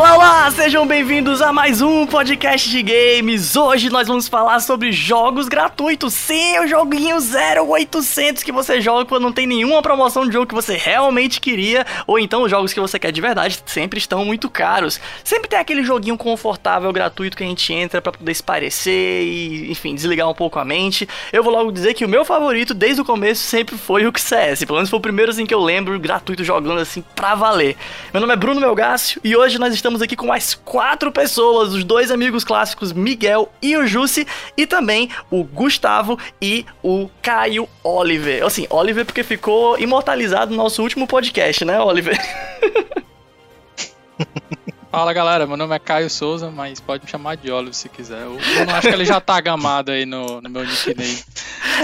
[0.00, 0.50] Olá, olá!
[0.50, 3.54] Sejam bem-vindos a mais um podcast de games.
[3.54, 6.14] Hoje nós vamos falar sobre jogos gratuitos.
[6.14, 10.54] Sim, o joguinho 0800 que você joga quando não tem nenhuma promoção de jogo que
[10.54, 14.48] você realmente queria, ou então os jogos que você quer de verdade sempre estão muito
[14.48, 14.98] caros.
[15.22, 19.94] Sempre tem aquele joguinho confortável, gratuito que a gente entra para poder esparecer e, enfim,
[19.94, 21.06] desligar um pouco a mente.
[21.30, 24.64] Eu vou logo dizer que o meu favorito desde o começo sempre foi o CS.
[24.64, 27.76] Pelo menos foi o primeiro assim que eu lembro gratuito jogando assim pra valer.
[28.14, 31.84] Meu nome é Bruno Melgácio e hoje nós estamos aqui com mais quatro pessoas, os
[31.84, 34.26] dois amigos clássicos Miguel e o Jussi,
[34.56, 38.44] e também o Gustavo e o Caio Oliver.
[38.44, 42.18] Assim, Oliver porque ficou imortalizado no nosso último podcast, né, Oliver?
[44.90, 48.22] Fala galera, meu nome é Caio Souza, mas pode me chamar de Oliver se quiser.
[48.22, 51.18] Eu, eu não acho que ele já tá gamado aí no, no meu nickname.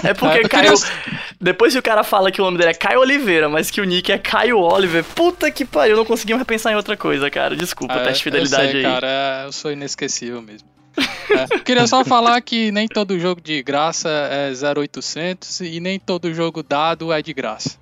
[0.03, 0.75] É porque é, Caio.
[1.41, 3.85] Depois que o cara fala que o nome dele é Caio Oliveira, mas que o
[3.85, 7.31] nick é Caio Oliver, puta que pariu, eu não consegui mais pensar em outra coisa,
[7.31, 7.55] cara.
[7.55, 8.93] Desculpa, é, teste de fidelidade eu sei, aí.
[8.93, 10.69] Cara, é, eu sou inesquecível mesmo.
[11.31, 16.35] É, queria só falar que nem todo jogo de graça é 0800 e nem todo
[16.35, 17.79] jogo dado é de graça.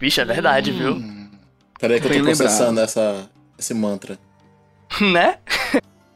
[0.00, 0.76] Vixe, é verdade, hum.
[0.78, 1.28] viu?
[1.78, 4.18] Peraí que eu tô processando essa, esse mantra.
[5.00, 5.36] né?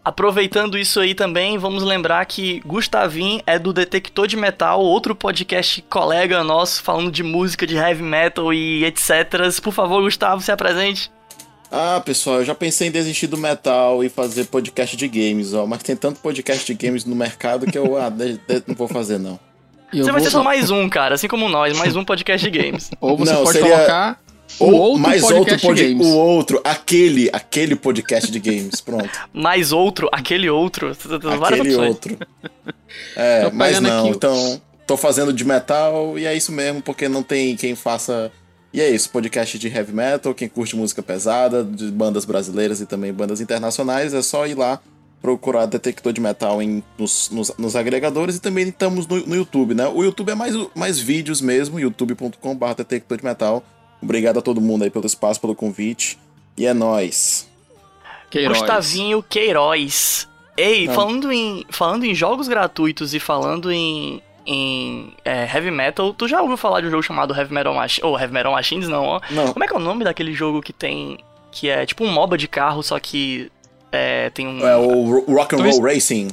[0.04, 5.80] Aproveitando isso aí também, vamos lembrar que Gustavin é do Detector de Metal, outro podcast
[5.82, 9.30] colega nosso falando de música, de heavy metal e etc.
[9.62, 11.08] Por favor, Gustavo, se apresente.
[11.70, 15.66] Ah, pessoal, eu já pensei em desistir do metal e fazer podcast de games, ó,
[15.66, 18.88] mas tem tanto podcast de games no mercado que eu ah, de, de, não vou
[18.88, 19.38] fazer não.
[19.90, 22.90] Você vai ser só mais um, cara, assim como nós, mais um podcast de games.
[23.00, 23.74] Ou você não, pode seria...
[23.74, 24.18] colocar
[24.58, 29.10] ou outro mais outro podcast, o outro, aquele, aquele podcast de games, pronto.
[29.32, 32.18] mais outro, aquele outro, aquele outro.
[33.16, 34.16] É, mas não, aqui.
[34.16, 38.30] então tô fazendo de metal e é isso mesmo, porque não tem quem faça
[38.72, 42.86] e é isso, podcast de heavy metal, quem curte música pesada, de bandas brasileiras e
[42.86, 44.80] também bandas internacionais, é só ir lá
[45.22, 49.72] procurar detector de metal em, nos, nos, nos agregadores e também estamos no, no, YouTube,
[49.72, 49.86] né?
[49.86, 53.62] O YouTube é mais, mais vídeos mesmo, youtube.com.br detector de metal.
[54.02, 56.18] Obrigado a todo mundo aí pelo espaço, pelo convite.
[56.56, 57.48] E é nóis.
[58.30, 58.58] Queiroz.
[58.58, 60.28] Gustavinho Queiroz.
[60.56, 66.28] Ei, falando em, falando em jogos gratuitos e falando em, em é, heavy metal, tu
[66.28, 68.04] já ouviu falar de um jogo chamado Heavy Metal Machines?
[68.04, 69.20] Ou oh, Heavy Metal Machines, não, ó.
[69.30, 69.52] Não.
[69.52, 71.18] Como é que é o nome daquele jogo que tem.
[71.50, 73.50] Que é tipo um MOBA de carro, só que
[73.90, 74.66] é, tem um.
[74.66, 76.28] É o Rock and Roll Racing.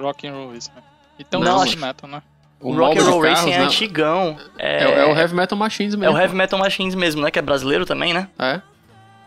[0.00, 0.70] Rock and Roll Racing.
[1.18, 2.22] Então não, heavy metal, né?
[2.64, 4.38] O, o Rock and Roll Racing é antigão.
[4.58, 4.84] É...
[4.84, 5.04] É, é...
[5.04, 6.16] o Heavy Metal Machines mesmo.
[6.16, 7.30] É o Heavy Metal Machines mesmo, né?
[7.30, 8.26] Que é brasileiro também, né?
[8.38, 8.60] É.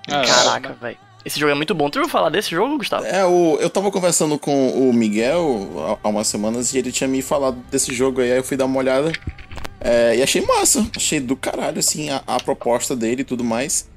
[0.08, 0.98] Caraca, velho.
[1.24, 1.88] Esse jogo é muito bom.
[1.90, 3.06] Tu ouviu falar desse jogo, Gustavo?
[3.06, 7.22] É, o, eu tava conversando com o Miguel há umas semanas e ele tinha me
[7.22, 9.12] falado desse jogo aí, aí eu fui dar uma olhada.
[9.80, 13.88] É, e achei massa, achei do caralho, assim, a, a proposta dele e tudo mais.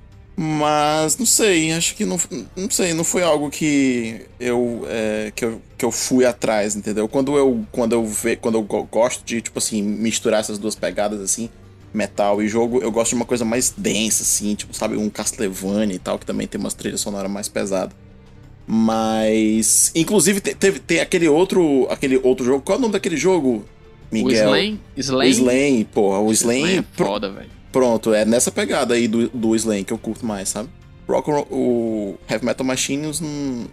[0.43, 2.19] Mas não sei, acho que não,
[2.57, 7.07] não sei, não foi algo que eu, é, que eu que eu fui atrás, entendeu?
[7.07, 11.21] Quando eu quando eu ve, quando eu gosto de tipo assim misturar essas duas pegadas
[11.21, 11.51] assim,
[11.93, 15.97] metal e jogo, eu gosto de uma coisa mais densa assim, tipo, sabe, um Castlevania
[15.97, 17.95] e tal, que também tem umas trilhas sonoras mais pesadas.
[18.67, 23.63] Mas inclusive teve tem aquele outro aquele outro jogo, qual é o nome daquele jogo?
[24.11, 24.31] Miguel.
[24.31, 24.81] O Slain?
[24.97, 25.29] Slain?
[25.29, 27.60] O Slain, porra, o Slain, Slain é foda, velho.
[27.73, 30.69] Pronto, é nessa pegada aí do, do Slam que eu curto mais, sabe?
[31.09, 33.67] Rock, o Heavy Metal Machines não,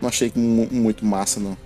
[0.00, 1.56] não achei muito massa, não.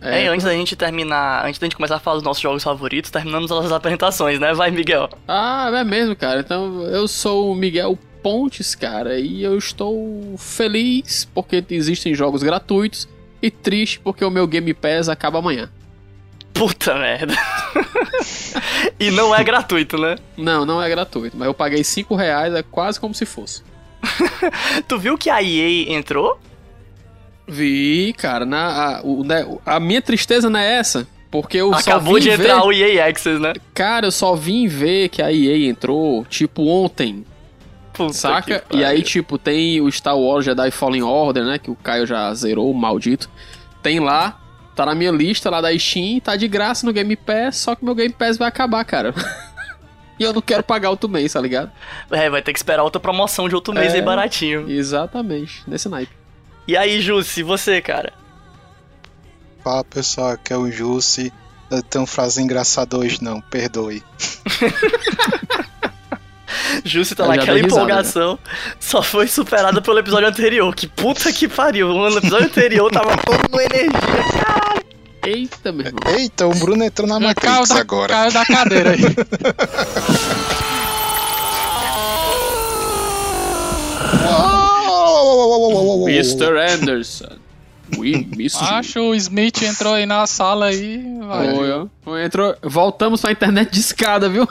[0.00, 2.62] É, é, antes da gente terminar, antes da gente começar a falar dos nossos jogos
[2.62, 4.52] favoritos, terminamos as apresentações, né?
[4.54, 5.08] Vai, Miguel.
[5.26, 6.40] Ah, é mesmo, cara.
[6.40, 13.08] Então, eu sou o Miguel Pontes, cara, e eu estou feliz porque existem jogos gratuitos
[13.40, 15.70] e triste porque o meu Game Pass acaba amanhã.
[16.56, 17.34] Puta merda.
[18.98, 20.16] e não é gratuito, né?
[20.36, 21.36] Não, não é gratuito.
[21.36, 23.62] Mas eu paguei 5 reais, é quase como se fosse.
[24.88, 26.40] tu viu que a EA entrou?
[27.46, 28.44] Vi, cara.
[28.44, 31.06] Na, a, o, né, a minha tristeza não é essa.
[31.30, 32.66] Porque eu Acabou de entrar ver...
[32.66, 33.52] o EA Access, né?
[33.74, 37.24] Cara, eu só vim ver que a EA entrou, tipo, ontem.
[37.92, 38.64] Puta saca?
[38.70, 41.58] E aí, tipo, tem o Star Wars Jedi Fallen Order, né?
[41.58, 43.28] Que o Caio já zerou, maldito.
[43.82, 44.40] Tem lá.
[44.76, 47.82] Tá na minha lista lá da Steam, tá de graça no Game Pass, só que
[47.82, 49.14] meu Game Pass vai acabar, cara.
[50.20, 51.72] e eu não quero pagar outro mês, tá ligado?
[52.10, 54.70] É, vai ter que esperar outra promoção de outro mês é, aí baratinho.
[54.70, 56.12] Exatamente, nesse naipe.
[56.68, 58.12] E aí, Jussi, você, cara?
[59.64, 61.32] Fala pessoal, aqui é o Jussi.
[61.70, 64.04] Eu tenho frase engraçada hoje não, perdoe.
[66.84, 67.24] Justo tá
[67.58, 68.76] empolgação, risada, né?
[68.80, 70.74] só foi superada pelo episódio anterior.
[70.74, 71.88] Que puta que pariu.
[71.88, 73.90] No episódio anterior tava todo energia,
[74.32, 74.86] caralho.
[75.24, 76.00] Eita, meu irmão.
[76.16, 78.14] Eita, o Bruno entrou na Matrix da, agora.
[78.14, 79.00] Caiu da cadeira aí.
[86.08, 86.56] Mr.
[86.58, 87.46] Anderson.
[87.96, 88.26] We
[88.60, 91.04] Acho o Smith entrou aí na sala aí.
[91.20, 91.88] Vai.
[92.02, 92.56] Foi, entrou.
[92.62, 94.46] Voltamos pra internet de escada, viu?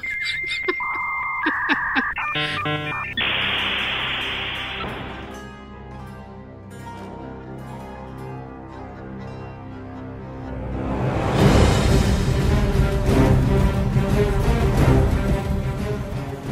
[1.45, 3.54] Thank you.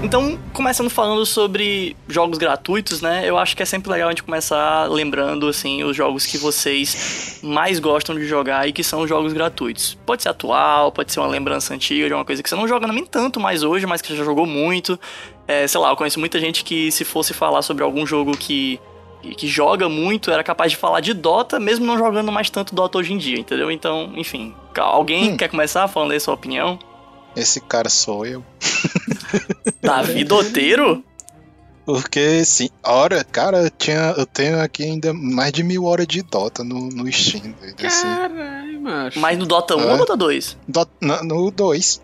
[0.03, 3.23] Então, começando falando sobre jogos gratuitos, né?
[3.25, 7.39] Eu acho que é sempre legal a gente começar lembrando, assim, os jogos que vocês
[7.41, 9.97] mais gostam de jogar e que são jogos gratuitos.
[10.05, 12.85] Pode ser atual, pode ser uma lembrança antiga de uma coisa que você não joga
[12.85, 14.99] nem tanto mais hoje, mas que você já jogou muito.
[15.47, 18.79] É, sei lá, eu conheço muita gente que se fosse falar sobre algum jogo que
[19.37, 22.97] que joga muito, era capaz de falar de Dota, mesmo não jogando mais tanto Dota
[22.97, 23.71] hoje em dia, entendeu?
[23.71, 25.37] Então, enfim, alguém hum.
[25.37, 26.77] quer começar falando aí sua opinião?
[27.35, 28.43] Esse cara sou eu.
[29.81, 31.03] Davi Doteiro?
[31.85, 36.21] Porque, sim, hora, cara, eu, tinha, eu tenho aqui ainda mais de mil horas de
[36.21, 37.53] Dota no, no Steam.
[37.85, 38.07] Assim.
[38.07, 39.19] Caralho, macho.
[39.19, 39.91] Mas no Dota 1 é.
[39.91, 40.57] ou Dota 2?
[40.65, 42.01] Dota, no, no 2.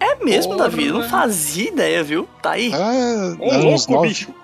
[0.00, 0.86] É mesmo, Porra, Davi?
[0.86, 2.26] Eu não fazia ideia, viu?
[2.40, 2.72] Tá aí.
[2.72, 4.08] Ah, Ô, louco, nove...
[4.08, 4.34] bicho.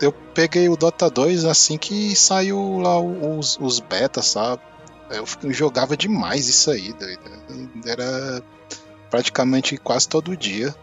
[0.00, 4.62] Eu peguei o Dota 2 assim que saiu lá os, os betas, sabe?
[5.10, 7.20] Eu jogava demais isso aí, doido.
[7.84, 8.42] Era
[9.10, 10.74] praticamente quase todo dia.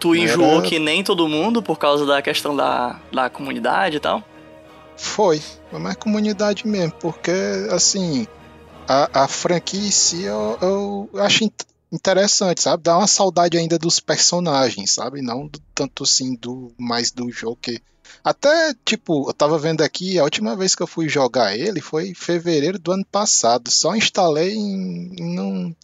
[0.00, 0.62] Tu enjoou Era...
[0.62, 4.24] que nem todo mundo por causa da questão da, da comunidade e tal?
[4.96, 5.40] Foi,
[5.70, 7.32] foi mais comunidade mesmo, porque
[7.70, 8.26] assim,
[8.88, 11.48] a, a franquia em si eu, eu acho
[11.92, 12.82] interessante, sabe?
[12.82, 15.22] Dá uma saudade ainda dos personagens, sabe?
[15.22, 17.80] Não do, tanto assim do mais do jogo que
[18.24, 22.08] até tipo, eu tava vendo aqui, a última vez que eu fui jogar ele foi
[22.08, 23.70] em fevereiro do ano passado.
[23.70, 25.74] Só instalei e não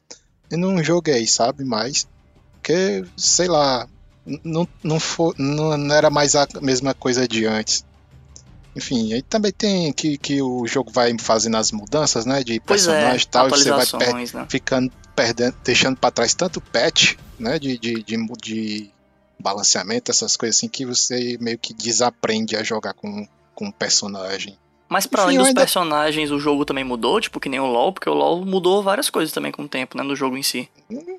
[0.50, 1.64] e não joguei, sabe?
[1.64, 2.06] Mais.
[2.54, 3.88] Porque, sei lá,
[4.44, 7.84] não, não, for, não, não era mais a mesma coisa de antes.
[8.76, 12.44] Enfim, aí também tem que, que o jogo vai fazendo as mudanças, né?
[12.44, 14.46] De personagem é, e tal, e você vai per né?
[14.48, 17.58] ficando perdendo, deixando para trás tanto patch, né?
[17.58, 18.90] De, de, de, de,
[19.40, 24.58] balanceamento, essas coisas assim, que você meio que desaprende a jogar com, com um personagem.
[24.88, 25.60] Mas para além dos ainda...
[25.60, 29.10] personagens, o jogo também mudou, tipo que nem o LoL, porque o LoL mudou várias
[29.10, 30.68] coisas também com o tempo, né, no jogo em si.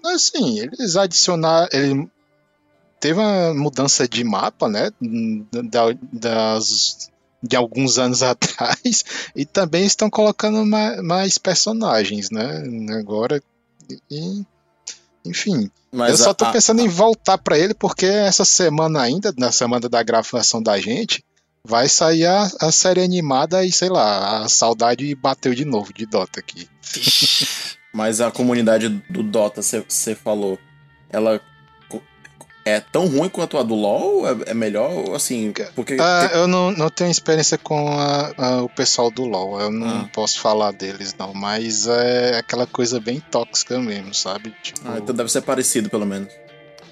[0.06, 2.10] Assim, eles adicionaram, ele
[3.00, 4.92] teve uma mudança de mapa, né,
[5.51, 7.10] da, das
[7.42, 9.06] de alguns anos atrás,
[9.36, 12.63] e também estão colocando mais, mais personagens, né,
[13.00, 13.42] agora
[14.10, 14.44] e,
[15.25, 19.01] enfim, Mas eu só tô a, pensando a, em voltar para ele porque essa semana
[19.01, 21.24] ainda, na semana da gravação da gente,
[21.63, 26.06] vai sair a, a série animada e sei lá, a saudade bateu de novo de
[26.06, 26.67] Dota aqui.
[27.94, 30.59] Mas a comunidade do Dota, você falou,
[31.09, 31.41] ela
[32.65, 34.27] é tão ruim quanto a do LoL?
[34.27, 35.15] É, é melhor?
[35.15, 35.97] Assim, porque.
[36.00, 40.01] Ah, eu não, não tenho experiência com a, a, o pessoal do LoL, eu não
[40.01, 40.09] ah.
[40.13, 44.53] posso falar deles, não, mas é aquela coisa bem tóxica mesmo, sabe?
[44.61, 44.81] Tipo...
[44.85, 46.31] Ah, então deve ser parecido, pelo menos.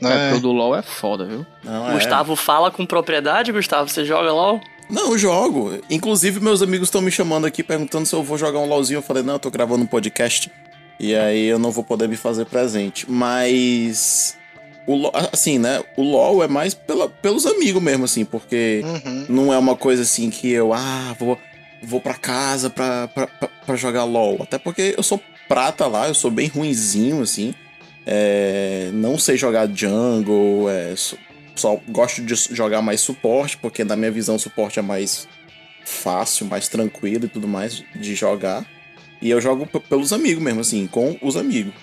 [0.01, 0.39] É, é.
[0.39, 1.45] do LoL é foda, viu?
[1.63, 1.93] Não, é.
[1.93, 2.35] Gustavo é.
[2.35, 3.89] fala com propriedade, Gustavo.
[3.89, 4.61] Você joga LoL?
[4.89, 5.79] Não, eu jogo.
[5.89, 8.99] Inclusive, meus amigos estão me chamando aqui perguntando se eu vou jogar um LoLzinho.
[8.99, 10.51] Eu falei, não, eu tô gravando um podcast.
[10.99, 13.09] E aí eu não vou poder me fazer presente.
[13.09, 14.37] Mas.
[14.85, 15.83] O LOL, assim, né?
[15.97, 19.25] O LoL é mais pela, pelos amigos mesmo, assim, porque uhum.
[19.27, 21.37] não é uma coisa assim que eu, ah, vou,
[21.83, 24.37] vou pra casa pra, pra, pra, pra jogar LoL.
[24.41, 27.53] Até porque eu sou prata lá, eu sou bem ruinzinho, assim.
[28.09, 30.93] É, não sei jogar jungle, é,
[31.53, 35.27] só gosto de jogar mais suporte, porque na minha visão suporte é mais
[35.85, 38.65] fácil, mais tranquilo e tudo mais de jogar.
[39.21, 41.73] E eu jogo pelos amigos mesmo, assim, com os amigos.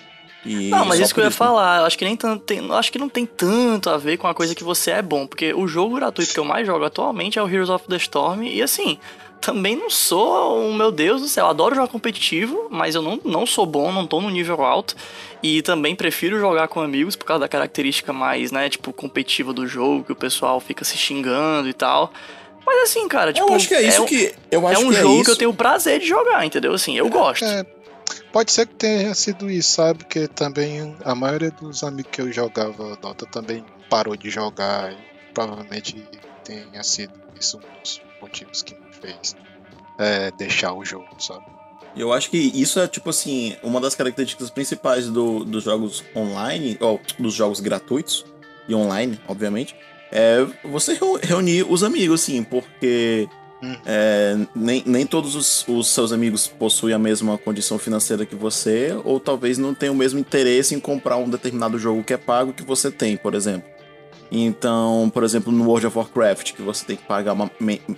[0.43, 2.91] E não, mas isso que eu ia isso, falar, acho que nem tanto tem, acho
[2.91, 5.67] que não tem tanto a ver com a coisa que você é bom, porque o
[5.67, 8.99] jogo gratuito que eu mais jogo atualmente é o Heroes of the Storm e assim,
[9.45, 11.45] também não sou um meu Deus do céu.
[11.45, 14.95] Adoro jogar competitivo, mas eu não, não sou bom, não tô no nível alto.
[15.43, 19.67] E também prefiro jogar com amigos por causa da característica mais, né, tipo, competitiva do
[19.67, 22.11] jogo, que o pessoal fica se xingando e tal.
[22.65, 23.47] Mas assim, cara, tipo.
[23.47, 24.35] Eu acho que é isso é que.
[24.49, 26.43] Eu acho é um que é jogo é que eu tenho o prazer de jogar,
[26.43, 26.73] entendeu?
[26.73, 27.45] Assim, eu é, gosto.
[27.45, 27.63] É,
[28.31, 29.99] pode ser que tenha sido isso, sabe?
[29.99, 34.91] Porque também a maioria dos amigos que eu jogava Dota também parou de jogar.
[34.91, 34.97] E
[35.35, 36.03] provavelmente
[36.43, 38.75] tenha sido isso um dos motivos que
[39.05, 39.35] fez
[39.97, 41.45] é, deixar o jogo, sabe?
[41.95, 46.77] Eu acho que isso é, tipo assim, uma das características principais do, dos jogos online,
[46.81, 48.25] ou dos jogos gratuitos,
[48.67, 49.75] e online, obviamente,
[50.11, 53.29] é você reunir os amigos, assim, porque
[53.63, 53.75] hum.
[53.85, 58.89] é, nem, nem todos os, os, seus amigos possuem a mesma condição financeira que você,
[59.05, 62.51] ou talvez não tenham o mesmo interesse em comprar um determinado jogo que é pago
[62.51, 63.74] que você tem, por exemplo.
[64.31, 67.49] Então, por exemplo, no World of Warcraft, que você tem que pagar uma,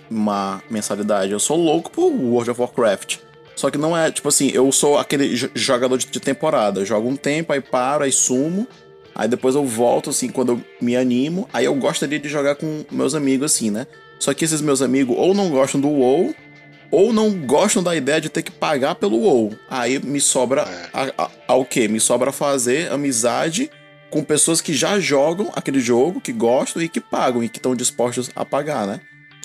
[0.10, 1.32] uma mensalidade.
[1.32, 3.18] Eu sou louco por World of Warcraft.
[3.56, 6.82] Só que não é, tipo assim, eu sou aquele jogador de, de temporada.
[6.82, 8.68] Eu jogo um tempo, aí paro, aí sumo.
[9.16, 11.50] Aí depois eu volto, assim, quando eu me animo.
[11.52, 13.88] Aí eu gostaria de jogar com meus amigos, assim, né?
[14.20, 16.36] Só que esses meus amigos ou não gostam do WoW,
[16.92, 19.54] ou não gostam da ideia de ter que pagar pelo WoW.
[19.70, 20.90] Aí me sobra é.
[20.94, 21.88] a, a, a, quê?
[21.88, 23.72] Me sobra fazer amizade
[24.10, 27.76] com pessoas que já jogam aquele jogo, que gostam e que pagam e que estão
[27.76, 29.02] dispostos a pagar, né?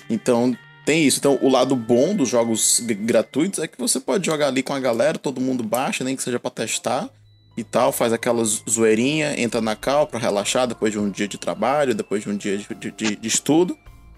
[0.08, 1.18] Então tem isso.
[1.18, 4.80] Então o lado bom dos jogos gratuitos é que você pode jogar ali com a
[4.80, 7.10] galera, todo mundo baixa, nem que seja para testar
[7.56, 11.36] e tal, faz aquela zoeirinha, entra na cal para relaxar depois de um dia de
[11.36, 13.76] trabalho, depois de um dia de, de, de estudo,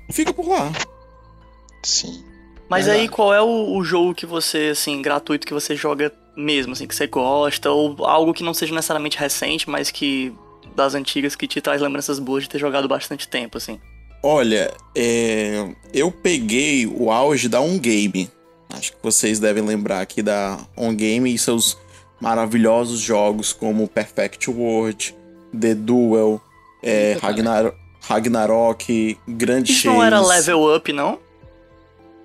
[0.09, 0.71] e fica por lá.
[1.83, 2.25] Sim.
[2.69, 6.73] Mas aí qual é o, o, jogo que você, assim, gratuito que você joga mesmo,
[6.73, 10.33] assim, que você gosta, ou algo que não seja necessariamente recente, mas que
[10.75, 13.81] das antigas que te traz lembranças boas de ter jogado bastante tempo, assim?
[14.23, 15.69] Olha, é...
[15.93, 18.31] eu peguei o auge da On Game.
[18.71, 21.79] Acho que vocês devem lembrar aqui da On Game e seus
[22.21, 25.15] maravilhosos jogos como Perfect World,
[25.59, 26.41] The Duel,
[26.83, 27.73] é, Ragnar...
[28.07, 29.73] Ragnarok, Grand Chase.
[29.73, 31.19] Isso não era Level Up, não?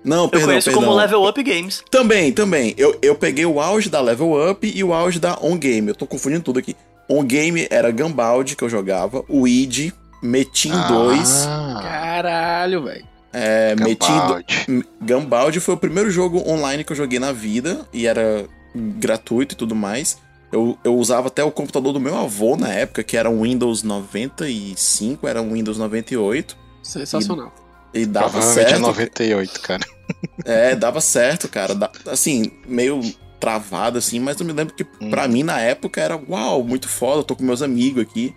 [0.04, 0.84] Não, eu perdão, conheço perdão.
[0.84, 1.82] como Level Up Games.
[1.90, 2.74] Também, também.
[2.76, 5.88] Eu, eu peguei o auge da Level Up e o auge da On Game.
[5.88, 6.74] Eu tô confundindo tudo aqui.
[7.08, 9.92] On Game era Gambaldi que eu jogava, o Id,
[10.22, 11.48] Metin ah, 2.
[11.82, 13.04] Caralho, velho.
[13.32, 18.46] É, Metin Gambaldi foi o primeiro jogo online que eu joguei na vida e era
[18.74, 20.18] gratuito e tudo mais.
[20.52, 23.82] Eu, eu usava até o computador do meu avô na época, que era um Windows
[23.82, 26.56] 95, era um Windows 98.
[26.82, 27.52] Sensacional.
[27.56, 28.74] E, e dava certo.
[28.74, 29.84] é 98, cara.
[30.44, 31.76] É, dava certo, cara.
[32.06, 33.00] Assim, meio
[33.38, 35.08] travado assim, mas eu me lembro que hum.
[35.08, 38.34] para mim na época era uau, muito foda, eu tô com meus amigos aqui.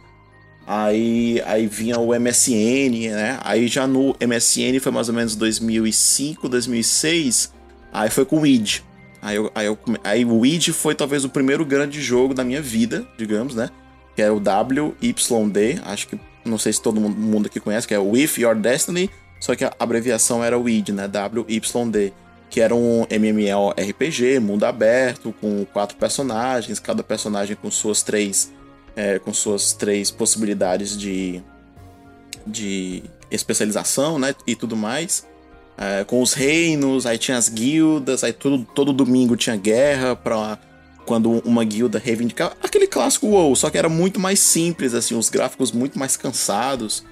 [0.66, 3.38] Aí, aí vinha o MSN, né?
[3.44, 7.54] Aí já no MSN foi mais ou menos 2005, 2006.
[7.92, 8.82] Aí foi com o Weed.
[9.22, 12.62] Aí, eu, aí, eu, aí o Weed foi talvez o primeiro grande jogo da minha
[12.62, 13.70] vida, digamos, né?
[14.16, 15.82] Que era o WYD.
[15.84, 19.10] Acho que não sei se todo mundo aqui conhece, que é With Your Destiny.
[19.44, 21.04] Só que a abreviação era Weed, né?
[21.06, 22.14] WYD.
[22.50, 28.54] Que era um MMORPG, mundo aberto, com quatro personagens, cada personagem com suas três
[28.96, 31.44] é, com suas três possibilidades de,
[32.48, 35.28] de especialização, né, e tudo mais.
[35.78, 40.58] É, com os reinos, aí tinha as guildas, aí todo, todo domingo tinha guerra pra
[41.06, 42.56] quando uma guilda reivindicava.
[42.64, 47.04] Aquele clássico WoW, só que era muito mais simples, assim, os gráficos muito mais cansados.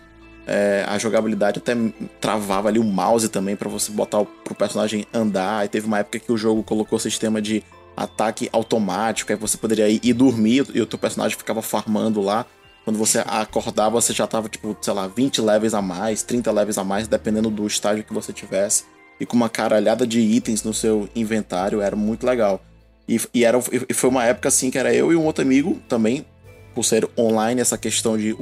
[0.47, 1.73] É, a jogabilidade até
[2.19, 5.59] travava ali o mouse também para você botar o, pro personagem andar.
[5.59, 7.63] Aí teve uma época que o jogo colocou o sistema de
[7.95, 12.45] ataque automático, aí você poderia ir, ir dormir e o teu personagem ficava farmando lá.
[12.83, 16.77] Quando você acordava, você já tava, tipo, sei lá, 20 levels a mais, 30 levels
[16.79, 18.85] a mais, dependendo do estágio que você tivesse.
[19.19, 22.59] E com uma caralhada de itens no seu inventário, era muito legal.
[23.07, 25.79] E, e, era, e foi uma época assim que era eu e um outro amigo
[25.87, 26.25] também,
[26.73, 28.35] por ser online, essa questão de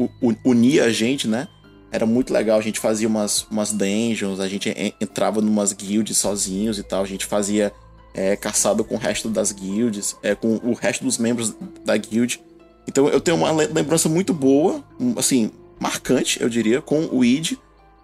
[0.45, 1.47] unir a gente, né?
[1.91, 6.77] Era muito legal, a gente fazia umas, umas dungeons, a gente entrava numas guilds sozinhos
[6.77, 7.73] e tal, a gente fazia
[8.13, 12.39] é, caçado com o resto das guilds, é, com o resto dos membros da guild.
[12.87, 14.83] Então eu tenho uma lembrança muito boa,
[15.15, 17.53] assim, marcante, eu diria, com o id.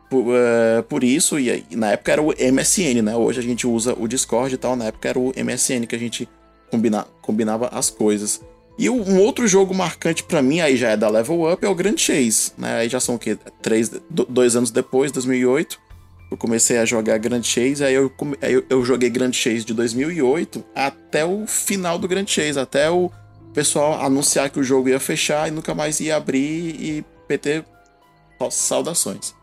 [0.10, 3.16] Por, uh, por isso, e, e, na época era o MSN, né?
[3.16, 6.00] Hoje a gente usa o Discord e tal, na época era o MSN que a
[6.00, 6.30] gente
[6.70, 8.40] combina, combinava as coisas.
[8.78, 11.76] E um outro jogo marcante para mim, aí já é da Level Up, é o
[11.76, 12.80] Grand Chase, né?
[12.80, 13.38] Aí já são o quê?
[13.62, 15.86] Três, dois anos depois, 2008
[16.32, 19.74] eu comecei a jogar Grand Chase, aí eu, aí eu, eu joguei Grand Chase de
[19.74, 23.12] 2008 até o final do Grand Chase, até o
[23.54, 27.64] pessoal anunciar que o jogo ia fechar e nunca mais ia abrir e PT
[28.52, 29.34] saudações.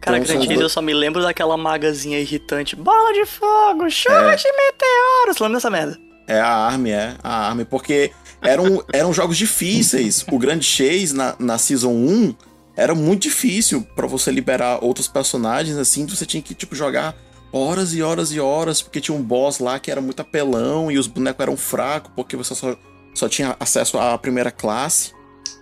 [0.00, 2.76] Cara, então, Grand Chase eu só me lembro daquela magazinha irritante.
[2.76, 4.36] Bola de fogo, chuva é.
[4.36, 5.38] de meteoros.
[5.40, 5.98] Lembra dessa merda?
[6.28, 7.14] É a Army, é.
[7.22, 7.64] A Army.
[7.64, 8.12] Porque
[8.46, 10.24] eram, eram jogos difíceis.
[10.30, 12.34] O Grand Chase na, na Season 1
[12.76, 17.16] era muito difícil para você liberar outros personagens assim, você tinha que tipo jogar
[17.50, 20.98] horas e horas e horas, porque tinha um boss lá que era muito apelão e
[20.98, 22.76] os bonecos eram fracos, porque você só,
[23.14, 25.14] só tinha acesso à primeira classe.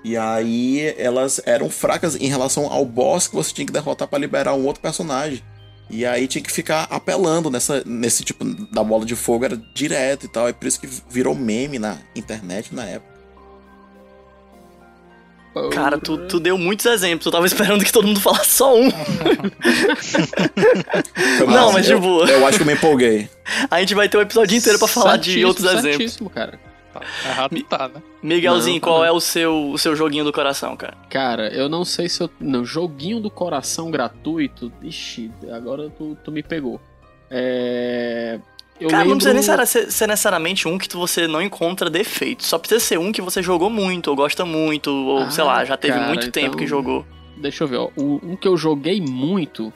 [0.02, 4.18] E aí elas eram fracas em relação ao boss que você tinha que derrotar para
[4.18, 5.42] liberar um outro personagem.
[5.90, 10.26] E aí tinha que ficar apelando nessa, nesse tipo da bola de fogo, era direto
[10.26, 10.48] e tal.
[10.48, 13.14] É por isso que virou meme na internet na época.
[15.72, 17.26] Cara, tu, tu deu muitos exemplos.
[17.26, 18.90] Eu tava esperando que todo mundo falasse só um.
[21.46, 22.28] não, mas de boa.
[22.28, 23.30] Eu acho que eu me empolguei.
[23.70, 26.18] A gente vai ter um episódio inteiro pra falar de outros exemplos.
[26.34, 26.58] cara.
[27.00, 28.02] Tá, errado tá, né?
[28.22, 29.04] Miguelzinho, não, tá qual não.
[29.04, 30.96] é o seu, o seu joguinho do coração, cara?
[31.10, 32.30] Cara, eu não sei se eu.
[32.40, 34.72] Não, joguinho do coração gratuito.
[34.82, 36.80] Ixi, agora tu, tu me pegou.
[37.30, 38.38] É.
[38.80, 39.10] Eu Cara, lembro...
[39.10, 42.44] não precisa nem ser, ser, necessariamente um que você não encontra defeito.
[42.44, 45.64] Só precisa ser um que você jogou muito, ou gosta muito, ou ah, sei lá,
[45.64, 47.06] já teve cara, muito tempo então, que jogou.
[47.36, 47.90] Deixa eu ver, ó.
[47.96, 49.72] O, um que eu joguei muito,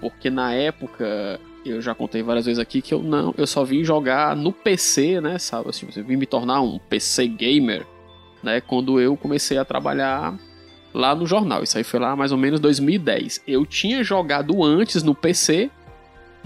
[0.00, 1.38] porque na época,
[1.68, 5.20] eu já contei várias vezes aqui que eu não, eu só vim jogar no PC,
[5.20, 5.38] né?
[5.38, 5.70] Sabe?
[5.70, 7.86] Assim, eu vim me tornar um PC gamer,
[8.42, 8.60] né?
[8.60, 10.38] Quando eu comecei a trabalhar
[10.94, 11.62] lá no jornal.
[11.62, 13.42] Isso aí foi lá mais ou menos 2010.
[13.46, 15.70] Eu tinha jogado antes no PC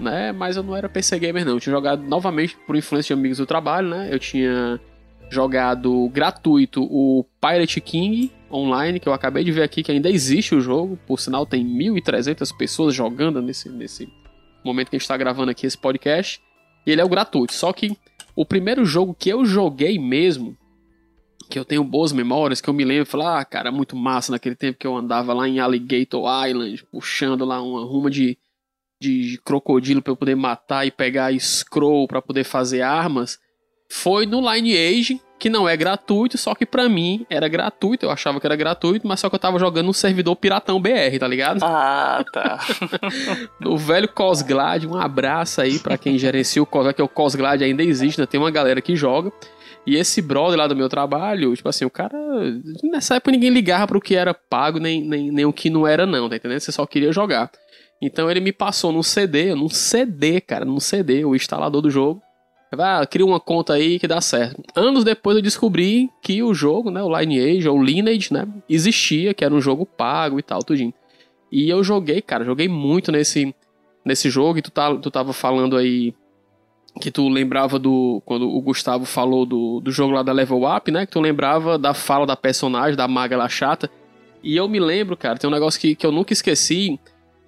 [0.01, 0.31] né?
[0.31, 1.53] Mas eu não era PC gamer não.
[1.53, 4.09] Eu tinha jogado novamente por influência de amigos do trabalho, né?
[4.11, 4.81] Eu tinha
[5.29, 10.53] jogado gratuito o Pirate King online, que eu acabei de ver aqui que ainda existe
[10.55, 10.99] o jogo.
[11.07, 14.09] Por sinal, tem 1.300 pessoas jogando nesse, nesse
[14.65, 16.41] momento que a gente está gravando aqui esse podcast.
[16.85, 17.53] E ele é o gratuito.
[17.53, 17.95] Só que
[18.35, 20.57] o primeiro jogo que eu joguei mesmo,
[21.49, 24.55] que eu tenho boas memórias, que eu me lembro, falei, ah, cara, muito massa naquele
[24.55, 28.37] tempo que eu andava lá em Alligator Island, puxando lá uma ruma de
[29.01, 33.39] de crocodilo para eu poder matar e pegar scroll para poder fazer armas
[33.89, 38.39] foi no Lineage, que não é gratuito, só que para mim era gratuito, eu achava
[38.39, 41.63] que era gratuito, mas só que eu tava jogando no servidor Piratão BR, tá ligado?
[41.63, 42.59] Ah, tá.
[43.59, 47.81] no velho Cosglad, um abraço aí para quem gerencia o Cosglad, que o Cosglad ainda
[47.81, 48.27] existe, né?
[48.27, 49.31] tem uma galera que joga.
[49.83, 52.15] E esse brother lá do meu trabalho, tipo assim, o cara.
[52.83, 56.05] Nessa época ninguém ligava pro que era pago, nem, nem, nem o que não era,
[56.05, 56.59] não, tá entendendo?
[56.59, 57.49] Você só queria jogar.
[57.99, 62.21] Então ele me passou num CD, num CD, cara, num CD, o instalador do jogo.
[62.73, 64.63] Vai, ah, cria uma conta aí que dá certo.
[64.73, 69.43] Anos depois eu descobri que o jogo, né, o Lineage ou Lineage, né, existia, que
[69.43, 70.93] era um jogo pago e tal, tudinho.
[71.51, 73.53] E eu joguei, cara, joguei muito nesse,
[74.05, 76.13] nesse jogo e tu, tá, tu tava falando aí
[76.99, 78.21] que tu lembrava do.
[78.25, 81.05] Quando o Gustavo falou do, do jogo lá da Level Up, né?
[81.05, 83.89] Que tu lembrava da fala da personagem, da maga lá chata.
[84.43, 86.99] E eu me lembro, cara, tem um negócio que, que eu nunca esqueci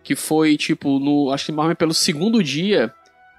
[0.03, 1.31] que foi, tipo, no.
[1.31, 2.93] Acho que mais pelo segundo dia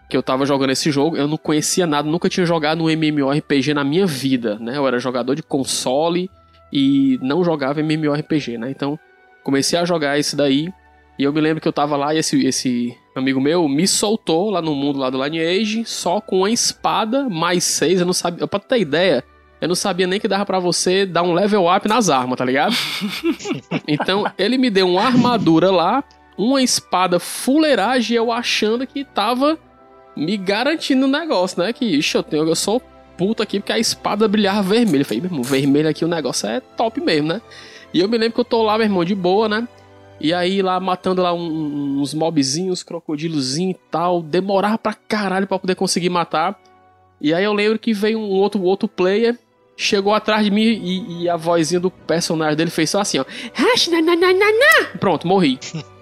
[0.09, 3.75] que eu tava jogando esse jogo, eu não conhecia nada, nunca tinha jogado um MMORPG
[3.75, 4.77] na minha vida, né?
[4.77, 6.31] Eu era jogador de console
[6.73, 8.71] e não jogava MMORPG, né?
[8.71, 8.99] Então,
[9.43, 10.73] comecei a jogar esse daí.
[11.19, 14.51] E eu me lembro que eu tava lá e esse, esse amigo meu me soltou
[14.51, 18.01] lá no mundo lá do Lineage, só com uma espada mais seis.
[18.01, 18.47] Eu não sabia.
[18.49, 19.23] Pra ter ideia,
[19.61, 22.45] eu não sabia nem que dava para você dar um level up nas armas, tá
[22.45, 22.75] ligado?
[23.87, 26.03] então, ele me deu uma armadura lá
[26.37, 29.59] uma espada fuleiragem eu achando que tava
[30.17, 31.73] me garantindo o um negócio, né?
[31.73, 32.81] Que, ixi, eu, tenho, eu sou
[33.17, 35.03] puta aqui porque a espada brilhava vermelho.
[35.03, 37.43] Eu falei, meu irmão, vermelho aqui o negócio é top mesmo, né?
[37.93, 39.69] E eu me lembro que eu tô lá, meu irmão, de boa, né?
[40.21, 44.23] E aí lá matando lá um, uns mobzinhos, crocodilozinho e tal.
[44.23, 46.61] Demorava pra caralho pra poder conseguir matar.
[47.21, 49.39] E aí eu lembro que veio um outro, outro player,
[49.77, 53.25] chegou atrás de mim e, e a vozinha do personagem dele fez só assim, ó.
[54.99, 55.59] Pronto, morri.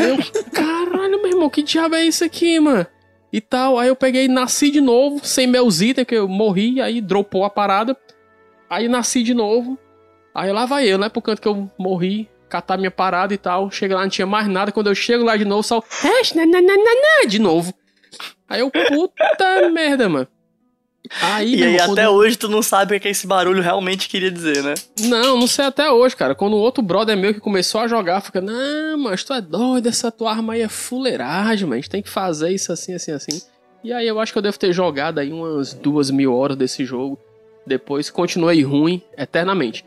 [0.00, 2.86] eu, caralho, meu irmão, que diabo é isso aqui, mano?
[3.32, 7.00] E tal, aí eu peguei nasci de novo, sem meus itens, que eu morri, aí
[7.00, 7.96] dropou a parada.
[8.70, 9.78] Aí nasci de novo.
[10.34, 11.08] Aí lá vai eu, né?
[11.08, 13.70] Por canto que eu morri, catar minha parada e tal.
[13.70, 14.72] Chega lá, não tinha mais nada.
[14.72, 15.82] Quando eu chego lá de novo, só.
[17.26, 17.72] De novo.
[18.48, 20.28] Aí eu, puta merda, mano.
[21.20, 24.62] Aí, e aí, até hoje tu não sabe o que esse barulho realmente queria dizer,
[24.62, 24.74] né?
[25.00, 26.34] Não, não sei até hoje, cara.
[26.34, 29.88] Quando o outro brother meu que começou a jogar, fica, não, mas tu é doido,
[29.88, 33.12] essa tua arma aí é fuleiragem, mas a gente tem que fazer isso assim, assim,
[33.12, 33.40] assim.
[33.82, 36.84] E aí eu acho que eu devo ter jogado aí umas duas mil horas desse
[36.84, 37.18] jogo.
[37.66, 39.84] Depois continuei ruim eternamente.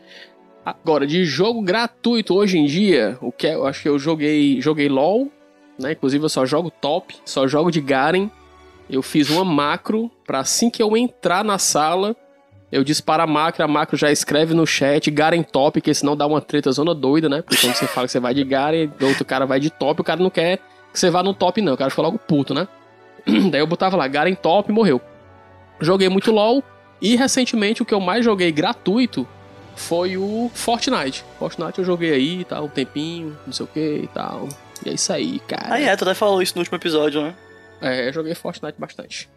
[0.64, 4.60] Agora, de jogo gratuito hoje em dia, o que é, eu acho que eu joguei,
[4.60, 5.30] joguei LOL,
[5.78, 5.92] né?
[5.92, 8.30] Inclusive eu só jogo top, só jogo de Garen
[8.90, 12.16] eu fiz uma macro para assim que eu entrar na sala,
[12.72, 16.26] eu disparo a macro, a macro já escreve no chat Garen top, que senão dá
[16.26, 17.42] uma treta zona doida, né?
[17.42, 20.04] Porque quando você fala que você vai de Garen, outro cara vai de top, o
[20.04, 20.58] cara não quer
[20.92, 21.74] que você vá no top, não.
[21.74, 22.66] O cara fica logo puto, né?
[23.50, 25.00] Daí eu botava lá, Garen top morreu.
[25.80, 26.62] Joguei muito LOL.
[27.00, 29.26] E recentemente o que eu mais joguei gratuito
[29.74, 31.24] foi o Fortnite.
[31.38, 34.48] Fortnite eu joguei aí, tá, um tempinho, não sei o que e tal.
[34.84, 35.74] E é isso aí, cara.
[35.74, 37.34] Ah, é, tu até falou isso no último episódio, né?
[37.80, 39.28] É, eu joguei Fortnite bastante.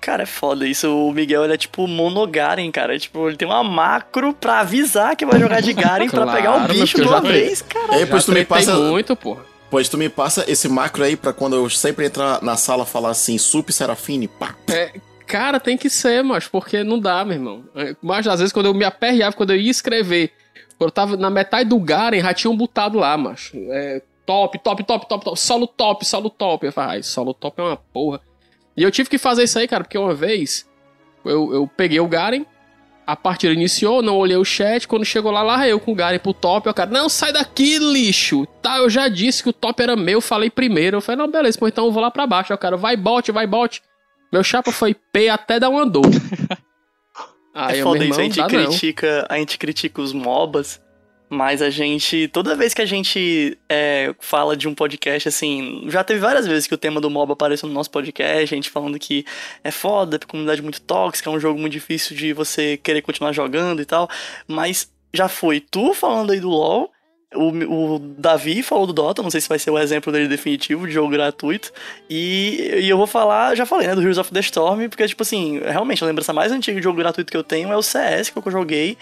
[0.00, 0.88] Cara, é foda isso.
[0.88, 2.94] O Miguel, ele é tipo monogaren, cara.
[2.94, 6.36] É, tipo, ele tem uma macro pra avisar que vai jogar de Garen claro, pra
[6.36, 8.00] pegar o bicho de uma vez, cara.
[8.00, 8.74] É, pois tu me passa...
[8.74, 9.36] muito, pô.
[9.70, 13.10] Pois tu me passa esse macro aí pra quando eu sempre entrar na sala falar
[13.10, 14.54] assim, Sup Serafine, pá.
[14.70, 14.92] É,
[15.26, 17.64] cara, tem que ser, mas porque não dá, meu irmão.
[17.74, 20.32] É, mas às vezes quando eu me aperreava, quando eu ia escrever,
[20.78, 23.58] quando eu tava na metade do Garen, já tinham botado lá, macho.
[23.70, 26.66] É, top, top, top, top, top, solo top, solo top.
[26.66, 28.20] Eu falei, ai, solo top é uma porra.
[28.76, 30.68] E eu tive que fazer isso aí, cara, porque uma vez
[31.24, 32.44] Eu, eu peguei o Garen,
[33.06, 36.18] a partida iniciou, não olhei o chat, quando chegou lá, lá eu com o Garen
[36.18, 38.46] pro top, o cara, não, sai daqui, lixo!
[38.60, 40.98] Tá, eu já disse que o top era meu, falei primeiro.
[40.98, 42.52] Eu falei, não, beleza, então eu vou lá pra baixo.
[42.52, 43.82] o cara, vai bot, vai bot.
[44.30, 46.04] Meu chapa foi P até dar uma dor.
[47.54, 49.26] Aí, é foda irmão, isso, a gente critica, não.
[49.30, 50.80] a gente critica os MOBAs,
[51.28, 56.02] mas a gente, toda vez que a gente é, fala de um podcast, assim, já
[56.02, 58.98] teve várias vezes que o tema do MOBA apareceu no nosso podcast, a gente falando
[58.98, 59.24] que
[59.62, 63.32] é foda, é comunidade muito tóxica, é um jogo muito difícil de você querer continuar
[63.32, 64.08] jogando e tal,
[64.46, 66.90] mas já foi tu falando aí do LoL,
[67.34, 70.86] o, o, Davi falou do Dota, não sei se vai ser o exemplo dele definitivo
[70.86, 71.70] de jogo gratuito.
[72.08, 75.22] E, e eu vou falar, já falei, né, do Heroes of the Storm, porque, tipo
[75.22, 78.30] assim, realmente a lembrança mais antiga de jogo gratuito que eu tenho é o CS,
[78.30, 78.96] que eu joguei.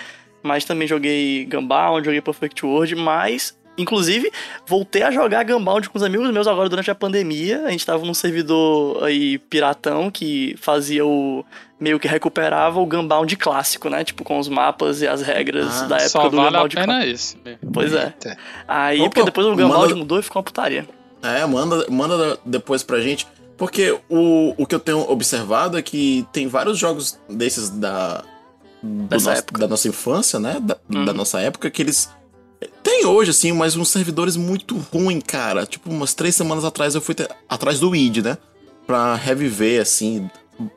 [0.47, 4.33] Mas também joguei Gunbound, joguei Perfect World, mas Inclusive,
[4.67, 7.65] voltei a jogar Gunbound com os amigos meus agora durante a pandemia.
[7.67, 11.45] A gente tava num servidor aí piratão que fazia o.
[11.79, 14.03] meio que recuperava o Gunbound clássico, né?
[14.03, 16.79] Tipo, com os mapas e as regras ah, da época só do vale Gunbound.
[16.79, 17.71] A pena esse mesmo.
[17.73, 18.15] Pois é.
[18.67, 19.97] Aí, Opa, porque depois o Gunbound manda...
[19.97, 20.89] mudou e ficou uma putaria.
[21.23, 23.27] É, manda, manda depois pra gente.
[23.59, 28.25] Porque o, o que eu tenho observado é que tem vários jogos desses da.
[28.83, 30.59] Nosso, da nossa infância, né?
[30.61, 31.05] Da, uhum.
[31.05, 32.09] da nossa época, que eles
[32.83, 35.67] tem hoje, assim, mas uns servidores muito ruins, cara.
[35.67, 37.29] Tipo, umas três semanas atrás eu fui ter...
[37.49, 38.39] atrás do id, né?
[38.87, 40.31] Pra reviver, assim,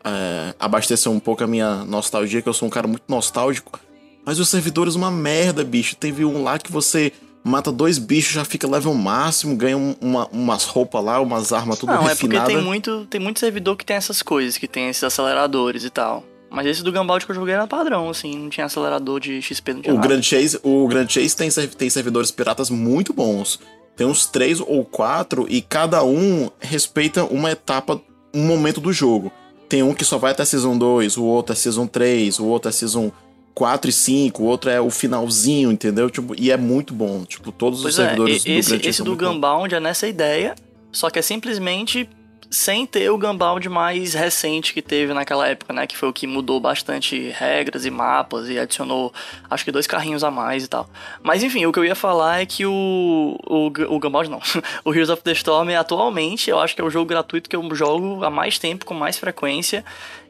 [0.04, 0.54] é...
[0.60, 3.80] abastecer um pouco a minha nostalgia, que eu sou um cara muito nostálgico.
[4.26, 5.96] Mas os servidores, uma merda, bicho.
[5.96, 10.66] Teve um lá que você mata dois bichos, já fica level máximo, ganha uma, umas
[10.66, 12.40] roupas lá, umas armas tudo Não, refinadas.
[12.40, 15.84] é porque tem muito, tem muito servidor que tem essas coisas, que tem esses aceleradores
[15.84, 16.24] e tal.
[16.50, 19.74] Mas esse do Gambald que eu joguei era padrão, assim, não tinha acelerador de XP,
[19.74, 20.08] não tinha o nada.
[20.08, 23.60] Grand Chase, o Grand Chase tem, tem servidores piratas muito bons.
[23.96, 28.02] Tem uns três ou quatro e cada um respeita uma etapa,
[28.34, 29.32] um momento do jogo.
[29.68, 32.70] Tem um que só vai até Season 2, o outro é Season 3, o outro
[32.70, 33.12] é Season
[33.54, 36.10] 4 e 5, o outro é o finalzinho, entendeu?
[36.10, 37.26] Tipo, e é muito bom.
[37.26, 40.08] Tipo, todos pois os é, servidores esse, do Grand Chase Esse do Gunbound é nessa
[40.08, 40.56] ideia,
[40.92, 42.10] só que é simplesmente
[42.50, 45.86] sem ter o Gunbound mais recente que teve naquela época, né?
[45.86, 49.14] Que foi o que mudou bastante regras e mapas e adicionou,
[49.50, 50.90] acho que dois carrinhos a mais e tal.
[51.22, 53.38] Mas enfim, o que eu ia falar é que o.
[53.46, 54.40] O, o Gunbound não.
[54.84, 57.76] o Heroes of the Storm atualmente eu acho que é o jogo gratuito que eu
[57.76, 59.86] jogo há mais tempo, com mais frequência.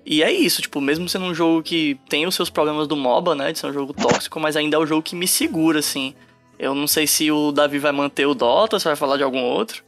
[0.05, 3.35] E é isso, tipo, mesmo sendo um jogo que tem os seus problemas do MOBA,
[3.35, 3.51] né?
[3.51, 6.15] De ser um jogo tóxico, mas ainda é o jogo que me segura, assim.
[6.57, 9.41] Eu não sei se o Davi vai manter o Dota, se vai falar de algum
[9.41, 9.83] outro.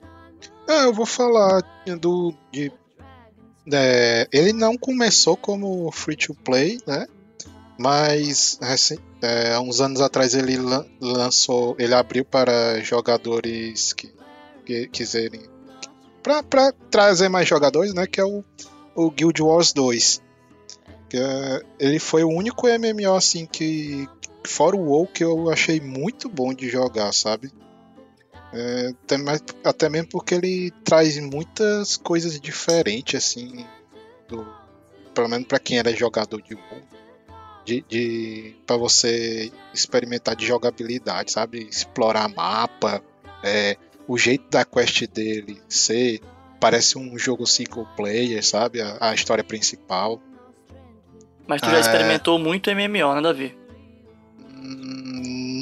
[0.71, 1.62] É, eu vou falar
[1.99, 2.34] do.
[2.49, 2.71] De,
[3.73, 7.07] é, ele não começou como free to play, né?
[7.77, 8.57] Mas
[9.21, 10.55] é, há uns anos atrás ele
[11.01, 14.13] lançou, ele abriu para jogadores que,
[14.65, 15.41] que quiserem,
[16.23, 18.07] para trazer mais jogadores, né?
[18.07, 18.41] Que é o,
[18.95, 20.21] o Guild Wars 2.
[21.10, 24.07] Que, é, ele foi o único MMO assim que,
[24.45, 27.51] fora o WoW, que eu achei muito bom de jogar, sabe?
[28.53, 33.65] É, até, mais, até mesmo porque ele traz muitas coisas diferentes, assim,
[34.27, 34.45] do,
[35.13, 36.81] pelo menos para quem era jogador de WoW,
[37.63, 41.59] de, de para você experimentar de jogabilidade, sabe?
[41.69, 43.01] Explorar mapa,
[43.43, 46.19] é, o jeito da quest dele ser
[46.59, 48.81] parece um jogo single player, sabe?
[48.81, 50.21] A, a história principal.
[51.47, 51.79] Mas tu já é...
[51.79, 53.57] experimentou muito MMO, né, Davi?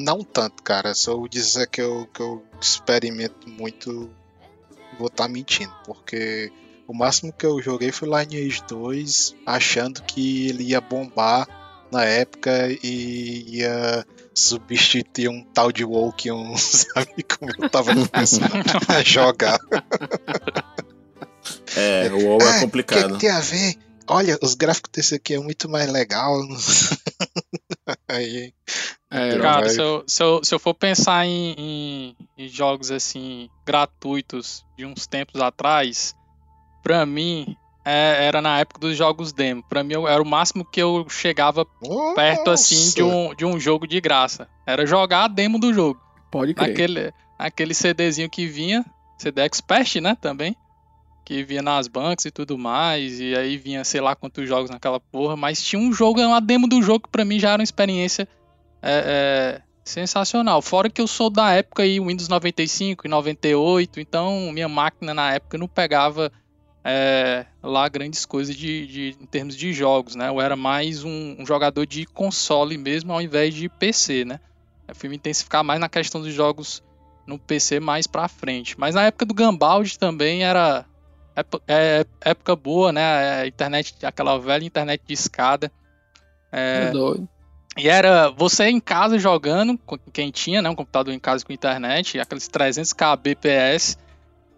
[0.10, 0.96] Não tanto, cara.
[0.96, 4.10] Se eu dizer que eu, que eu experimento muito,
[4.98, 6.52] vou estar tá mentindo, porque
[6.88, 11.48] o máximo que eu joguei foi Lineage 2, achando que ele ia bombar
[11.92, 12.52] na época
[12.84, 18.52] e ia substituir um tal de WoW que um sabe como eu tava começando
[18.88, 19.60] a jogar.
[21.76, 23.06] É, o WoW é ah, complicado.
[23.06, 23.76] O que, que tem a ver?
[24.10, 26.36] Olha, os gráficos desse aqui é muito mais legal.
[28.08, 28.54] Aí
[29.12, 33.50] é, cara, se eu, se, eu, se eu for pensar em, em, em, jogos assim
[33.66, 36.16] gratuitos de uns tempos atrás,
[36.84, 39.64] pra mim é, era na época dos jogos demo.
[39.68, 42.16] Pra mim era o máximo que eu chegava Nossa.
[42.16, 44.48] perto assim de um, de um jogo de graça.
[44.66, 46.00] Era jogar a demo do jogo.
[46.32, 46.70] Pode crer.
[46.70, 48.86] Aquele, aquele CDzinho que vinha,
[49.18, 50.56] CD Expert, né, também.
[51.30, 53.20] Que vinha nas bancas e tudo mais.
[53.20, 55.38] E aí vinha sei lá quantos jogos naquela porra.
[55.38, 58.28] Mas tinha um jogo, uma demo do jogo que pra mim já era uma experiência
[58.82, 60.60] é, é, sensacional.
[60.60, 65.32] Fora que eu sou da época aí, Windows 95 e 98, então minha máquina na
[65.32, 66.32] época não pegava
[66.84, 70.30] é, lá grandes coisas de, de, em termos de jogos, né?
[70.30, 74.40] Eu era mais um, um, jogador de console mesmo ao invés de PC, né?
[74.88, 76.82] Eu fui me intensificar mais na questão dos jogos
[77.28, 78.74] no PC mais pra frente.
[78.80, 80.89] Mas na época do Gambald também era
[81.68, 83.42] é, época boa, né?
[83.42, 85.72] A internet, aquela velha internet de escada.
[86.52, 87.28] É, é doido.
[87.78, 89.80] E era você em casa jogando,
[90.12, 93.98] quem tinha, né, um computador em casa com internet, aqueles 300 kbps,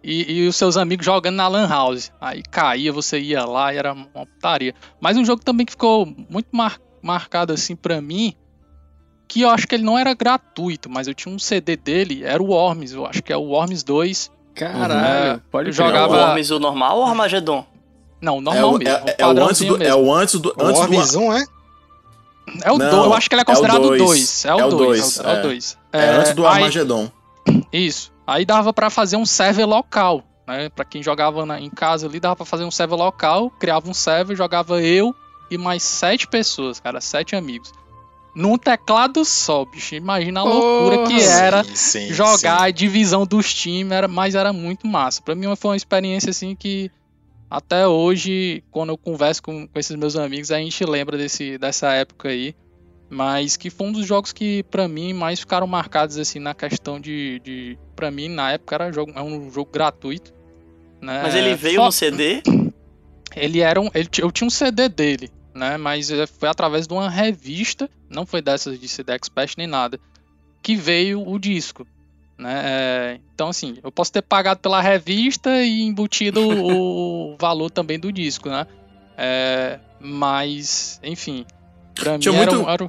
[0.02, 2.10] e, e, os seus amigos jogando na Lan House.
[2.20, 4.74] Aí caía, você ia lá e era uma putaria.
[5.00, 8.34] Mas um jogo também que ficou muito mar, marcado assim para mim,
[9.28, 12.42] que eu acho que ele não era gratuito, mas eu tinha um CD dele, era
[12.42, 14.32] o Worms, eu acho que é o Worms 2.
[14.54, 16.08] Caralho, é, pode jogar.
[16.08, 17.64] O Worms o normal ou o Armageddon?
[18.20, 19.08] Não, normal é, mesmo.
[19.08, 20.54] É, é, o antes do, é o antes do.
[20.56, 21.44] O Worms 1, é?
[22.62, 24.44] É o 2, eu acho que ele é considerado 2.
[24.44, 25.18] É o 2.
[25.18, 25.78] É o 2.
[25.92, 27.10] É, é, antes do Armageddon.
[27.72, 28.12] Isso.
[28.26, 30.68] Aí dava para fazer um server local, né?
[30.68, 33.94] Para quem jogava na, em casa ali, dava para fazer um server local, criava um
[33.94, 35.14] server, jogava eu
[35.50, 37.72] e mais sete pessoas, cara, sete amigos.
[38.34, 39.94] Num teclado só, bicho.
[39.94, 42.66] Imagina a loucura que era sim, sim, jogar sim.
[42.66, 45.20] a divisão dos times, era, mas era muito massa.
[45.20, 46.90] Para mim foi uma experiência assim que
[47.50, 51.92] até hoje, quando eu converso com, com esses meus amigos, a gente lembra desse, dessa
[51.92, 52.54] época aí.
[53.10, 56.98] Mas que foi um dos jogos que, para mim, mais ficaram marcados assim na questão
[56.98, 57.40] de.
[57.40, 60.32] de para mim, na época, era jogo, é um jogo gratuito.
[60.98, 61.20] Né?
[61.22, 62.42] Mas ele veio no CD?
[63.36, 63.90] Ele era um.
[63.92, 65.76] Ele, eu tinha um CD dele, né?
[65.76, 69.98] Mas é, foi através de uma revista, não foi dessas de CD Expert nem nada,
[70.62, 71.86] que veio o disco.
[72.38, 72.62] Né?
[72.64, 78.12] É, então, assim, eu posso ter pagado pela revista e embutido o valor também do
[78.12, 78.66] disco, né?
[79.16, 81.46] É, mas, enfim,
[81.94, 82.88] pra tinha mim muito, era, era...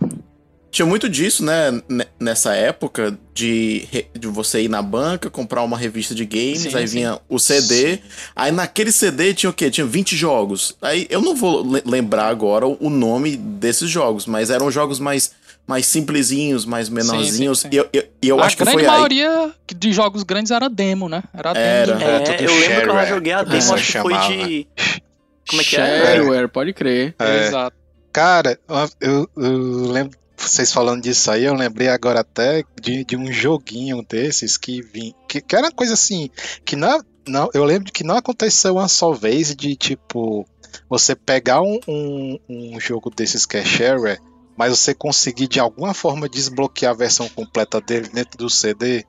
[0.73, 1.83] Tinha muito disso, né,
[2.19, 6.87] nessa época, de, de você ir na banca, comprar uma revista de games, sim, aí
[6.87, 6.95] sim.
[6.95, 7.99] vinha o CD, sim.
[8.35, 9.69] aí naquele CD tinha o quê?
[9.69, 10.75] Tinha 20 jogos.
[10.81, 15.31] Aí eu não vou lembrar agora o nome desses jogos, mas eram jogos mais
[15.67, 17.59] mais simplesinhos, mais menorzinhos.
[17.59, 17.75] Sim, sim, sim.
[17.75, 21.07] E eu, eu, eu acho que foi A grande maioria de jogos grandes era demo,
[21.07, 21.21] né?
[21.31, 22.01] Era demo.
[22.01, 24.67] Era, é, eu lembro que eu joguei a demo, acho que foi de...
[25.47, 26.03] Como é que é?
[26.03, 27.13] Shareware, pode crer.
[27.19, 27.47] É.
[27.47, 27.77] Exato.
[28.11, 28.57] Cara,
[28.99, 34.03] eu, eu lembro vocês falando disso aí, eu lembrei agora até de, de um joguinho
[34.07, 35.13] desses que vim.
[35.27, 36.29] Que, que era coisa assim.
[36.65, 37.49] Que não, não.
[37.53, 40.45] Eu lembro que não aconteceu uma só vez de tipo.
[40.89, 44.19] Você pegar um, um, um jogo desses que é shareware
[44.57, 49.05] mas você conseguir de alguma forma desbloquear a versão completa dele dentro do CD.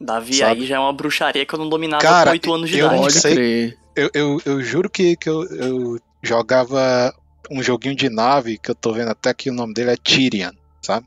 [0.00, 0.62] Davi, sabe?
[0.62, 2.86] aí já é uma bruxaria que eu não dominava Cara, com 8 anos de eu
[2.86, 3.02] idade.
[3.02, 7.14] Não sei, eu, eu, eu juro que, que eu, eu jogava
[7.50, 10.52] um joguinho de nave, que eu tô vendo até que o nome dele é Tyrion,
[10.82, 11.06] sabe?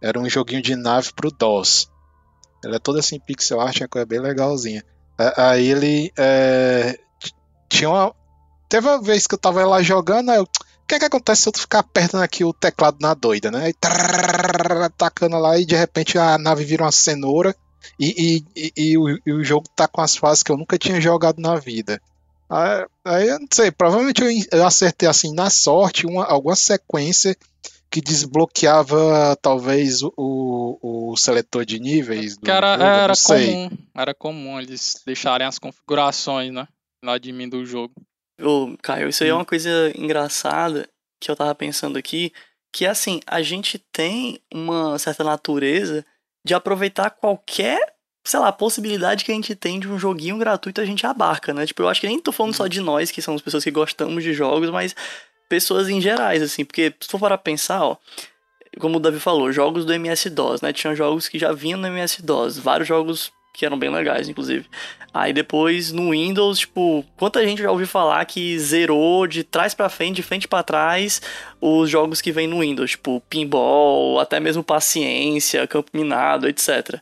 [0.00, 1.90] Era um joguinho de nave pro DOS.
[2.64, 4.84] Ele é todo assim pixel art, é coisa bem legalzinha.
[5.36, 6.98] Aí ele é,
[7.68, 8.14] tinha uma.
[8.68, 10.46] Teve uma vez que eu tava lá jogando, aí eu
[10.86, 13.70] o que é que acontece se eu ficar apertando aqui o teclado na doida, né?
[13.70, 13.74] E
[14.96, 17.56] tacando lá e de repente a nave vira uma cenoura
[17.98, 20.78] e, e, e, e, o, e, o, jogo tá com as fases que eu nunca
[20.78, 22.00] tinha jogado na vida.
[22.48, 27.36] Aí, eu não sei, provavelmente eu, eu acertei assim na sorte uma, alguma sequência
[27.90, 32.36] que desbloqueava talvez o, o, o seletor de níveis.
[32.36, 36.68] Do era, jogo, era comum, era comum eles deixarem as configurações, né?
[37.02, 37.94] No admin do jogo.
[38.40, 39.38] Ô, Caio, isso aí é hum.
[39.38, 40.88] uma coisa engraçada
[41.20, 42.32] que eu tava pensando aqui,
[42.72, 46.04] que é assim, a gente tem uma certa natureza
[46.44, 47.95] de aproveitar qualquer,
[48.26, 51.64] sei lá, possibilidade que a gente tem de um joguinho gratuito a gente abarca, né?
[51.64, 54.24] Tipo, eu acho que nem tô falando só de nós, que somos pessoas que gostamos
[54.24, 54.96] de jogos, mas
[55.48, 57.96] pessoas em gerais, assim, porque se for para pensar, ó,
[58.80, 60.72] como o Davi falou, jogos do MS-DOS, né?
[60.72, 64.66] Tinha jogos que já vinham no MS-DOS, vários jogos que eram bem legais, inclusive.
[65.14, 69.88] Aí depois no Windows, tipo, quanta gente já ouviu falar que zerou de trás para
[69.88, 71.22] frente, de frente para trás,
[71.60, 77.00] os jogos que vem no Windows, tipo Pinball, até mesmo Paciência, Campo Minado, etc.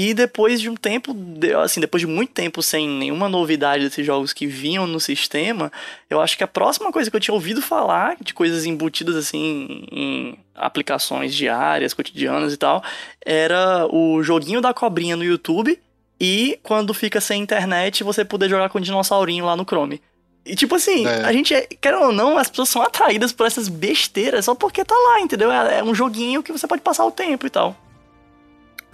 [0.00, 1.12] E depois de um tempo,
[1.60, 5.72] assim, depois de muito tempo sem nenhuma novidade desses jogos que vinham no sistema,
[6.08, 9.84] eu acho que a próxima coisa que eu tinha ouvido falar, de coisas embutidas assim
[9.90, 12.80] em aplicações diárias, cotidianas e tal,
[13.26, 15.76] era o joguinho da cobrinha no YouTube
[16.20, 20.00] e quando fica sem internet, você poder jogar com o dinossaurinho lá no Chrome.
[20.46, 21.24] E tipo assim, é.
[21.24, 24.84] a gente, é, querendo ou não, as pessoas são atraídas por essas besteiras só porque
[24.84, 25.50] tá lá, entendeu?
[25.50, 27.76] É, é um joguinho que você pode passar o tempo e tal.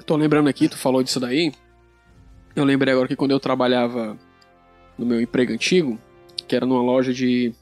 [0.07, 1.53] Tô lembrando aqui, tu falou disso daí.
[2.55, 4.17] Eu lembrei agora que quando eu trabalhava
[4.99, 5.99] no meu emprego antigo,
[6.47, 7.53] que era numa loja de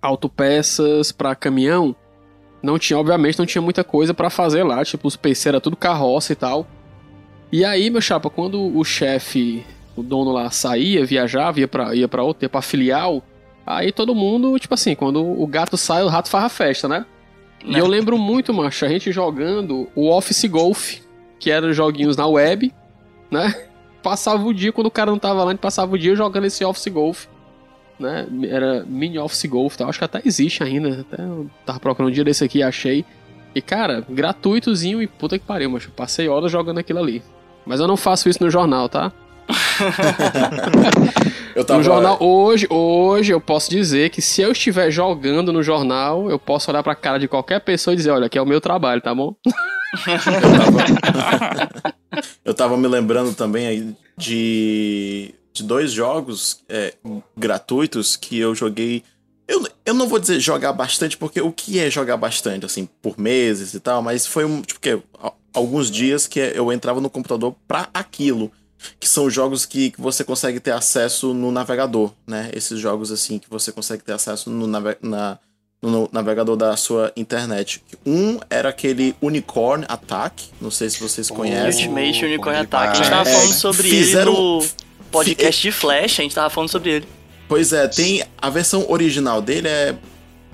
[0.00, 1.94] autopeças para caminhão,
[2.62, 5.76] não tinha, obviamente, não tinha muita coisa para fazer lá, tipo, os PC era tudo
[5.76, 6.66] carroça e tal.
[7.50, 9.64] E aí, meu chapa, quando o chefe,
[9.96, 13.22] o dono lá saía, viajava, ia pra, ia pra outro, ia pra filial,
[13.64, 17.06] aí todo mundo, tipo assim, quando o gato sai, o rato faz a festa, né?
[17.64, 20.98] E eu lembro muito, macho, a gente jogando o Office Golf,
[21.38, 22.72] que eram joguinhos na web,
[23.30, 23.54] né?
[24.02, 26.44] passava o dia, quando o cara não tava lá, a gente passava o dia jogando
[26.44, 27.26] esse Office Golf.
[27.98, 28.26] Né?
[28.48, 29.86] Era mini Office Golf, tá?
[29.86, 31.00] acho que até existe ainda.
[31.00, 33.04] Até eu tava procurando um dia desse aqui achei.
[33.54, 37.22] E cara, gratuitozinho e puta que pariu, mas passei horas jogando aquilo ali.
[37.66, 39.12] Mas eu não faço isso no jornal, tá?
[41.54, 41.78] eu tava...
[41.78, 46.38] No jornal, hoje, hoje eu posso dizer que se eu estiver jogando no jornal, eu
[46.38, 49.00] posso olhar pra cara de qualquer pessoa e dizer, olha, aqui é o meu trabalho,
[49.00, 49.34] tá bom?
[50.06, 50.18] eu,
[51.72, 51.94] tava...
[52.44, 56.94] eu tava me lembrando também aí de, de dois jogos é,
[57.36, 59.02] gratuitos que eu joguei.
[59.46, 63.18] Eu, eu não vou dizer jogar bastante, porque o que é jogar bastante, assim, por
[63.18, 64.98] meses e tal, mas foi um, tipo, que
[65.54, 68.52] alguns dias que eu entrava no computador pra aquilo
[68.98, 72.50] que são jogos que, que você consegue ter acesso no navegador, né?
[72.52, 75.38] Esses jogos assim que você consegue ter acesso no, nave na,
[75.82, 77.82] no navegador da sua internet.
[78.06, 81.88] Um era aquele Unicorn Attack, não sei se vocês conhecem.
[81.88, 84.32] Ultimate Unicorn Attack, a gente tava falando sobre fizeram...
[84.32, 84.64] ele no
[85.10, 87.08] podcast de Flash, a gente tava falando sobre ele.
[87.48, 89.96] Pois é, tem a versão original dele é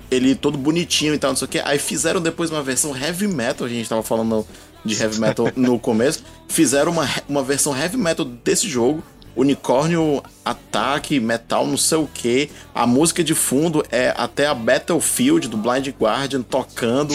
[0.09, 1.59] ele todo bonitinho e tal, não sei o que.
[1.59, 4.47] Aí fizeram depois uma versão heavy metal, a gente tava falando
[4.85, 9.03] de heavy metal no começo, fizeram uma, uma versão heavy metal desse jogo.
[9.35, 12.49] Unicórnio, ataque, metal, não sei o que.
[12.73, 17.13] A música de fundo é até a Battlefield do Blind Guardian tocando.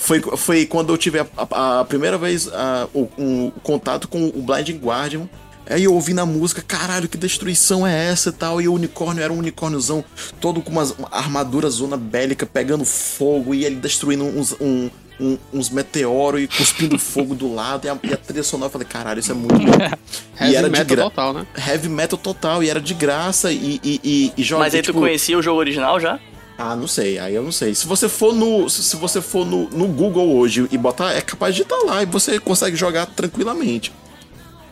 [0.00, 4.28] foi, foi quando eu tive a, a, a primeira vez a, o, um, contato com
[4.28, 5.28] o Blind Guardian.
[5.68, 8.62] Aí eu ouvi na música, caralho, que destruição é essa e tal.
[8.62, 10.02] E o unicórnio era um unicórniozão
[10.40, 14.88] todo com uma, armadura zona bélica pegando fogo e ele destruindo uns, um,
[15.20, 17.86] um, uns meteoros e cuspindo fogo do lado.
[17.86, 19.78] E a, e a trilha sonora, eu falei, caralho, isso é muito bom.
[20.40, 21.02] Heavy era metal gra...
[21.04, 21.46] total, né?
[21.56, 24.98] Heavy metal total, e era de graça e, e, e, e joga, Mas aí tipo...
[24.98, 26.18] tu conhecia o jogo original já?
[26.56, 27.72] Ah, não sei, aí eu não sei.
[27.72, 31.54] Se você for no, se você for no, no Google hoje e botar, é capaz
[31.54, 33.92] de estar tá lá e você consegue jogar tranquilamente.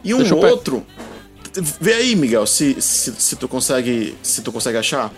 [0.02, 0.84] E um outro,
[1.80, 5.12] vê aí, Miguel, se, se, se, tu consegue, se tu consegue achar.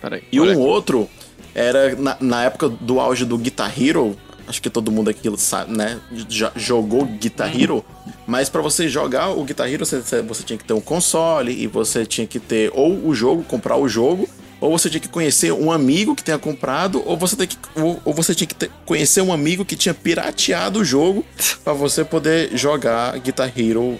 [0.00, 0.22] Peraí.
[0.30, 1.08] E um outro
[1.54, 5.76] era na, na época do auge do Guitar Hero, acho que todo mundo aqui sabe,
[5.76, 6.00] né?
[6.28, 7.60] Já jogou Guitar uhum.
[7.60, 7.84] Hero.
[8.26, 11.66] Mas para você jogar o Guitar Hero, você, você tinha que ter um console e
[11.66, 14.28] você tinha que ter ou o jogo, comprar o jogo,
[14.60, 18.00] ou você tinha que conhecer um amigo que tenha comprado, ou você, tem que, ou,
[18.04, 21.24] ou você tinha que ter, conhecer um amigo que tinha pirateado o jogo
[21.62, 23.98] para você poder jogar Guitar Hero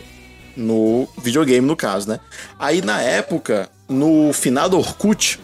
[0.57, 2.20] no videogame, no caso, né?
[2.59, 5.38] Aí na época, no final do Orkut,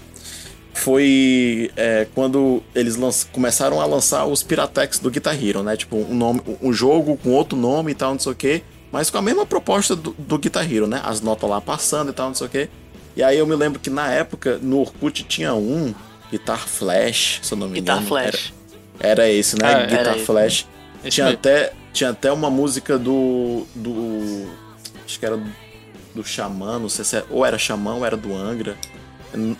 [0.80, 2.96] foi é, quando eles
[3.32, 5.76] começaram a lançar os Piratex do Guitar Hero, né?
[5.76, 9.10] Tipo, um, nome, um jogo com outro nome e tal, não sei o quê, mas
[9.10, 11.00] com a mesma proposta do, do Guitar Hero, né?
[11.04, 12.68] As notas lá passando e tal, não sei o quê.
[13.16, 15.94] E aí eu me lembro que na época, no Orkut tinha um,
[16.30, 18.00] Guitar Flash, se eu não me engano.
[18.00, 18.54] Guitar Flash.
[18.98, 19.74] Era, era esse, né?
[19.74, 20.66] Ah, Guitar Flash.
[21.08, 23.66] Tinha até, tinha até uma música do.
[23.74, 24.48] do.
[25.04, 25.40] Acho que era
[26.14, 28.76] do Xamã, não sei se era, ou era Xamã ou era do Angra.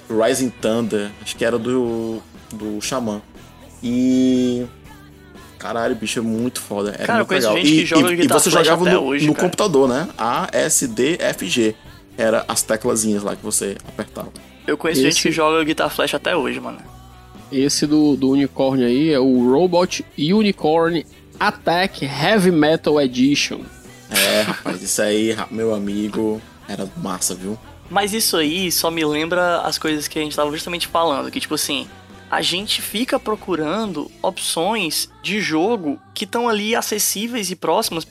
[0.08, 2.20] Rising Thunder, acho que era do,
[2.52, 3.20] do Xamã.
[3.82, 4.66] E.
[5.58, 6.90] Caralho, bicho, é muito foda.
[6.90, 7.56] Era Cara, muito eu legal.
[7.56, 10.08] Gente e, que joga e, e você jogava no, hoje, no computador, né?
[10.16, 11.74] A, S, D, F, G.
[12.16, 14.30] Era as teclazinhas lá que você apertava.
[14.66, 15.10] Eu conheço Esse...
[15.10, 16.78] gente que joga Guitar Flash até hoje, mano.
[17.52, 21.04] Esse do, do Unicorn aí é o Robot Unicorn
[21.38, 23.60] Attack Heavy Metal Edition.
[24.10, 27.58] É, rapaz, isso aí, meu amigo, era massa, viu?
[27.90, 31.40] Mas isso aí só me lembra as coisas que a gente estava justamente falando, que
[31.40, 31.88] tipo assim,
[32.30, 38.06] a gente fica procurando opções de jogo que estão ali acessíveis e próximas,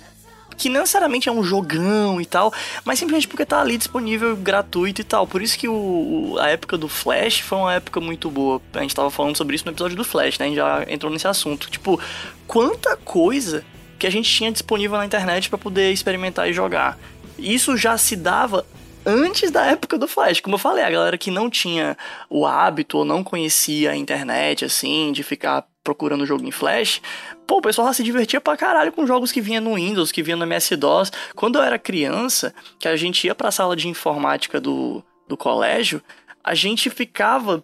[0.57, 4.99] que não necessariamente é um jogão e tal, mas simplesmente porque tá ali disponível gratuito
[4.99, 5.25] e tal.
[5.25, 8.61] Por isso que o, a época do Flash foi uma época muito boa.
[8.73, 10.45] A gente tava falando sobre isso no episódio do Flash, né?
[10.45, 11.69] A gente já entrou nesse assunto.
[11.69, 11.97] Tipo,
[12.45, 13.63] quanta coisa
[13.97, 16.97] que a gente tinha disponível na internet para poder experimentar e jogar.
[17.37, 18.65] Isso já se dava
[19.05, 20.39] antes da época do Flash.
[20.39, 21.97] Como eu falei, a galera que não tinha
[22.29, 27.01] o hábito ou não conhecia a internet, assim, de ficar procurando jogo em Flash,
[27.47, 30.37] pô, o pessoal se divertia pra caralho com jogos que vinha no Windows, que vinha
[30.37, 31.11] no MS-DOS.
[31.35, 36.01] Quando eu era criança, que a gente ia pra sala de informática do, do colégio,
[36.43, 37.63] a gente ficava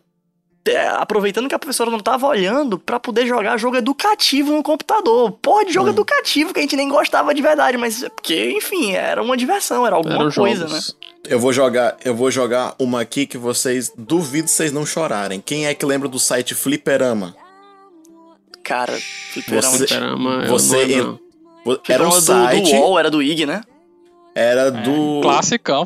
[0.97, 5.31] aproveitando que a professora não tava olhando para poder jogar jogo educativo no computador.
[5.41, 5.93] Pô, de jogo hum.
[5.93, 9.85] educativo que a gente nem gostava de verdade, mas é porque, enfim, era uma diversão,
[9.85, 10.95] era alguma coisa, jogos.
[10.99, 11.09] né?
[11.27, 15.41] Eu vou jogar, eu vou jogar uma aqui que vocês duvido vocês não chorarem.
[15.41, 17.35] Quem é que lembra do site Fliperama?
[18.63, 18.93] Cara,
[19.31, 21.19] Fliperama, você, Fliperama você não
[21.89, 23.61] era um site do, do UOL, era do IG, né?
[24.35, 25.21] Era é, do.
[25.21, 25.85] Classicão,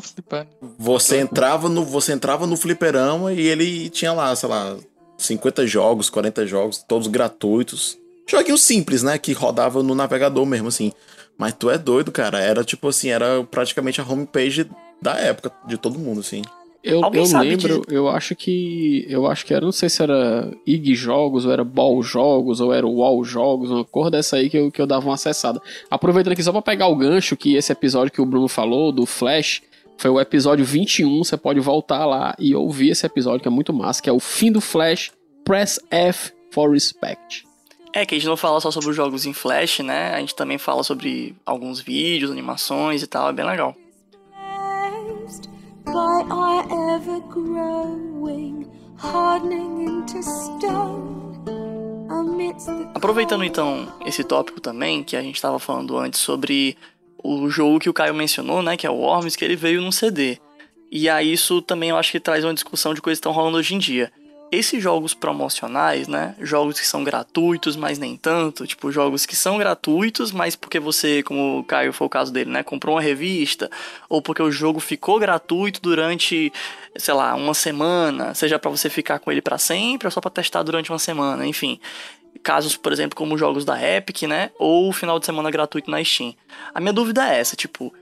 [0.76, 4.76] Você entrava no, você entrava no fliperama e ele tinha lá, sei lá,
[5.16, 7.96] 50 jogos, 40 jogos, todos gratuitos.
[8.28, 9.16] Joguinho simples, né?
[9.18, 10.92] Que rodava no navegador mesmo, assim.
[11.38, 12.40] Mas tu é doido, cara.
[12.40, 14.68] Era tipo assim, era praticamente a homepage
[15.00, 16.42] da época de todo mundo, assim.
[16.82, 17.94] Eu, eu lembro, de...
[17.94, 19.04] eu acho que.
[19.08, 22.72] Eu acho que era, não sei se era IG Jogos, ou era Ball Jogos, ou
[22.72, 25.60] era Wall Jogos, uma cor dessa aí que eu, que eu dava uma acessada.
[25.90, 29.04] Aproveitando aqui só pra pegar o gancho que esse episódio que o Bruno falou, do
[29.04, 29.62] Flash,
[29.98, 31.22] foi o episódio 21.
[31.22, 34.20] Você pode voltar lá e ouvir esse episódio, que é muito massa, que é o
[34.20, 35.12] fim do Flash,
[35.44, 37.44] Press F for Respect.
[37.92, 40.14] É, que a gente não fala só sobre os jogos em Flash, né?
[40.14, 43.76] A gente também fala sobre alguns vídeos, animações e tal, é bem legal
[45.92, 48.66] by our ever growing,
[48.96, 51.18] hardening into stone.
[52.94, 56.76] Aproveitando então esse tópico também, que a gente estava falando antes sobre
[57.22, 59.92] o jogo que o Caio mencionou, né, que é o Worms, que ele veio num
[59.92, 60.38] CD.
[60.90, 63.58] E aí isso também eu acho que traz uma discussão de coisas que estão rolando
[63.58, 64.12] hoje em dia
[64.52, 66.34] esses jogos promocionais, né?
[66.40, 68.66] Jogos que são gratuitos, mas nem tanto.
[68.66, 72.50] Tipo, jogos que são gratuitos, mas porque você, como o Caio foi o caso dele,
[72.50, 72.62] né?
[72.62, 73.70] Comprou uma revista,
[74.08, 76.52] ou porque o jogo ficou gratuito durante,
[76.96, 80.30] sei lá, uma semana, seja para você ficar com ele para sempre ou só para
[80.30, 81.78] testar durante uma semana, enfim.
[82.42, 84.50] Casos, por exemplo, como jogos da Epic, né?
[84.58, 86.34] Ou final de semana gratuito na Steam.
[86.74, 87.92] A minha dúvida é essa, tipo,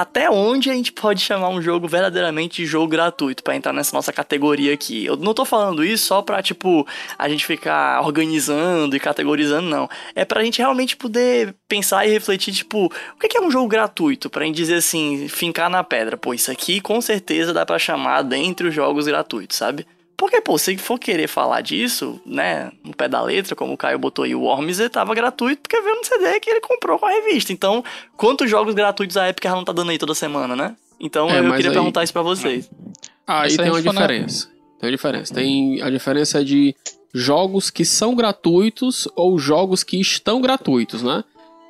[0.00, 3.96] até onde a gente pode chamar um jogo verdadeiramente de jogo gratuito para entrar nessa
[3.96, 5.04] nossa categoria aqui.
[5.04, 6.86] Eu não tô falando isso só pra, tipo,
[7.18, 9.90] a gente ficar organizando e categorizando, não.
[10.14, 14.30] É pra gente realmente poder pensar e refletir, tipo, o que é um jogo gratuito?
[14.30, 16.16] Pra gente dizer assim, fincar na pedra.
[16.16, 19.84] Pô, isso aqui com certeza dá para chamar dentre os jogos gratuitos, sabe?
[20.18, 24.00] Porque, pô, se for querer falar disso, né, no pé da letra, como o Caio
[24.00, 27.10] botou aí, o Worms tava gratuito porque veio no CD que ele comprou com a
[27.10, 27.52] revista.
[27.52, 27.84] Então,
[28.16, 30.74] quantos jogos gratuitos a Epic não tá dando aí toda semana, né?
[30.98, 31.74] Então, é, eu queria aí...
[31.74, 32.68] perguntar isso pra vocês.
[33.24, 34.48] Ah, aí tem uma diferença.
[34.80, 35.34] Tem uma diferença.
[35.34, 36.74] Tem a diferença de
[37.14, 41.22] jogos que são gratuitos ou jogos que estão gratuitos, né?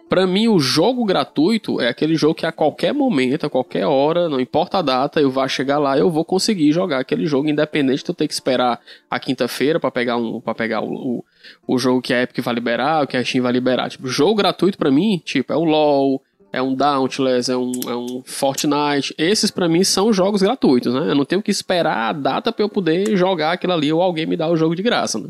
[0.08, 4.28] Para mim, o jogo gratuito é aquele jogo que a qualquer momento, a qualquer hora,
[4.28, 8.02] não importa a data, eu vou chegar lá, eu vou conseguir jogar aquele jogo, independente
[8.02, 8.80] de eu ter que esperar
[9.10, 11.24] a quinta-feira para pegar um, para pegar o, o,
[11.66, 13.90] o, jogo que a Epic vai liberar, o que a Steam vai liberar.
[13.90, 17.94] Tipo, jogo gratuito para mim, tipo, é o LoL, é um Dauntless, é um, é
[17.94, 19.14] um Fortnite.
[19.18, 21.10] Esses para mim são jogos gratuitos, né?
[21.10, 24.24] Eu não tenho que esperar a data para eu poder jogar aquilo ali ou alguém
[24.24, 25.28] me dar o jogo de graça, né?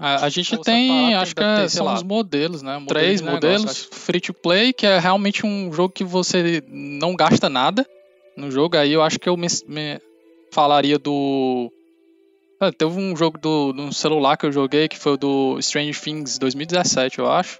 [0.00, 2.82] A, a gente tem, acho que ter, são lá, os modelos, né?
[2.88, 3.86] três modelos.
[3.92, 7.86] Free to play, que é realmente um jogo que você não gasta nada
[8.34, 8.78] no jogo.
[8.78, 10.00] Aí eu acho que eu me, me
[10.50, 11.70] falaria do.
[12.58, 16.00] Ah, teve um jogo do, do celular que eu joguei que foi o do Strange
[16.00, 17.58] Things 2017, eu acho.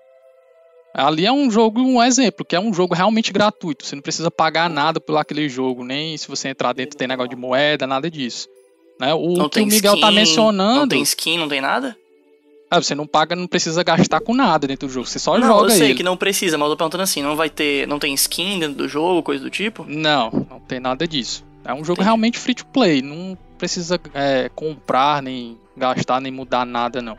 [0.95, 3.86] Ali é um jogo, um exemplo, que é um jogo realmente gratuito.
[3.86, 7.30] Você não precisa pagar nada por aquele jogo, nem se você entrar dentro tem negócio
[7.30, 8.49] de moeda, nada disso.
[8.99, 9.12] Né?
[9.12, 10.80] O não que o Miguel tá skin, tá mencionando.
[10.80, 11.97] Não tem skin, não tem nada?
[12.70, 15.46] Ah, você não paga, não precisa gastar com nada dentro do jogo, você só não,
[15.46, 15.72] joga ele.
[15.72, 15.94] eu sei ele.
[15.96, 18.76] que não precisa, mas eu tô perguntando assim, não vai ter, não tem skin dentro
[18.76, 19.84] do jogo, coisa do tipo?
[19.88, 21.44] Não, não tem nada disso.
[21.64, 22.04] É um jogo Entendi.
[22.04, 27.18] realmente free to play, não precisa é, comprar, nem gastar, nem mudar nada, não.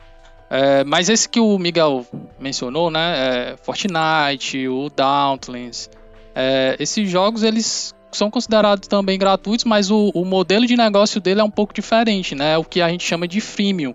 [0.49, 2.05] É, mas esse que o Miguel
[2.39, 5.89] mencionou, né, é Fortnite, o Dauntless,
[6.33, 11.41] é, esses jogos, eles são considerados também gratuitos, mas o, o modelo de negócio dele
[11.41, 13.93] é um pouco diferente, né, é o que a gente chama de freemium.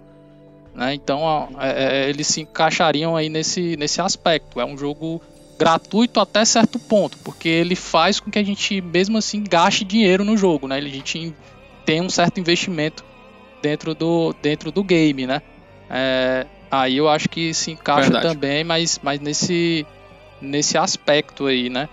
[0.77, 0.95] Né?
[0.95, 4.61] Então é, é, eles se encaixariam aí nesse, nesse aspecto.
[4.61, 5.23] É um jogo
[5.59, 10.23] gratuito até certo ponto, porque ele faz com que a gente mesmo assim gaste dinheiro
[10.23, 10.77] no jogo, né?
[10.77, 11.35] A gente
[11.87, 13.03] tem um certo investimento
[13.63, 15.41] dentro do, dentro do game, né?
[15.89, 18.35] É, aí eu acho que se encaixa Verdade.
[18.35, 19.87] também, mas, mas nesse,
[20.43, 21.89] nesse aspecto aí, né?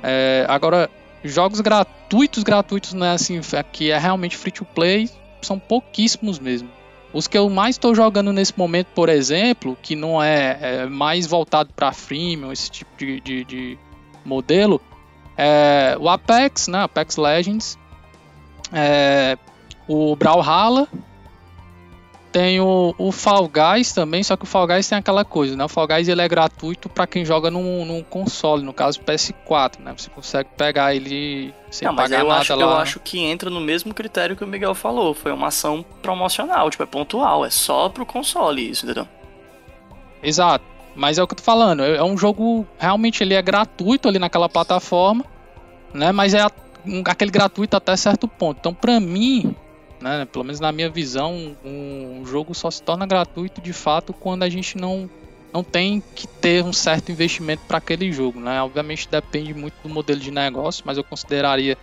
[0.00, 0.88] É, agora,
[1.24, 3.10] jogos gratuitos, gratuitos, né?
[3.10, 3.40] Assim,
[3.72, 5.10] que é realmente free to play,
[5.42, 6.77] são pouquíssimos mesmo.
[7.12, 11.26] Os que eu mais estou jogando nesse momento, por exemplo, que não é, é mais
[11.26, 13.78] voltado para freemium, esse tipo de, de, de,
[14.24, 14.80] modelo,
[15.36, 16.82] é o Apex, né?
[16.82, 17.78] Apex Legends,
[18.72, 19.38] é,
[19.86, 20.86] o Brawlhalla,
[22.32, 25.64] tem o, o Fall Guys também, só que o Fall Guys tem aquela coisa, né?
[25.64, 29.80] O Fall Guys ele é gratuito para quem joga num, num, console, no caso PS4,
[29.80, 29.94] né?
[29.96, 32.62] Você consegue pegar ele sem Não, pagar eu nada acho, lá.
[32.62, 35.14] Eu acho que entra no mesmo critério que o Miguel falou.
[35.14, 39.08] Foi uma ação promocional, tipo, é pontual, é só pro console isso, entendeu?
[40.22, 40.64] Exato.
[40.94, 44.08] Mas é o que eu tô falando, é, é um jogo, realmente ele é gratuito
[44.08, 45.24] ali naquela plataforma,
[45.94, 46.12] né?
[46.12, 46.44] Mas é
[47.04, 48.58] aquele gratuito até certo ponto.
[48.58, 49.54] Então, pra mim,
[50.00, 50.26] né?
[50.30, 54.48] Pelo menos na minha visão, um jogo só se torna gratuito de fato quando a
[54.48, 55.08] gente não,
[55.52, 58.40] não tem que ter um certo investimento para aquele jogo.
[58.40, 58.60] Né?
[58.62, 61.76] Obviamente depende muito do modelo de negócio, mas eu consideraria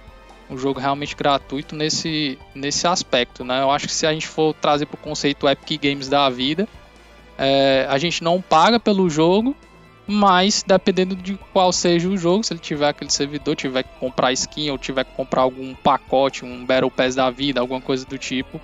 [0.50, 3.44] um jogo realmente gratuito nesse, nesse aspecto.
[3.44, 3.62] Né?
[3.62, 6.68] Eu acho que se a gente for trazer para o conceito Epic Games da vida,
[7.38, 9.56] é, a gente não paga pelo jogo,
[10.08, 14.32] Mas, dependendo de qual seja o jogo, se ele tiver aquele servidor, tiver que comprar
[14.34, 18.18] skin ou tiver que comprar algum pacote, um Battle Pass da vida, alguma coisa do
[18.18, 18.62] tipo,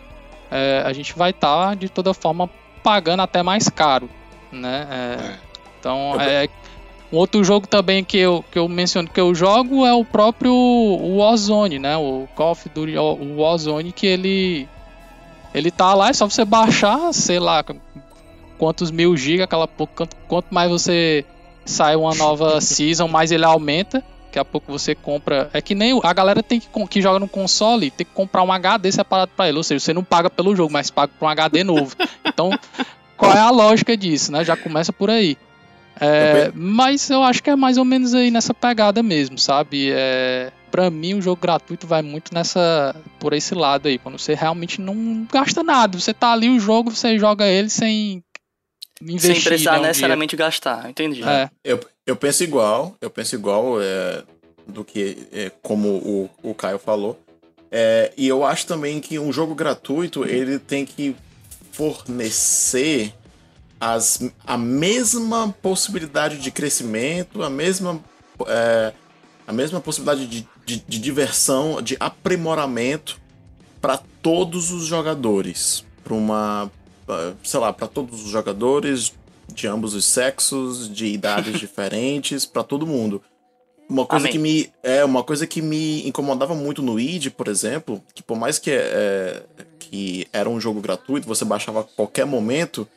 [0.52, 2.50] é, a gente vai estar, tá, de toda forma,
[2.84, 4.10] pagando até mais caro,
[4.52, 4.88] né?
[4.89, 5.39] É, é.
[5.80, 6.48] Então, é,
[7.12, 10.54] um outro jogo também que eu, que eu menciono que eu jogo é o próprio
[10.54, 11.98] Warzone, né?
[11.98, 14.70] O Call of Duty o Warzone, que ele
[15.54, 17.64] ele tá lá, é só você baixar, sei lá,
[18.62, 21.26] quantos mil gigas, aquela quanto, quanto mais você
[21.66, 24.03] sai uma nova season, mais ele aumenta.
[24.26, 25.49] Daqui a pouco você compra.
[25.51, 28.51] É que nem a galera tem que, que joga no console tem que comprar um
[28.51, 29.57] HD separado para ele.
[29.57, 31.95] Ou seja, você não paga pelo jogo, mas paga por um HD novo.
[32.24, 32.51] Então,
[33.18, 34.45] qual é a lógica disso, né?
[34.45, 35.36] Já começa por aí.
[35.99, 39.91] É, mas eu acho que é mais ou menos aí nessa pegada mesmo, sabe?
[39.91, 44.34] É, para mim o jogo gratuito vai muito nessa por esse lado aí, quando você
[44.34, 48.24] realmente não gasta nada, você tá ali o jogo, você joga ele sem
[49.02, 50.52] investir, sem precisar né, necessariamente dinheiro.
[50.52, 51.24] gastar, entendi.
[51.24, 51.49] É.
[51.64, 54.24] Eu, eu penso igual, eu penso igual é,
[54.68, 57.20] do que é, como o, o Caio falou.
[57.72, 61.16] É, e eu acho também que um jogo gratuito ele tem que
[61.72, 63.14] fornecer
[63.80, 67.99] as, a mesma possibilidade de crescimento, a mesma,
[68.45, 68.93] é,
[69.47, 73.20] a mesma possibilidade de, de, de diversão, de aprimoramento
[73.82, 75.84] para todos os jogadores.
[76.04, 76.72] Para uma.
[77.43, 79.14] Sei lá, para todos os jogadores
[79.54, 83.22] de ambos os sexos, de idades diferentes, para todo mundo.
[83.89, 84.32] Uma coisa Amém.
[84.32, 88.38] que me é uma coisa que me incomodava muito no id, por exemplo, que por
[88.38, 89.43] mais que é,
[89.78, 92.88] que era um jogo gratuito, você baixava a qualquer momento,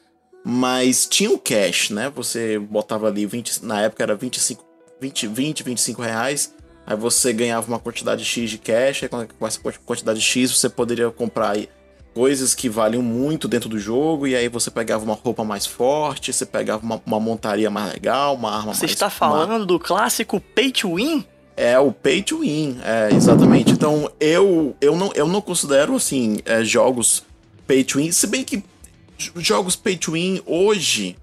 [0.44, 2.12] mas tinha o cash, né?
[2.14, 4.64] Você botava ali 20, na época era 25,
[5.00, 6.54] 20, 20, 25 reais.
[6.86, 11.10] Aí você ganhava uma quantidade X de cash, aí com essa quantidade X você poderia
[11.10, 11.56] comprar
[12.14, 16.32] coisas que valiam muito dentro do jogo, e aí você pegava uma roupa mais forte,
[16.32, 18.78] você pegava uma, uma montaria mais legal, uma arma você mais...
[18.78, 19.66] Você está falando uma...
[19.66, 21.24] do clássico Pay to Win?
[21.56, 23.72] É, o Pay to Win, é, exatamente.
[23.72, 27.24] Então, eu, eu, não, eu não considero, assim, é, jogos
[27.66, 28.62] Pay to Win, se bem que
[29.36, 31.16] jogos pay to win hoje,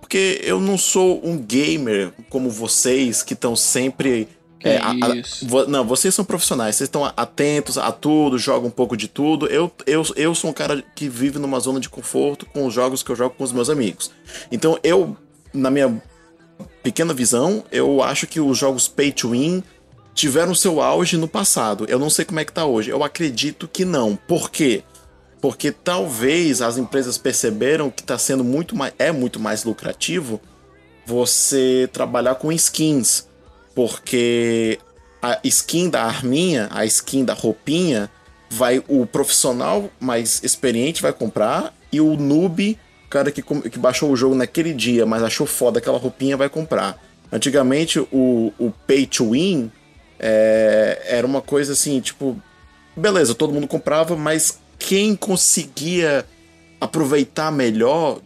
[0.00, 4.28] porque eu não sou um gamer como vocês que estão sempre.
[4.64, 8.96] É, a, a, não, vocês são profissionais, vocês estão atentos a tudo, jogam um pouco
[8.96, 9.46] de tudo.
[9.46, 13.02] Eu, eu, eu sou um cara que vive numa zona de conforto com os jogos
[13.02, 14.10] que eu jogo com os meus amigos.
[14.50, 15.16] Então eu,
[15.52, 16.02] na minha
[16.82, 19.62] pequena visão, eu acho que os jogos pay to win
[20.14, 21.86] tiveram seu auge no passado.
[21.88, 22.90] Eu não sei como é que tá hoje.
[22.90, 24.14] Eu acredito que não.
[24.14, 24.84] Por quê?
[25.42, 30.40] porque talvez as empresas perceberam que está sendo muito mais, é muito mais lucrativo
[31.04, 33.26] você trabalhar com skins,
[33.74, 34.78] porque
[35.20, 38.10] a skin da arminha, a skin da roupinha,
[38.50, 44.16] vai o profissional mais experiente vai comprar e o noob, cara que, que baixou o
[44.16, 47.02] jogo naquele dia, mas achou foda aquela roupinha, vai comprar.
[47.30, 49.70] Antigamente o, o pay to win
[50.18, 52.36] é, era uma coisa assim, tipo,
[52.96, 56.26] beleza, todo mundo comprava, mas quem conseguia
[56.80, 58.20] aproveitar melhor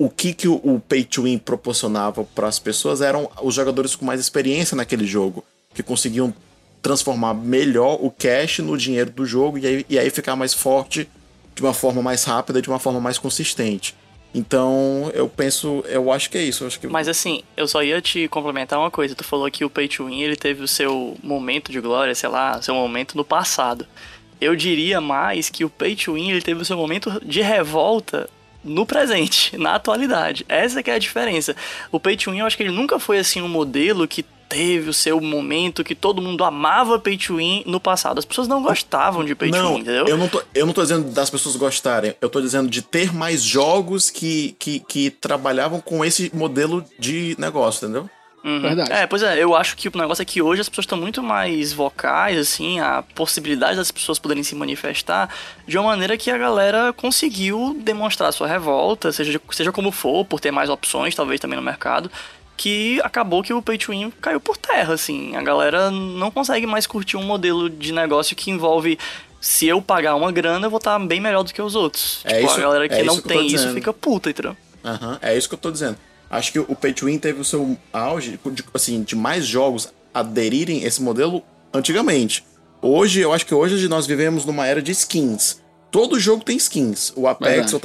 [0.00, 4.06] o que, que o, Pay to Win proporcionava para as pessoas eram os jogadores com
[4.06, 5.44] mais experiência naquele jogo,
[5.74, 6.32] que conseguiam
[6.80, 11.06] transformar melhor o cash no dinheiro do jogo e aí, e aí ficar mais forte
[11.54, 13.94] de uma forma mais rápida, de uma forma mais consistente.
[14.34, 16.66] Então, eu penso, eu acho que é isso.
[16.80, 16.86] que...
[16.86, 19.14] Mas assim, eu só ia te complementar uma coisa.
[19.14, 22.30] Tu falou que o Pay to Win ele teve o seu momento de glória, sei
[22.30, 23.86] lá, seu momento no passado
[24.40, 28.28] eu diria mais que o Pay to Win ele teve o seu momento de revolta
[28.64, 30.44] no presente, na atualidade.
[30.48, 31.54] Essa que é a diferença.
[31.90, 34.90] O Pay to Win, eu acho que ele nunca foi assim um modelo que teve
[34.90, 38.18] o seu momento que todo mundo amava Pay to Win no passado.
[38.18, 40.06] As pessoas não gostavam de Pay não, to Win, entendeu?
[40.06, 43.14] Eu não, tô, eu não tô dizendo das pessoas gostarem, eu tô dizendo de ter
[43.14, 48.10] mais jogos que, que, que trabalhavam com esse modelo de negócio, entendeu?
[48.42, 48.60] Uhum.
[48.60, 48.92] Verdade.
[48.92, 51.22] É, pois é, eu acho que o negócio é que hoje as pessoas estão muito
[51.22, 55.28] mais vocais, assim, a possibilidade das pessoas poderem se manifestar
[55.66, 60.40] de uma maneira que a galera conseguiu demonstrar sua revolta, seja, seja como for, por
[60.40, 62.10] ter mais opções, talvez também no mercado,
[62.56, 65.36] que acabou que o pay to win caiu por terra, assim.
[65.36, 68.98] A galera não consegue mais curtir um modelo de negócio que envolve
[69.40, 72.20] se eu pagar uma grana, eu vou estar bem melhor do que os outros.
[72.24, 74.54] É tipo, isso, a galera que é não tem isso fica puta, entendeu?
[74.84, 75.96] Aham, uhum, é isso que eu tô dizendo.
[76.30, 79.92] Acho que o Pay to Win teve o seu auge de, assim, de mais jogos
[80.14, 81.42] aderirem esse modelo
[81.74, 82.44] antigamente.
[82.80, 85.60] Hoje, eu acho que hoje nós vivemos numa era de skins.
[85.90, 87.12] Todo jogo tem skins.
[87.16, 87.80] O Apex, o,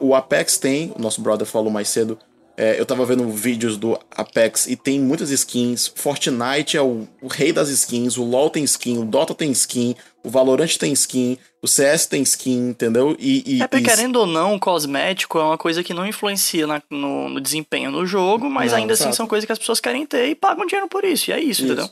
[0.00, 2.16] o Apex tem, o nosso brother falou mais cedo,
[2.56, 5.90] É, eu tava vendo vídeos do Apex e tem muitas skins.
[5.92, 8.16] Fortnite é o, o, rei das skins.
[8.16, 12.22] O LoL tem skin, o Dota tem skin, o Valorant tem skin, o CS tem
[12.22, 13.16] skin, entendeu?
[13.18, 13.88] E, e é porque, e...
[13.88, 17.90] querendo ou não, o cosmético é uma coisa que não influencia na, no, no, desempenho
[17.90, 19.10] no jogo, mas não, ainda assim exato.
[19.10, 21.30] assim são coisas que as pessoas querem ter e pagam dinheiro por isso.
[21.30, 21.64] E é isso, isso.
[21.64, 21.88] entendeu?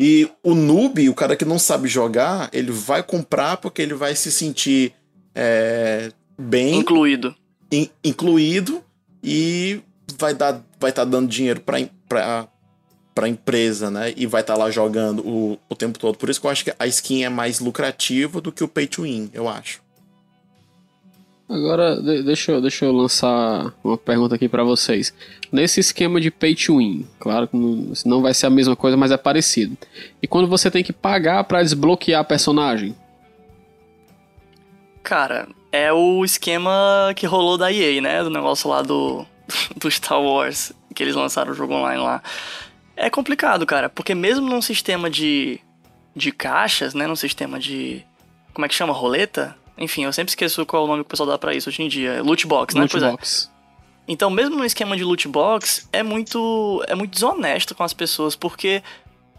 [0.00, 4.14] E o noob, o cara que não sabe jogar, ele vai comprar porque ele vai
[4.14, 4.94] se sentir
[5.34, 6.76] é, bem.
[6.76, 7.34] Incluído.
[7.70, 8.82] In, incluído
[9.22, 9.80] e
[10.18, 12.48] vai dar vai estar tá dando dinheiro para
[13.14, 14.12] para empresa, né?
[14.14, 16.18] E vai estar tá lá jogando o, o tempo todo.
[16.18, 18.86] Por isso que eu acho que a skin é mais lucrativa do que o pay
[18.86, 19.80] to win, eu acho.
[21.48, 25.14] Agora, deixa eu, deixa eu lançar uma pergunta aqui para vocês.
[25.50, 28.96] Nesse esquema de pay to win, claro que não, não vai ser a mesma coisa,
[28.96, 29.78] mas é parecido.
[30.20, 32.94] E quando você tem que pagar para desbloquear personagem?
[35.02, 38.24] Cara, é o esquema que rolou da EA, né?
[38.24, 39.24] Do negócio lá do,
[39.76, 42.22] do Star Wars, que eles lançaram o jogo online lá.
[42.96, 45.60] É complicado, cara, porque mesmo num sistema de,
[46.14, 47.06] de caixas, né?
[47.06, 48.04] Num sistema de.
[48.54, 48.92] Como é que chama?
[48.92, 49.56] Roleta?
[49.76, 51.82] Enfim, eu sempre esqueço qual é o nome que o pessoal dá pra isso hoje
[51.82, 52.22] em dia.
[52.22, 52.82] Loot box, né?
[52.82, 53.50] Loot pois box.
[53.52, 53.56] É.
[54.08, 58.36] Então, mesmo no esquema de loot box, é muito, é muito desonesto com as pessoas,
[58.36, 58.82] porque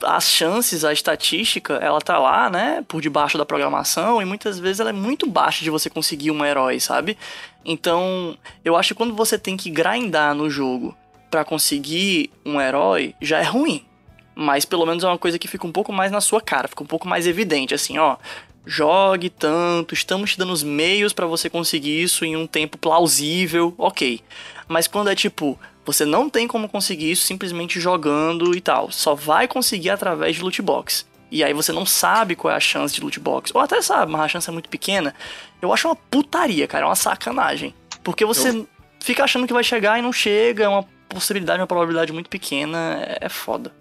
[0.03, 4.79] as chances, a estatística, ela tá lá, né, por debaixo da programação e muitas vezes
[4.79, 7.17] ela é muito baixa de você conseguir um herói, sabe?
[7.65, 10.95] Então, eu acho que quando você tem que grindar no jogo
[11.29, 13.85] para conseguir um herói, já é ruim.
[14.33, 16.83] Mas pelo menos é uma coisa que fica um pouco mais na sua cara, fica
[16.83, 18.17] um pouco mais evidente, assim, ó.
[18.65, 23.73] Jogue tanto, estamos te dando os meios para você conseguir isso em um tempo plausível,
[23.77, 24.21] ok.
[24.67, 25.57] Mas quando é tipo,
[25.87, 28.91] você não tem como conseguir isso simplesmente jogando e tal.
[28.91, 31.07] Só vai conseguir através de loot box.
[31.31, 33.51] E aí você não sabe qual é a chance de loot box.
[33.55, 35.15] Ou até sabe, mas a chance é muito pequena.
[35.61, 36.83] Eu acho uma putaria, cara.
[36.83, 37.73] É uma sacanagem.
[38.03, 38.67] Porque você eu...
[38.99, 40.65] fica achando que vai chegar e não chega.
[40.65, 43.01] É uma possibilidade, uma probabilidade muito pequena.
[43.01, 43.71] É, é foda.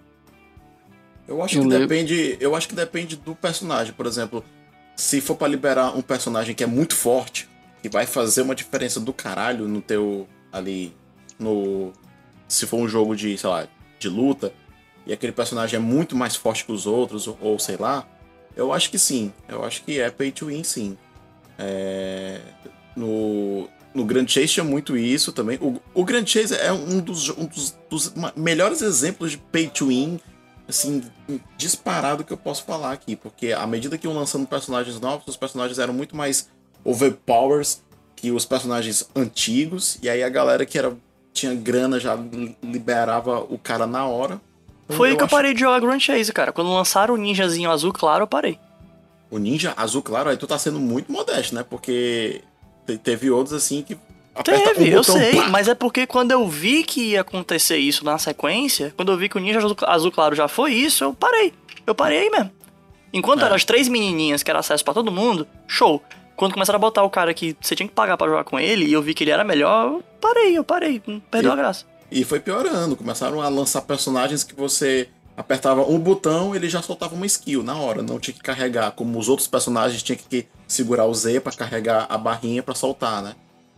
[1.26, 2.36] Eu acho que depende.
[2.38, 3.92] Eu acho que depende do personagem.
[3.92, 4.44] Por exemplo,
[4.94, 7.48] se for para liberar um personagem que é muito forte,
[7.82, 10.94] que vai fazer uma diferença do caralho no teu ali
[11.38, 11.92] no.
[12.48, 13.68] Se for um jogo de, sei lá,
[13.98, 14.52] de luta,
[15.06, 18.06] e aquele personagem é muito mais forte que os outros, ou, sei lá,
[18.56, 19.32] eu acho que sim.
[19.48, 20.98] Eu acho que é pay to win, sim.
[21.58, 22.40] É...
[22.96, 25.58] No, no Grand Chase tinha muito isso também.
[25.60, 29.88] O, o Grand Chase é um dos, um dos, dos melhores exemplos de pay to
[29.88, 30.18] win,
[30.66, 31.02] assim,
[31.56, 33.14] disparado que eu posso falar aqui.
[33.14, 36.48] Porque à medida que iam lançando personagens novos, os personagens eram muito mais
[36.84, 37.82] overpowers
[38.16, 39.98] que os personagens antigos.
[40.02, 40.96] E aí a galera que era
[41.36, 42.18] tinha grana, já
[42.62, 44.40] liberava o cara na hora.
[44.84, 45.32] Então, Foi aí que acho...
[45.32, 46.52] eu parei de jogar Grand Chase, cara.
[46.52, 48.58] Quando lançaram o ninjazinho azul claro, eu parei.
[49.30, 51.64] O ninja azul claro, aí tu tá sendo muito modesto, né?
[51.68, 52.42] Porque
[53.02, 53.96] teve outros assim que.
[54.44, 55.48] Teve, um eu sei, pá.
[55.48, 59.30] mas é porque quando eu vi que ia acontecer isso na sequência, quando eu vi
[59.30, 61.54] que o ninja azul, azul claro já foi isso, eu parei.
[61.86, 62.50] Eu parei aí mesmo.
[63.12, 63.44] Enquanto é.
[63.46, 66.02] eram as três menininhas que era acesso para todo mundo, show.
[66.36, 68.84] Quando começaram a botar o cara que você tinha que pagar para jogar com ele
[68.84, 71.84] e eu vi que ele era melhor, eu parei, eu parei, perdeu e, a graça.
[72.10, 77.14] E foi piorando, começaram a lançar personagens que você apertava um botão ele já soltava
[77.14, 81.04] uma skill na hora, não tinha que carregar, como os outros personagens tinha que segurar
[81.04, 83.34] o Z para carregar a barrinha para soltar, né?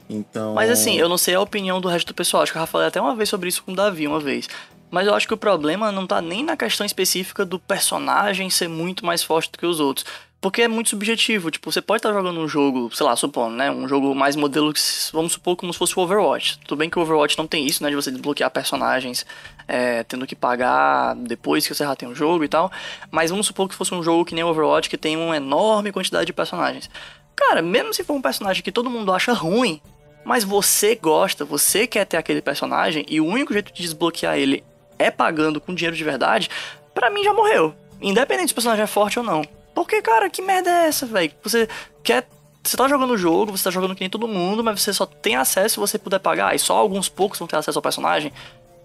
[0.08, 0.54] Então.
[0.54, 2.42] Mas assim, eu não sei a opinião do resto do pessoal.
[2.42, 4.48] Acho que eu já falei até uma vez sobre isso com o Davi, uma vez.
[4.90, 8.68] Mas eu acho que o problema não tá nem na questão específica do personagem ser
[8.68, 10.06] muito mais forte do que os outros.
[10.40, 11.50] Porque é muito subjetivo.
[11.50, 13.70] Tipo, você pode estar jogando um jogo, sei lá, supondo, né?
[13.70, 14.72] Um jogo mais modelo,
[15.12, 16.58] vamos supor, como se fosse o Overwatch.
[16.60, 17.90] Tudo bem que o Overwatch não tem isso, né?
[17.90, 19.26] De você desbloquear personagens
[19.66, 22.70] é, tendo que pagar depois que você já tem o jogo e tal.
[23.10, 25.90] Mas vamos supor que fosse um jogo que nem o Overwatch, que tem uma enorme
[25.90, 26.88] quantidade de personagens.
[27.34, 29.80] Cara, mesmo se for um personagem que todo mundo acha ruim,
[30.24, 34.64] mas você gosta, você quer ter aquele personagem, e o único jeito de desbloquear ele
[34.98, 36.50] é pagando com dinheiro de verdade,
[36.92, 37.74] para mim já morreu.
[38.00, 39.57] Independente se o personagem é forte ou não.
[39.78, 41.32] Porque, cara, que merda é essa, velho?
[41.42, 41.68] Você
[42.02, 42.28] quer.
[42.62, 45.06] Você tá jogando o jogo, você tá jogando que nem todo mundo, mas você só
[45.06, 48.32] tem acesso se você puder pagar, e só alguns poucos vão ter acesso ao personagem.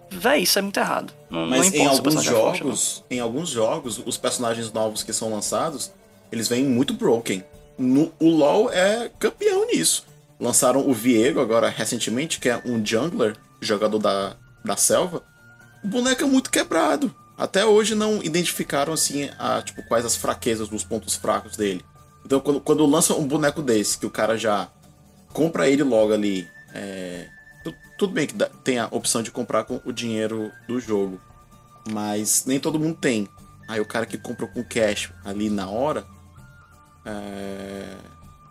[0.10, 1.12] Véi, isso é muito errado.
[1.30, 5.34] Não, mas não em alguns jogos, é em alguns jogos, os personagens novos que são
[5.34, 5.92] lançados,
[6.32, 7.44] eles vêm muito broken.
[7.78, 10.06] No, o LoL é campeão nisso.
[10.40, 15.24] Lançaram o Viego agora recentemente, que é um jungler, jogador da, da selva.
[15.84, 17.14] O boneco é muito quebrado
[17.44, 21.84] até hoje não identificaram assim a, tipo, quais as fraquezas, os pontos fracos dele.
[22.26, 24.70] Então quando, quando lança um boneco desse, que o cara já
[25.34, 27.28] compra ele logo ali, é,
[27.98, 28.34] tudo bem que
[28.64, 31.20] tem a opção de comprar com o dinheiro do jogo,
[31.92, 33.28] mas nem todo mundo tem.
[33.68, 36.06] Aí o cara que compra com cash ali na hora,
[37.06, 37.94] é,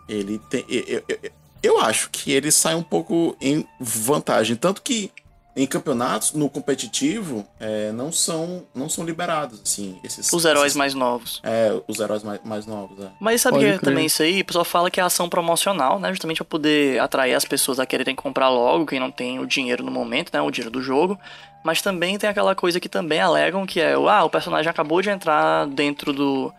[0.07, 0.67] ele tem.
[0.69, 1.31] Eu, eu,
[1.63, 4.55] eu, acho que ele sai um pouco em vantagem.
[4.55, 5.11] Tanto que
[5.55, 10.33] em campeonatos, no competitivo, é, não são não são liberados, assim, esses...
[10.33, 11.41] Os heróis esses, mais novos.
[11.43, 13.09] É, os heróis mais, mais novos, é.
[13.21, 16.09] Mas sabe que também isso aí, o pessoal fala que é ação promocional, né?
[16.09, 19.85] Justamente pra poder atrair as pessoas a quererem comprar logo, quem não tem o dinheiro
[19.85, 20.41] no momento, né?
[20.41, 21.19] O dinheiro do jogo.
[21.63, 25.11] Mas também tem aquela coisa que também alegam que é, ah, o personagem acabou de
[25.11, 26.53] entrar dentro do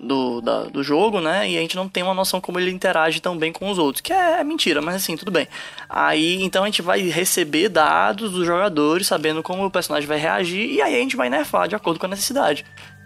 [0.00, 1.48] do, da, do jogo, né?
[1.50, 4.00] E a gente não tem uma noção como ele interage tão bem com os outros.
[4.00, 5.46] Que é, é, mentira, mas assim, tudo bem.
[5.88, 10.70] Aí, então a gente vai receber dados dos jogadores, sabendo como o personagem vai reagir,
[10.72, 12.64] e aí a gente vai nerfar de acordo com a necessidade.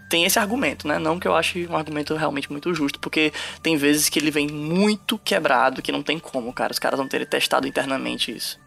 [0.09, 0.97] Tem esse argumento, né?
[0.99, 4.47] Não que eu ache um argumento realmente muito justo, porque tem vezes que ele vem
[4.47, 6.71] muito quebrado, que não tem como, cara.
[6.71, 8.59] Os caras vão ter testado internamente isso.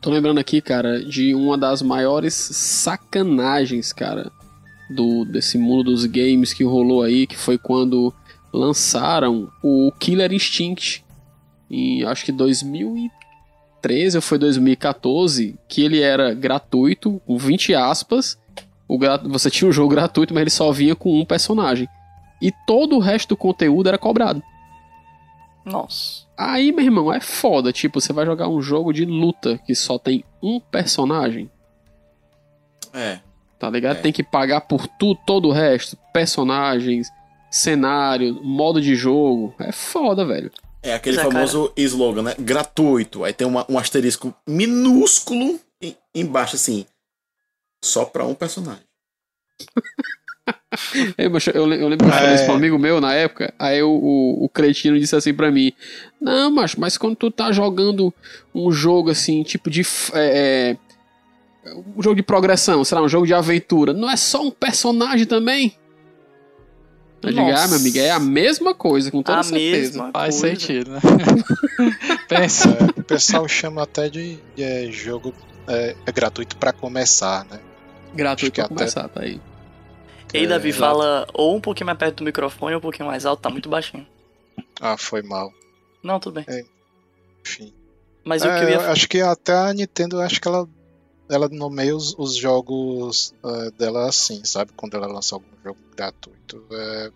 [0.00, 4.30] Tô lembrando aqui, cara, de uma das maiores sacanagens, cara,
[4.90, 8.12] do desse mundo dos games que rolou aí, que foi quando
[8.52, 11.04] lançaram o Killer Instinct
[11.70, 18.38] em acho que 2013 ou foi 2014, que ele era gratuito, com 20 aspas.
[18.88, 21.86] O você tinha um jogo gratuito, mas ele só vinha com um personagem.
[22.42, 24.42] E todo o resto do conteúdo era cobrado.
[25.64, 26.26] Nossa.
[26.36, 27.72] Aí, meu irmão, é foda.
[27.72, 31.48] Tipo, você vai jogar um jogo de luta que só tem um personagem.
[32.92, 33.20] É.
[33.60, 33.98] Tá ligado?
[33.98, 34.00] É.
[34.00, 35.94] Tem que pagar por tudo, todo o resto.
[36.14, 37.12] Personagens,
[37.50, 39.54] cenário, modo de jogo.
[39.58, 40.50] É foda, velho.
[40.82, 41.72] É aquele é, famoso cara.
[41.76, 42.34] slogan, né?
[42.38, 43.22] Gratuito.
[43.22, 45.60] Aí tem uma, um asterisco minúsculo
[46.14, 46.86] embaixo, assim.
[47.84, 48.82] Só pra um personagem.
[51.18, 53.52] eu, eu, lembro que eu falei isso pra um amigo meu na época.
[53.58, 55.70] Aí o, o, o, cretino disse assim pra mim:
[56.18, 58.12] Não, macho, mas quando tu tá jogando
[58.54, 59.82] um jogo assim, tipo de.
[60.14, 60.89] É, é
[61.66, 65.76] um jogo de progressão, será um jogo de aventura, não é só um personagem também?
[67.22, 70.10] Eu digo, ah, meu amigo, é a mesma coisa, com toda a certeza.
[70.10, 70.56] Faz coisa.
[70.56, 71.00] sentido, né?
[72.26, 72.70] Pensa.
[72.70, 75.34] É, o pessoal chama até de, de é, jogo
[75.68, 77.60] é, é gratuito para começar, né?
[78.14, 79.38] Gratuito pra começar, tá aí.
[80.32, 83.26] Ei, Davi, é, fala ou um pouquinho mais perto do microfone ou um pouquinho mais
[83.26, 84.06] alto, tá muito baixinho.
[84.80, 85.52] Ah, foi mal.
[86.02, 86.44] Não, tudo bem.
[86.48, 86.64] É,
[87.44, 87.74] enfim.
[88.24, 88.90] Mas o que eu ia...
[88.90, 90.66] Acho que até a Nintendo, acho que ela
[91.30, 94.72] ela nomeia os, os jogos uh, dela assim, sabe?
[94.76, 97.10] Quando ela lança algum jogo gratuito, é,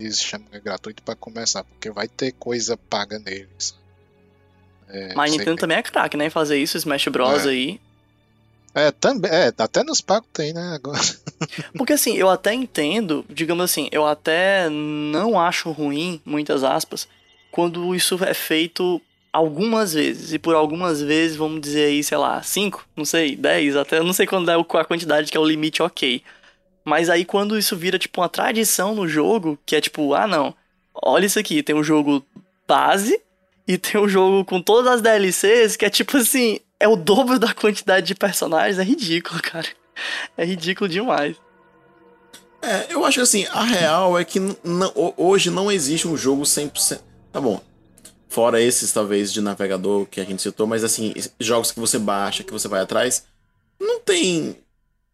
[0.00, 3.74] eles chamam de gratuito para começar, porque vai ter coisa paga neles.
[4.88, 6.28] É, Mas a Nintendo também é craque, né?
[6.28, 7.46] Fazer isso, Smash Bros.
[7.46, 7.50] É.
[7.50, 7.80] aí.
[8.74, 10.74] É, também, é, até nos pagos tem, né?
[10.74, 11.00] Agora.
[11.76, 17.06] Porque assim, eu até entendo, digamos assim, eu até não acho ruim, muitas aspas,
[17.50, 19.00] quando isso é feito
[19.32, 20.32] algumas vezes.
[20.32, 24.12] E por algumas vezes, vamos dizer aí, sei lá, 5, não sei, 10, até não
[24.12, 26.22] sei quando é a quantidade que é o limite ok.
[26.84, 30.54] Mas aí quando isso vira tipo uma tradição no jogo, que é tipo, ah não,
[30.94, 32.24] olha isso aqui, tem um jogo
[32.66, 33.20] base
[33.66, 37.38] e tem um jogo com todas as DLCs que é tipo assim, é o dobro
[37.38, 39.68] da quantidade de personagens, é ridículo, cara.
[40.36, 41.36] É ridículo demais.
[42.60, 44.38] É, eu acho assim, a real é que
[45.16, 47.00] hoje não existe um jogo 100%.
[47.32, 47.60] Tá bom,
[48.32, 52.42] Fora esses, talvez, de navegador que a gente citou, mas assim, jogos que você baixa,
[52.42, 53.24] que você vai atrás,
[53.78, 54.56] não tem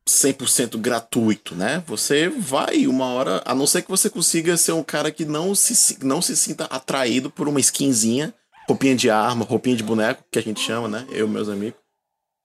[0.08, 1.82] 100% gratuito, né?
[1.88, 5.52] Você vai uma hora, a não ser que você consiga ser um cara que não
[5.52, 8.32] se, não se sinta atraído por uma skinzinha,
[8.68, 11.04] roupinha de arma, roupinha de boneco, que a gente chama, né?
[11.10, 11.80] Eu e meus amigos.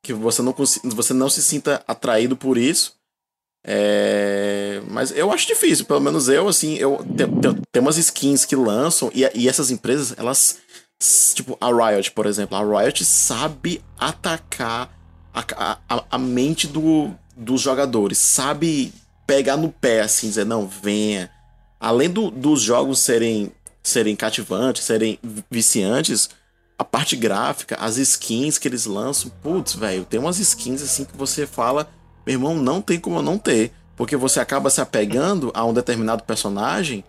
[0.04, 0.56] Que você não,
[0.86, 2.96] você não se sinta atraído por isso.
[3.64, 4.82] É...
[4.90, 7.00] Mas eu acho difícil, pelo menos eu, assim, eu
[7.72, 10.60] tem, umas skins que lançam e, e essas empresas, elas
[11.34, 12.58] Tipo, a Riot, por exemplo.
[12.58, 14.90] A Riot sabe atacar
[15.34, 18.18] a, a, a mente do, dos jogadores.
[18.18, 18.94] Sabe
[19.28, 21.30] pegar no pé, assim, dizer, não, venha.
[21.80, 23.52] Além do, dos jogos serem,
[23.82, 25.20] serem cativantes, serem
[25.52, 26.30] viciantes,
[26.78, 31.16] a parte gráfica, as skins que eles lançam, putz, velho, tem umas skins assim que
[31.16, 31.90] você fala,
[32.26, 33.72] meu irmão, não tem como não ter.
[33.96, 37.04] Porque você acaba se apegando a um determinado personagem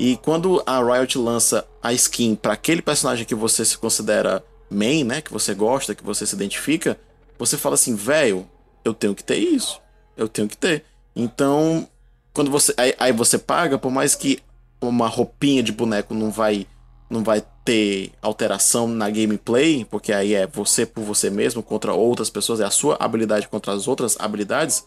[0.00, 5.04] e quando a Riot lança a skin para aquele personagem que você se considera main,
[5.04, 6.98] né, que você gosta, que você se identifica,
[7.38, 8.48] você fala assim, velho,
[8.82, 9.78] eu tenho que ter isso.
[10.16, 10.86] Eu tenho que ter.
[11.14, 11.86] Então,
[12.32, 14.38] quando você aí, aí, você paga, por mais que
[14.80, 16.66] uma roupinha de boneco não vai
[17.10, 22.30] não vai ter alteração na gameplay, porque aí é você por você mesmo contra outras
[22.30, 24.86] pessoas, é a sua habilidade contra as outras habilidades.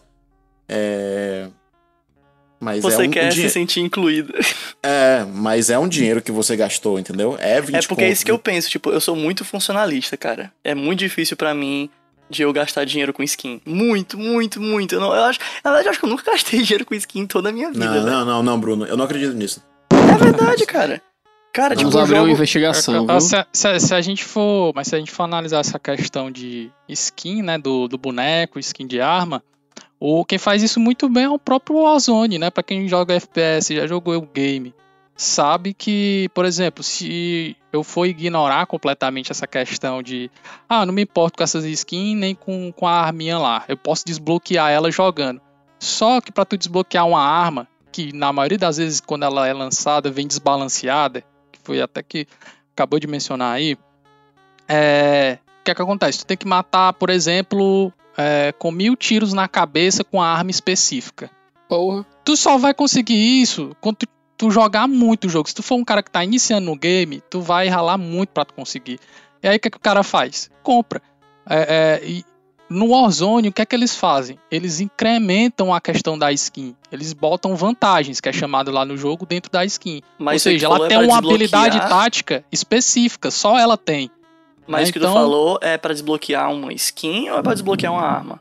[0.68, 1.50] É,
[2.60, 4.32] mas você é um, quer um se sentir incluído.
[4.86, 7.38] É, mas é um dinheiro que você gastou, entendeu?
[7.40, 10.52] É 20 É porque é isso que eu penso, tipo, eu sou muito funcionalista, cara.
[10.62, 11.88] É muito difícil para mim
[12.28, 13.62] de eu gastar dinheiro com skin.
[13.64, 14.94] Muito, muito, muito.
[14.94, 17.26] Eu, não, eu acho, na verdade, eu acho que eu nunca gastei dinheiro com skin
[17.26, 17.82] toda a minha vida.
[17.82, 18.84] Não, não, não, não, Bruno.
[18.84, 19.62] Eu não acredito nisso.
[19.90, 21.00] É verdade, cara.
[21.50, 22.26] Cara, Vamos tipo, abrir jogo...
[22.26, 23.20] uma investigação, viu?
[23.20, 24.72] Se, se- se a gente for.
[24.74, 27.56] Mas se a gente for analisar essa questão de skin, né?
[27.56, 29.42] Do, do boneco, skin de arma.
[29.98, 32.50] O, quem faz isso muito bem é o próprio Warzone, né?
[32.50, 34.74] Pra quem joga FPS, já jogou o game.
[35.16, 40.28] Sabe que, por exemplo, se eu for ignorar completamente essa questão de
[40.68, 43.64] ah, não me importo com essas skins nem com, com a arminha lá.
[43.68, 45.40] Eu posso desbloquear ela jogando.
[45.78, 49.52] Só que pra tu desbloquear uma arma, que na maioria das vezes quando ela é
[49.52, 51.22] lançada vem desbalanceada,
[51.52, 52.26] que foi até que
[52.72, 53.76] acabou de mencionar aí,
[54.68, 56.18] é, o que é que acontece?
[56.18, 60.50] Tu tem que matar, por exemplo, é, com mil tiros na cabeça com a arma
[60.50, 61.30] específica.
[61.68, 62.04] Porra.
[62.24, 65.48] Tu só vai conseguir isso quando tu, tu jogar muito o jogo.
[65.48, 68.44] Se tu for um cara que tá iniciando no game, tu vai ralar muito pra
[68.44, 68.98] tu conseguir.
[69.42, 70.50] E aí o que, é que o cara faz?
[70.62, 71.02] Compra.
[71.48, 72.24] É, é, e
[72.68, 74.38] no Warzone, o que é que eles fazem?
[74.50, 76.74] Eles incrementam a questão da skin.
[76.90, 80.00] Eles botam vantagens, que é chamado lá no jogo, dentro da skin.
[80.18, 84.10] Mas Ou seja, ela é tem uma habilidade tática específica, só ela tem.
[84.66, 84.90] Mas né?
[84.90, 88.02] o que tu Então- falou é pra desbloquear uma skin ou é pra desbloquear uma
[88.02, 88.40] arma?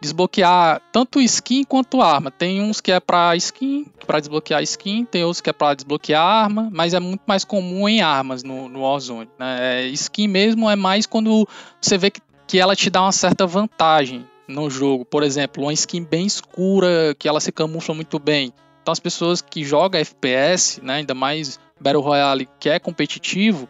[0.00, 2.30] desbloquear tanto skin quanto arma.
[2.30, 6.22] Tem uns que é pra skin, pra desbloquear skin, tem outros que é pra desbloquear
[6.22, 9.28] arma, mas é muito mais comum em armas no, no Warzone.
[9.38, 9.84] Né?
[9.84, 11.48] É, skin mesmo é mais quando
[11.80, 15.04] você vê que, que ela te dá uma certa vantagem no jogo.
[15.04, 18.52] Por exemplo, uma skin bem escura, que ela se camufla muito bem.
[18.82, 23.66] Então as pessoas que jogam FPS, né, ainda mais Battle Royale que é competitivo,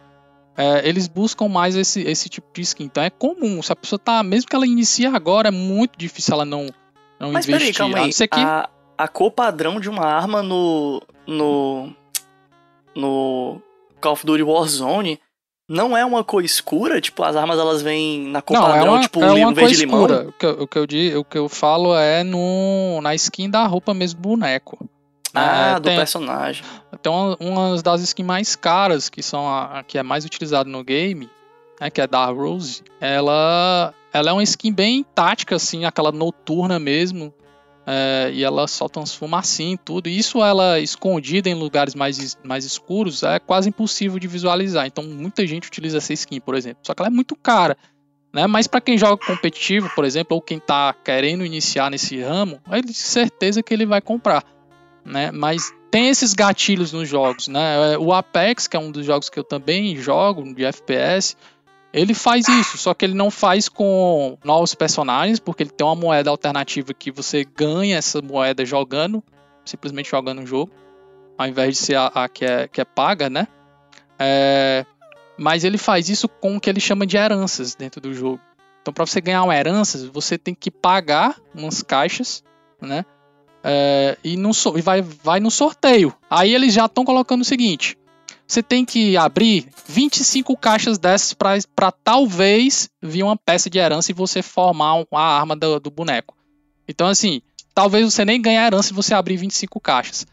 [0.56, 2.84] é, eles buscam mais esse, esse tipo de skin.
[2.84, 3.62] Então é comum.
[3.62, 4.22] Se a pessoa tá.
[4.22, 6.66] Mesmo que ela inicie agora, é muito difícil ela não,
[7.20, 7.58] não Mas investir.
[7.58, 8.12] peraí, calma A aí.
[8.12, 11.02] que- A, a cor padrão de uma arma no.
[11.26, 11.92] no.
[12.94, 13.60] no
[14.00, 15.18] Call of Duty Warzone
[15.68, 17.00] não é uma cor escura?
[17.00, 19.52] Tipo, as armas elas vêm na cor não, é padrão, uma, tipo é um uma
[19.54, 20.00] verde limão?
[20.06, 20.28] escura.
[20.28, 23.66] O que, eu- o, que eu, o que eu falo é no, na skin da
[23.66, 24.78] roupa mesmo do boneco.
[25.36, 26.64] Ah, É, do tem, personagem.
[27.02, 30.82] tem uma, das skins mais caras, que são a, a que é mais utilizada no
[30.82, 31.28] game,
[31.80, 32.82] né, que é da Rose.
[33.00, 37.32] Ela, ela é uma skin bem tática, assim, aquela noturna mesmo.
[37.86, 40.08] é, e ela solta umas fumacinhas e tudo.
[40.08, 44.86] Isso ela escondida em lugares mais, mais escuros é quase impossível de visualizar.
[44.86, 46.78] Então muita gente utiliza essa skin, por exemplo.
[46.82, 47.76] Só que ela é muito cara.
[48.32, 48.46] Né?
[48.48, 52.92] Mas para quem joga competitivo, por exemplo, ou quem tá querendo iniciar nesse ramo, ele
[52.92, 54.42] certeza que ele vai comprar
[55.06, 55.30] né?
[55.30, 57.94] Mas tem esses gatilhos nos jogos, né?
[57.94, 61.36] É, O Apex, que é um dos jogos que eu também jogo de FPS,
[61.92, 65.94] ele faz isso, só que ele não faz com novos personagens, porque ele tem uma
[65.94, 69.22] moeda alternativa que você ganha essa moeda jogando,
[69.64, 70.70] simplesmente jogando o jogo,
[71.38, 73.48] ao invés de ser a, a que, é, que é paga, né?
[74.18, 74.84] É,
[75.38, 78.40] mas ele faz isso com o que ele chama de heranças dentro do jogo.
[78.82, 82.44] Então, para você ganhar uma herança, você tem que pagar umas caixas,
[82.80, 83.04] né?
[83.68, 86.14] É, e, e vai, vai no sorteio.
[86.30, 87.98] Aí eles já estão colocando o seguinte:
[88.46, 94.14] você tem que abrir 25 caixas dessas para talvez vir uma peça de herança e
[94.14, 96.36] você formar a arma do, do boneco.
[96.86, 97.42] Então, assim,
[97.74, 100.24] talvez você nem ganhe a herança se você abrir 25 caixas.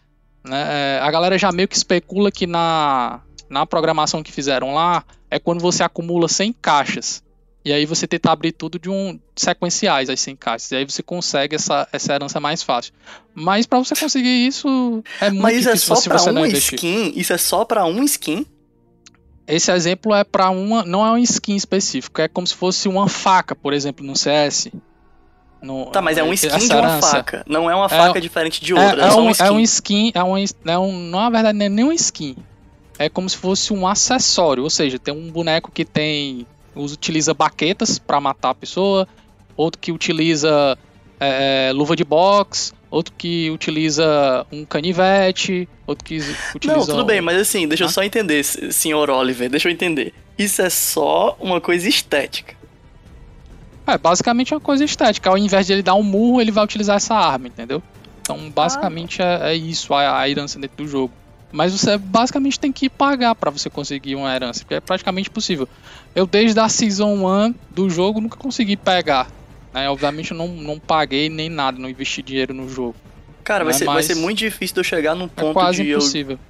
[0.45, 0.97] né?
[0.97, 5.39] É, a galera já meio que especula que na, na programação que fizeram lá é
[5.39, 7.23] quando você acumula 100 caixas.
[7.65, 10.71] E aí você tenta abrir tudo de um sequenciais as 100 caixas.
[10.71, 12.93] E aí você consegue essa, essa herança mais fácil.
[13.33, 17.13] Mas pra você conseguir isso é muito Mas isso é só não uma skin?
[17.15, 18.45] Isso é só pra um skin?
[19.47, 23.09] Esse exemplo é pra uma, não é uma skin específica, é como se fosse uma
[23.09, 24.69] faca, por exemplo, no CS.
[25.61, 27.43] No, Tá, mas é um essa skin de uma faca.
[27.47, 29.01] Não é uma faca diferente de outra.
[29.01, 29.49] É, É, é um, um é skin.
[29.49, 32.35] um skin, é um, é um, na verdade, não é nem um skin.
[32.99, 36.45] É como se fosse um acessório, ou seja, tem um boneco que tem
[36.75, 39.07] utiliza baquetas pra matar a pessoa,
[39.55, 40.77] outro que utiliza
[41.19, 46.17] é, luva de boxe, outro que utiliza um canivete, outro que
[46.55, 47.91] utiliza Não, tudo um- bem, mas assim, deixa eu Ah?
[47.91, 50.13] só entender, senhor Oliver, deixa eu entender.
[50.37, 52.55] Isso é só uma coisa estética.
[53.85, 55.29] É, basicamente é uma coisa estética.
[55.29, 57.83] Ao invés de ele dar um murro, ele vai utilizar essa arma, entendeu?
[58.21, 61.13] Então, basicamente é, é isso a, a herança dentro do jogo.
[61.53, 65.69] Mas você basicamente tem que pagar pra você conseguir uma herança, porque é praticamente impossível.
[66.15, 69.27] Eu, desde a Season 1 do jogo, nunca consegui pegar.
[69.71, 69.87] Né?
[69.87, 72.95] Obviamente, eu não, não paguei nem nada, não investi dinheiro no jogo.
[73.43, 75.83] Cara, vai, Né, ser, vai ser muito difícil de eu chegar num É ponto quase
[75.83, 75.99] de eu,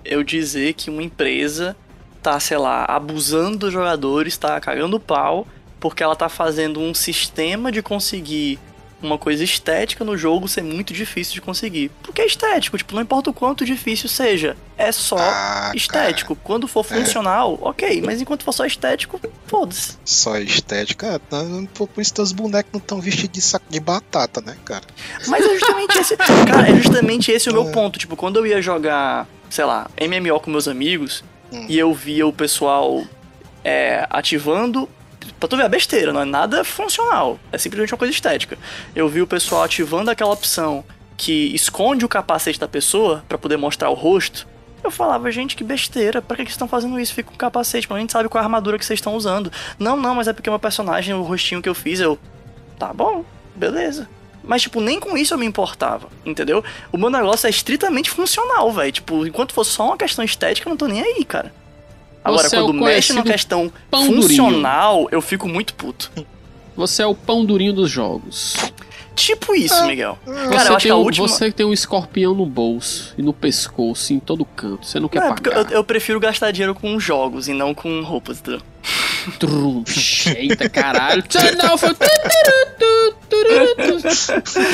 [0.06, 1.76] eu dizer que uma empresa
[2.22, 5.46] tá, sei lá, abusando dos jogadores, tá cagando pau,
[5.82, 8.58] porque ela tá fazendo um sistema de conseguir
[9.06, 11.92] uma coisa estética no jogo ser muito difícil de conseguir.
[12.02, 16.36] Porque é estético, tipo, não importa o quanto difícil seja, é só Ah, estético.
[16.36, 19.90] Quando for funcional, ok, mas enquanto for só estético, foda-se.
[19.94, 21.22] cara, só estética.
[21.32, 24.56] Ah, não- Por por isso teus bonecos não estão vestidos de saco de batata, né,
[24.66, 24.84] cara?
[25.28, 26.18] Mas é justamente esse.
[26.18, 27.72] Cara, é justamente esse o meu É.
[27.72, 27.98] ponto.
[28.00, 31.66] Tipo, quando eu ia jogar, sei lá, MMO com meus amigos, hum.
[31.70, 33.04] e eu via o pessoal
[33.64, 34.90] é, ativando.
[35.40, 37.40] Pra tu ver a besteira, não é nada funcional.
[37.52, 38.58] É simplesmente uma coisa estética.
[38.96, 40.84] Eu vi o pessoal ativando aquela opção
[41.18, 44.48] que esconde o capacete da pessoa para poder mostrar o rosto.
[44.84, 47.14] Eu falava, gente, que besteira, pra que, vocês estão fazendo isso?
[47.14, 49.52] Fica com o capacete, a gente sabe qual é a armadura que vocês estão usando.
[49.80, 52.20] Não, não, mas é porque o meu personagem, o rostinho que eu fiz, eu.
[52.78, 53.24] Tá bom,
[53.56, 54.10] beleza.
[54.44, 56.62] Mas, tipo, nem com isso eu me importava, entendeu?
[56.92, 58.92] O meu negócio é estritamente funcional, velho.
[58.92, 61.54] Tipo, enquanto for só uma questão estética, eu não tô nem aí, cara.
[62.24, 65.10] Agora, Você quando é mexe na questão funcional, durinho.
[65.12, 66.12] eu fico muito puto.
[66.76, 68.56] Você é o pão durinho dos jogos.
[69.16, 69.88] Tipo isso, é.
[69.88, 70.18] Miguel.
[70.26, 71.28] Cara, você eu acho que a última.
[71.28, 74.88] Você tem um escorpião no bolso e no pescoço, em todo canto.
[74.88, 75.56] Você não quer não, pagar.
[75.56, 78.62] Eu, eu, prefiro gastar dinheiro com jogos e não com roupas, entendeu?
[80.36, 81.24] Eita caralho.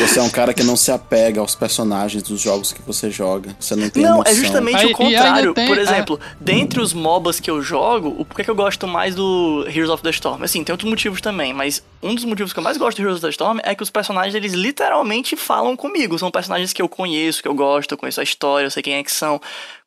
[0.08, 3.56] Você é um cara que não se apega aos personagens dos jogos que você joga.
[3.60, 4.32] Você não tem Não, emoção.
[4.32, 5.54] é justamente aí, o contrário.
[5.54, 6.36] Tem, Por exemplo, é...
[6.40, 10.04] dentre os MOBAs que eu jogo, o porquê que eu gosto mais do Heroes of
[10.04, 10.44] the Storm?
[10.44, 13.18] Assim, tem outros motivos também, mas um dos motivos que eu mais gosto do Heroes
[13.18, 16.18] of the Storm é que os personagens, eles literalmente falam comigo.
[16.18, 18.96] São personagens que eu conheço, que eu gosto, eu conheço a história, eu sei quem
[18.96, 19.40] é que são.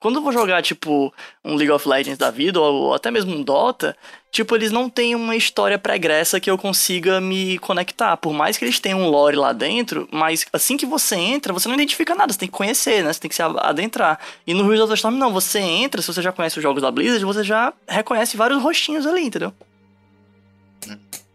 [0.03, 3.37] Quando eu vou jogar, tipo, um League of Legends da vida, ou, ou até mesmo
[3.37, 3.97] um Dota,
[4.33, 8.17] tipo, eles não têm uma história pregressa que eu consiga me conectar.
[8.17, 11.69] Por mais que eles tenham um lore lá dentro, mas assim que você entra, você
[11.69, 13.13] não identifica nada, você tem que conhecer, né?
[13.13, 14.19] Você tem que se adentrar.
[14.45, 16.83] E no Heroes of the Storm, não, você entra, se você já conhece os jogos
[16.83, 19.55] da Blizzard, você já reconhece vários rostinhos ali, entendeu?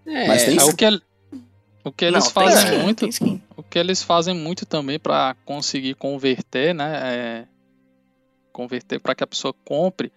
[0.05, 0.99] É, mas tem é o que, é,
[1.85, 3.09] o que eles não, fazem skin, muito,
[3.55, 6.99] o que eles fazem muito também para conseguir converter, né?
[7.01, 7.56] É,
[8.57, 10.11] converter para que a pessoa compre.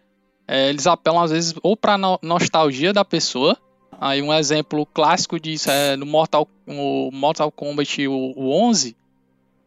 [0.49, 3.55] É, eles apelam às vezes ou para no nostalgia da pessoa.
[4.01, 8.97] Aí um exemplo clássico disso é no Mortal, no Mortal Kombat o, o 11,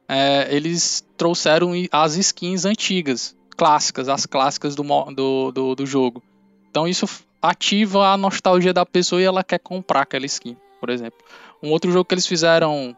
[0.09, 6.23] é, eles trouxeram as skins antigas, clássicas, as clássicas do, do, do, do jogo.
[6.71, 7.07] Então isso
[7.39, 11.19] ativa a nostalgia da pessoa e ela quer comprar aquela skin, por exemplo.
[11.61, 12.97] Um outro jogo que eles fizeram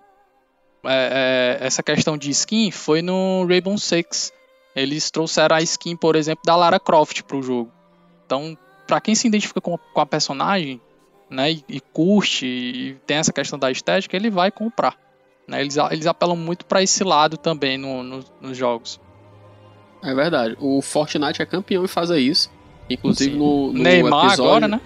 [0.85, 4.31] é, é, essa questão de skin foi no Rainbow Six.
[4.75, 7.71] Eles trouxeram a skin, por exemplo, da Lara Croft pro jogo.
[8.25, 10.81] Então, para quem se identifica com, com a personagem,
[11.29, 14.97] né, e, e curte e tem essa questão da estética, ele vai comprar.
[15.47, 15.61] Né?
[15.61, 18.99] Eles, eles apelam muito para esse lado também no, no, nos jogos.
[20.03, 20.55] É verdade.
[20.59, 22.51] O Fortnite é campeão em fazer isso.
[22.87, 24.81] Inclusive no, no Neymar episódio, agora, né?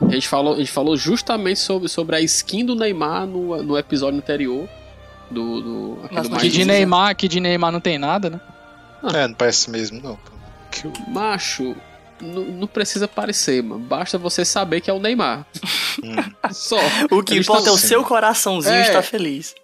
[0.00, 3.78] A gente falou, a gente falou justamente sobre, sobre a skin do Neymar no, no
[3.78, 4.68] episódio anterior.
[5.30, 8.40] Do, do, Nossa, do que, de Neymar, que de Neymar não tem nada, né?
[9.04, 9.18] Ah.
[9.18, 10.18] É, não parece mesmo, não.
[10.70, 11.10] Que...
[11.10, 11.76] Macho,
[12.20, 13.80] não precisa parecer, mano.
[13.84, 15.46] Basta você saber que é o Neymar.
[16.02, 16.16] Hum.
[16.52, 16.78] Só.
[17.10, 17.72] O que eles importa tão...
[17.72, 18.82] é o seu coraçãozinho é...
[18.82, 19.54] estar feliz.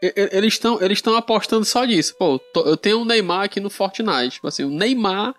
[0.00, 2.14] Eles estão eles apostando só nisso.
[2.18, 4.34] Pô, eu tenho um Neymar aqui no Fortnite.
[4.34, 5.34] Tipo assim, o Neymar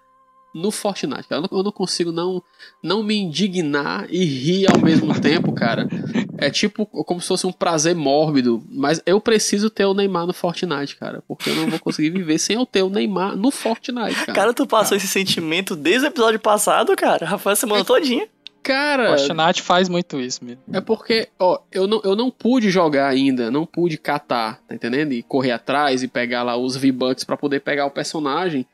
[0.58, 1.28] no Fortnite.
[1.30, 2.42] Eu não, eu não, consigo não,
[2.84, 5.88] não me indignar e rir ao mesmo tempo, cara.
[6.38, 8.64] É tipo como se fosse um prazer mórbido.
[8.70, 11.24] Mas eu preciso ter o Neymar no Fortnite, cara.
[11.28, 14.34] Porque eu não vou conseguir viver sem eu ter o Neymar no Fortnite, cara.
[14.34, 14.98] Cara, tu passou cara.
[14.98, 17.26] esse sentimento desde o episódio passado, cara.
[17.26, 18.28] Rafael, semana é, todinha.
[18.64, 19.18] Cara.
[19.18, 20.62] Fortnite faz muito isso mesmo.
[20.74, 25.14] É porque, ó, eu não, eu não pude jogar ainda, não pude catar, tá entendendo?
[25.14, 28.66] E correr atrás e pegar lá os V-Bucks pra poder pegar o personagem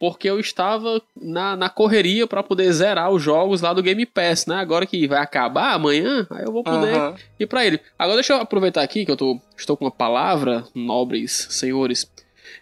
[0.00, 4.46] porque eu estava na, na correria para poder zerar os jogos lá do Game Pass,
[4.46, 4.56] né?
[4.56, 7.14] Agora que vai acabar amanhã, aí eu vou poder uhum.
[7.38, 7.78] ir para ele.
[7.98, 12.10] Agora deixa eu aproveitar aqui que eu tô, estou com uma palavra, nobres senhores.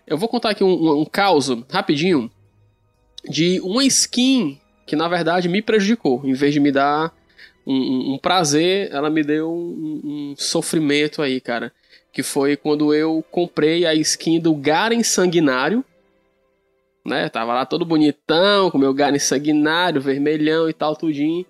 [0.05, 2.29] Eu vou contar aqui um, um, um caos rapidinho
[3.25, 6.21] de uma skin que na verdade me prejudicou.
[6.25, 7.15] Em vez de me dar
[7.65, 11.73] um, um prazer, ela me deu um, sofrimento aí, cara.
[12.13, 15.85] Que foi quando eu comprei a skin do Garen Sanguinário
[17.09, 17.29] né?
[17.29, 21.45] Tava lá todo bonitão, com meu galho sanguinário, vermelhão e tal, tudinho.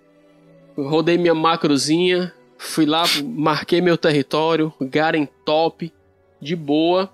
[0.77, 5.93] Rodei minha macrozinha, fui lá, marquei meu território, Garen top,
[6.41, 7.11] de boa.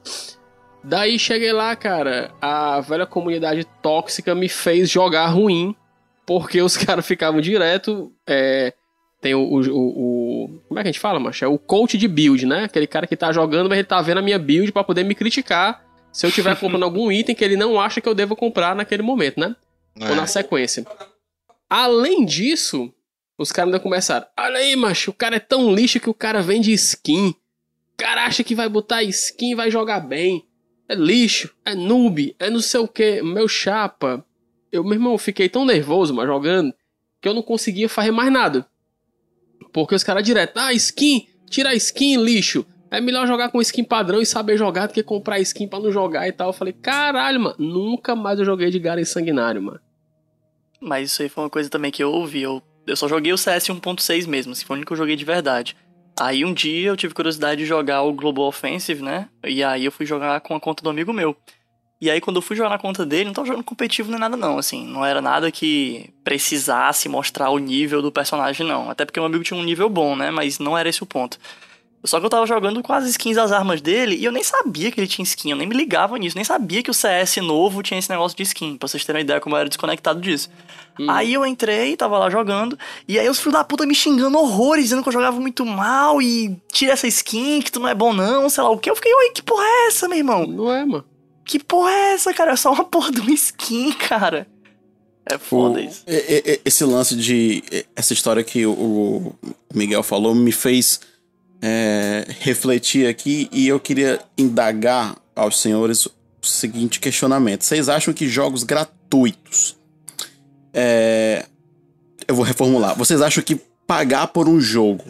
[0.82, 5.74] Daí cheguei lá, cara, a velha comunidade tóxica me fez jogar ruim,
[6.26, 8.12] porque os caras ficavam direto.
[8.26, 8.74] É,
[9.20, 11.42] tem o, o, o, Como é que a gente fala, macho?
[11.44, 12.64] É o coach de build, né?
[12.64, 15.14] Aquele cara que tá jogando, mas ele tá vendo a minha build para poder me
[15.14, 15.82] criticar
[16.14, 19.02] se eu estiver comprando algum item que ele não acha que eu devo comprar naquele
[19.02, 19.56] momento, né?
[19.98, 20.10] É.
[20.10, 20.86] Ou na sequência.
[21.68, 22.94] Além disso,
[23.36, 24.24] os caras ainda começaram.
[24.38, 27.30] Olha aí, macho, o cara é tão lixo que o cara vende skin.
[27.30, 30.46] O cara acha que vai botar skin e vai jogar bem.
[30.88, 33.20] É lixo, é noob, é não sei o que.
[33.20, 34.24] Meu chapa.
[34.70, 36.72] Eu, meu irmão, fiquei tão nervoso, mas jogando,
[37.20, 38.64] que eu não conseguia fazer mais nada.
[39.72, 42.64] Porque os caras direto, ah, skin, tira a skin, lixo.
[42.96, 45.90] É melhor jogar com skin padrão e saber jogar do que comprar skin pra não
[45.90, 46.48] jogar e tal.
[46.48, 49.80] Eu falei, caralho, mano, nunca mais eu joguei de Garen Sanguinário, mano.
[50.80, 52.42] Mas isso aí foi uma coisa também que eu ouvi.
[52.42, 55.16] Eu, eu só joguei o CS 1.6 mesmo, assim, foi o único que eu joguei
[55.16, 55.76] de verdade.
[56.18, 59.28] Aí um dia eu tive curiosidade de jogar o Global Offensive, né?
[59.44, 61.36] E aí eu fui jogar com a conta do amigo meu.
[62.00, 64.36] E aí quando eu fui jogar na conta dele, não tava jogando competitivo nem nada
[64.36, 69.18] não, assim, não era nada que precisasse mostrar o nível do personagem não, até porque
[69.18, 71.38] meu amigo tinha um nível bom, né, mas não era esse o ponto.
[72.04, 74.90] Só que eu tava jogando com as skins das armas dele e eu nem sabia
[74.92, 77.82] que ele tinha skin, eu nem me ligava nisso, nem sabia que o CS novo
[77.82, 80.50] tinha esse negócio de skin, pra vocês terem uma ideia como eu era desconectado disso.
[81.00, 81.10] Hum.
[81.10, 82.78] Aí eu entrei, tava lá jogando,
[83.08, 86.20] e aí os filhos da puta me xingando horrores, dizendo que eu jogava muito mal
[86.20, 88.90] e tira essa skin, que tu não é bom não, sei lá o que.
[88.90, 90.46] Eu fiquei, oi, que porra é essa, meu irmão?
[90.46, 91.04] Não é, mano.
[91.42, 92.52] Que porra é essa, cara?
[92.52, 94.46] É só uma porra de uma skin, cara.
[95.24, 96.04] É foda o, isso.
[96.06, 97.64] Esse lance de.
[97.96, 99.32] Essa história que o
[99.74, 101.00] Miguel falou me fez
[101.66, 106.12] é, refletir aqui e eu queria indagar aos senhores o
[106.42, 109.74] seguinte questionamento: vocês acham que jogos gratuitos.
[110.74, 111.46] É,
[112.28, 112.94] eu vou reformular.
[112.94, 115.04] Vocês acham que pagar por um jogo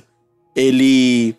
[0.55, 1.35] ele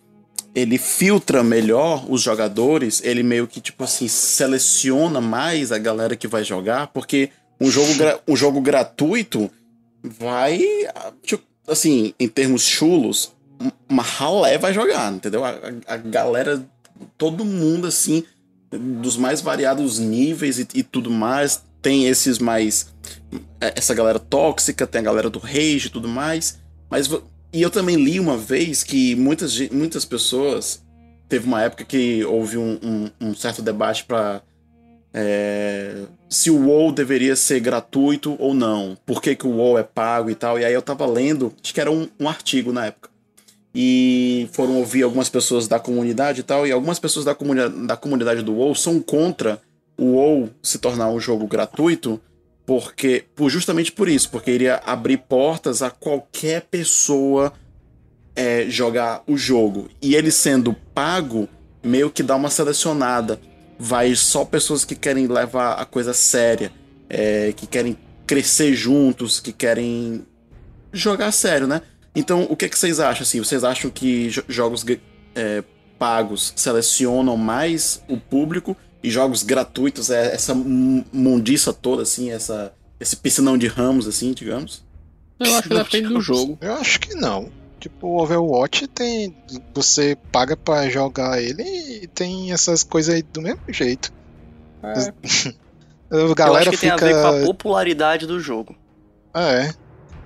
[0.53, 6.27] ele filtra melhor os jogadores, ele meio que tipo assim seleciona mais a galera que
[6.27, 7.91] vai jogar, porque um jogo,
[8.27, 9.49] um jogo gratuito
[10.01, 10.61] vai
[11.23, 13.33] tipo, assim, em termos chulos,
[13.89, 15.43] uma ralé vai jogar, entendeu?
[15.43, 15.55] A,
[15.87, 16.65] a, galera,
[17.17, 18.23] todo mundo assim,
[18.71, 21.63] dos mais variados níveis e, e, tudo mais.
[21.81, 22.93] Tem esses mais.
[23.61, 26.59] É, essa galera tóxica, tem a galera do rage e tudo mais.
[26.89, 27.09] Mas.
[27.53, 30.83] E eu também li uma vez que muitas, muitas pessoas.
[31.27, 34.43] Teve uma época que houve um, um, um certo debate para
[35.17, 39.83] é, se o WoW deveria ser gratuito ou não, por que, que o WoW é
[39.83, 40.59] pago e tal.
[40.59, 43.09] E aí eu tava lendo, acho que era um, um artigo na época,
[43.77, 47.97] e foram ouvir algumas pessoas da comunidade e tal, e algumas pessoas da, comuni da
[47.97, 49.61] comunidade do WoW são contra
[49.97, 52.19] o WoW se tornar um jogo gratuito,
[52.65, 57.51] porque por, justamente por isso, porque iria abrir portas a qualquer pessoa
[58.33, 59.89] é, jogar o jogo.
[60.01, 61.49] E ele sendo pago,
[61.83, 63.39] meio que dá uma selecionada.
[63.77, 66.71] Vai só pessoas que querem levar a coisa séria,
[67.09, 70.25] é, que querem crescer juntos, que querem
[70.93, 71.81] jogar sério, né?
[72.15, 73.23] Então, o que, é que vocês acham?
[73.23, 74.85] Assim, vocês acham que jogos
[75.35, 75.63] é,
[75.99, 83.15] pagos selecionam mais o público e jogos gratuitos é essa mundiça toda, assim, essa, esse
[83.15, 84.83] piscinão de ramos, assim, digamos?
[85.39, 86.57] Eu acho que depende do jogo.
[86.61, 87.51] Eu acho que não.
[87.79, 89.35] Tipo, o Overwatch tem.
[89.73, 94.11] Você paga para jogar ele e tem essas coisas aí do mesmo jeito.
[94.81, 95.53] É.
[96.09, 96.95] a galera Eu acho que fica...
[96.95, 98.75] tem a ver com a popularidade do jogo.
[99.35, 99.71] É.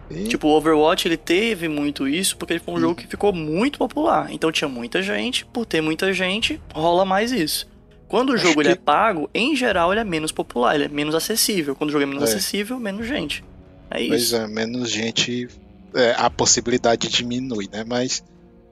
[0.09, 0.27] E...
[0.27, 2.81] Tipo, o Overwatch ele teve muito isso porque ele foi um hum.
[2.81, 4.31] jogo que ficou muito popular.
[4.31, 7.67] Então tinha muita gente, por ter muita gente, rola mais isso.
[8.07, 8.67] Quando o Acho jogo que...
[8.67, 11.75] ele é pago, em geral ele é menos popular, ele é menos acessível.
[11.75, 12.25] Quando o jogo é menos é.
[12.25, 13.43] acessível, menos gente.
[13.91, 14.09] É isso.
[14.09, 15.47] Pois é, menos gente,
[15.93, 17.83] é, a possibilidade diminui, né?
[17.87, 18.23] Mas,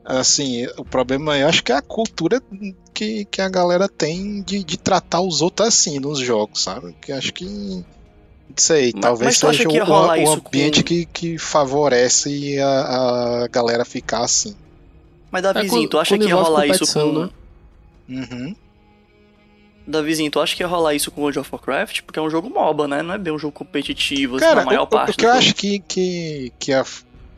[0.04, 2.42] assim, o problema eu acho que é a cultura
[2.94, 6.96] que, que a galera tem de, de tratar os outros assim nos jogos, sabe?
[7.00, 7.86] Que acho que
[8.56, 10.88] sei, mas, talvez mas seja o, o ambiente com...
[10.88, 14.56] que, que favorece a, a galera ficar assim.
[15.32, 17.12] Mas Davizinho, é, tu acha que ia rolar isso com.
[17.12, 17.30] Né?
[18.10, 18.56] Uhum.
[19.86, 22.02] Davizinho, tu acha que ia rolar isso com World of Warcraft?
[22.02, 23.02] Porque é um jogo MOBA, né?
[23.02, 25.14] Não é bem um jogo competitivo, assim, Cara, assim, maior o, parte.
[25.14, 26.86] O que eu acho que, que, que ia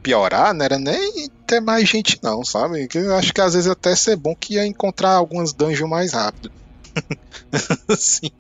[0.01, 2.88] piorar não era nem ter mais gente, não, sabe?
[2.88, 6.14] Que eu acho que às vezes até ser bom que ia encontrar algumas dungeons mais
[6.14, 6.51] rápido.
[7.97, 8.32] Sim.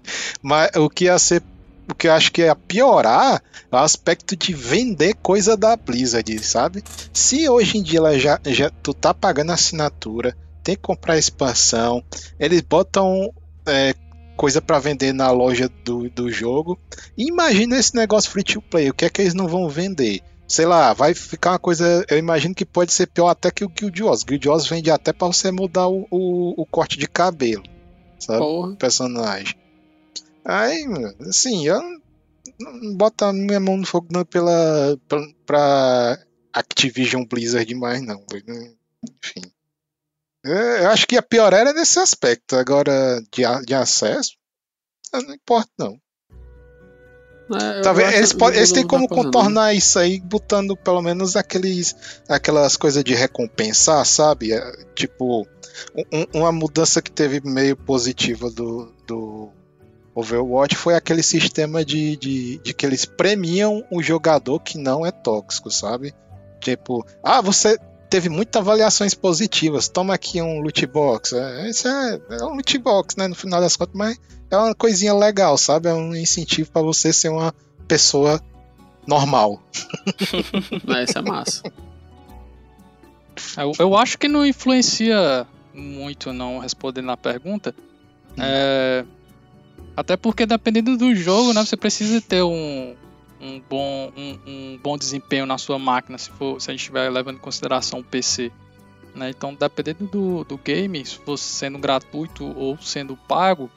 [0.41, 1.43] Mas o que ia ser
[1.91, 6.43] o que eu acho que ia piorar é o aspecto de vender coisa da Blizzard,
[6.43, 6.83] sabe?
[7.13, 12.03] Se hoje em dia ela já, já tu tá pagando assinatura, tem que comprar expansão,
[12.39, 13.33] eles botam
[13.65, 13.93] é,
[14.35, 16.79] coisa para vender na loja do, do jogo.
[17.17, 20.21] Imagina esse negócio free to play, o que é que eles não vão vender?
[20.47, 22.03] Sei lá, vai ficar uma coisa.
[22.09, 24.23] Eu imagino que pode ser pior até que o Guild Wars.
[24.23, 27.61] Guild Wars vende até para você mudar o, o, o, corte de cabelo,
[28.17, 28.39] sabe?
[28.39, 28.75] Porra.
[28.75, 29.55] Personagem.
[30.45, 30.85] Aí,
[31.27, 31.81] assim, eu
[32.59, 36.19] não boto a minha mão no fogo não pela, pra, pra
[36.53, 38.23] Activision Blizzard demais, não.
[39.23, 39.51] Enfim.
[40.45, 42.55] É, eu acho que a pior era nesse aspecto.
[42.55, 44.31] Agora, de, de acesso,
[45.13, 45.99] não importa, não.
[47.51, 53.03] É, Talvez eles, eles têm como contornar isso aí botando pelo menos aqueles, aquelas coisas
[53.03, 54.53] de recompensar, sabe?
[54.53, 55.47] É, tipo,
[56.13, 59.51] um, uma mudança que teve meio positiva do, do
[60.13, 65.11] Overwatch foi aquele sistema de, de, de, que eles premiam o jogador que não é
[65.11, 66.13] tóxico, sabe?
[66.59, 67.77] Tipo, ah, você
[68.09, 71.33] teve muitas avaliações positivas, toma aqui um loot box.
[71.33, 73.27] É, isso é, é um loot box, né?
[73.27, 74.17] No final das contas, mas
[74.49, 75.89] é uma coisinha legal, sabe?
[75.89, 77.53] É um incentivo para você ser uma
[77.87, 78.41] pessoa
[79.07, 79.61] normal.
[81.01, 81.63] Essa é massa.
[83.57, 87.73] Eu, eu acho que não influencia muito, não, respondendo a pergunta.
[88.31, 88.41] Hum.
[88.41, 89.05] É,
[89.99, 92.95] até porque dependendo do jogo, né, você precisa ter um,
[93.41, 97.09] um, bom, um, um bom desempenho na sua máquina, se, for, se a gente estiver
[97.09, 98.49] levando em consideração o PC.
[99.13, 99.29] Né?
[99.29, 103.69] Então, dependendo do, do game, se for sendo gratuito ou sendo pago,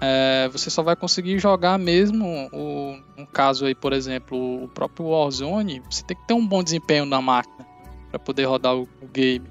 [0.00, 5.06] é, você só vai conseguir jogar mesmo o, um caso aí, por exemplo, o próprio
[5.06, 7.64] Warzone, você tem que ter um bom desempenho na máquina
[8.10, 9.46] para poder rodar o, o game.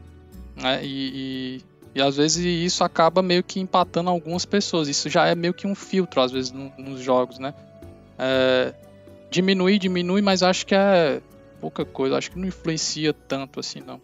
[0.55, 0.83] Né?
[0.83, 4.87] E, e e às vezes isso acaba meio que empatando algumas pessoas.
[4.87, 7.53] Isso já é meio que um filtro, às vezes, no, nos jogos, né?
[8.17, 8.73] É,
[9.29, 11.21] diminui, diminui, mas acho que é
[11.61, 12.17] pouca coisa.
[12.17, 14.01] Acho que não influencia tanto assim, não.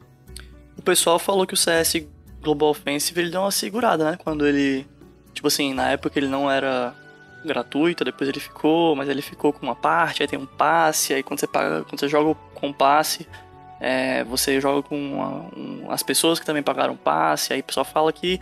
[0.78, 2.06] O pessoal falou que o CS
[2.42, 4.18] Global Offensive ele deu uma segurada, né?
[4.24, 4.86] Quando ele.
[5.34, 6.94] Tipo assim, na época ele não era
[7.44, 11.24] gratuito, depois ele ficou, mas ele ficou com uma parte, aí tem um passe, aí
[11.24, 13.26] quando você paga, quando você joga com passe
[13.80, 17.86] é, você joga com uma, um, as pessoas que também pagaram passe, aí o pessoal
[17.86, 18.40] fala que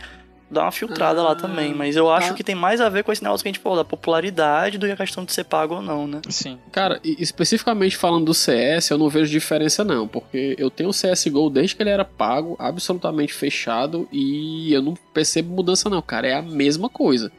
[0.50, 1.74] dá uma filtrada ah, lá também.
[1.74, 2.34] Mas eu acho ah.
[2.34, 4.86] que tem mais a ver com esse negócio que a gente falou, da popularidade do
[4.86, 6.20] que a questão de ser pago ou não, né?
[6.28, 6.58] Sim.
[6.72, 11.50] Cara, especificamente falando do CS, eu não vejo diferença não, porque eu tenho o CSGO
[11.50, 16.26] desde que ele era pago, absolutamente fechado, e eu não percebo mudança não, cara.
[16.26, 17.30] É a mesma coisa.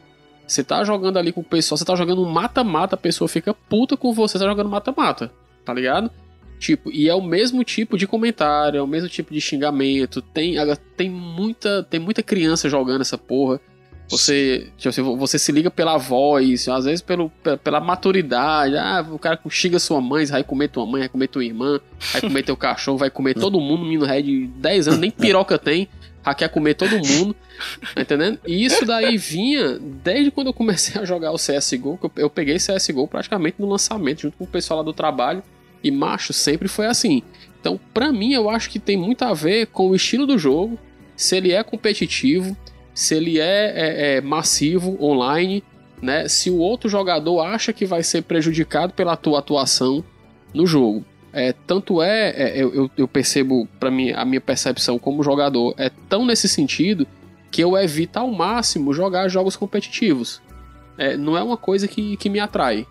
[0.47, 3.95] Você tá jogando ali com o pessoal, você tá jogando mata-mata, a pessoa fica puta
[3.95, 5.31] com você, você tá jogando mata-mata,
[5.63, 6.09] tá ligado?
[6.59, 10.21] Tipo, e é o mesmo tipo de comentário, é o mesmo tipo de xingamento.
[10.21, 10.55] Tem,
[10.95, 13.59] tem muita, tem muita criança jogando essa porra.
[14.09, 17.31] Você, tipo, você se liga pela voz, às vezes pelo,
[17.63, 18.75] pela maturidade.
[18.75, 21.79] Ah, o cara xinga sua mãe, vai comer tua mãe, vai comer tua irmã,
[22.11, 25.59] vai comer teu cachorro, vai comer todo mundo, menino ré de 10 anos, nem piroca
[25.59, 25.87] tem,
[26.33, 27.35] quer comer todo mundo,
[27.93, 28.39] tá entendendo?
[28.45, 32.29] E isso daí vinha desde quando eu comecei a jogar o CSGO, que eu, eu
[32.29, 35.43] peguei CSGO praticamente no lançamento, junto com o pessoal lá do trabalho.
[35.83, 37.23] E macho sempre foi assim.
[37.59, 40.79] Então, para mim, eu acho que tem muito a ver com o estilo do jogo,
[41.15, 42.55] se ele é competitivo,
[42.93, 45.63] se ele é, é, é massivo online,
[46.01, 46.27] né?
[46.27, 50.03] Se o outro jogador acha que vai ser prejudicado pela tua atuação
[50.53, 51.03] no jogo.
[51.31, 55.91] É, tanto é, é eu, eu percebo, para mim, a minha percepção como jogador é
[56.07, 57.05] tão nesse sentido
[57.51, 60.41] que eu evito ao máximo jogar jogos competitivos.
[60.97, 62.85] É, não é uma coisa que, que me atrai.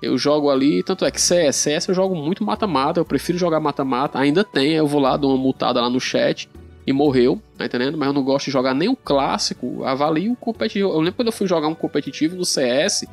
[0.00, 3.60] Eu jogo ali, tanto é que CS, CS eu jogo muito mata-mata, eu prefiro jogar
[3.60, 6.48] mata-mata, ainda tem, eu vou lá, dou uma multada lá no chat
[6.86, 7.96] e morreu, tá entendendo?
[7.96, 10.90] Mas eu não gosto de jogar nem o clássico, avalio o competitivo.
[10.90, 13.06] Eu lembro quando eu fui jogar um competitivo no CS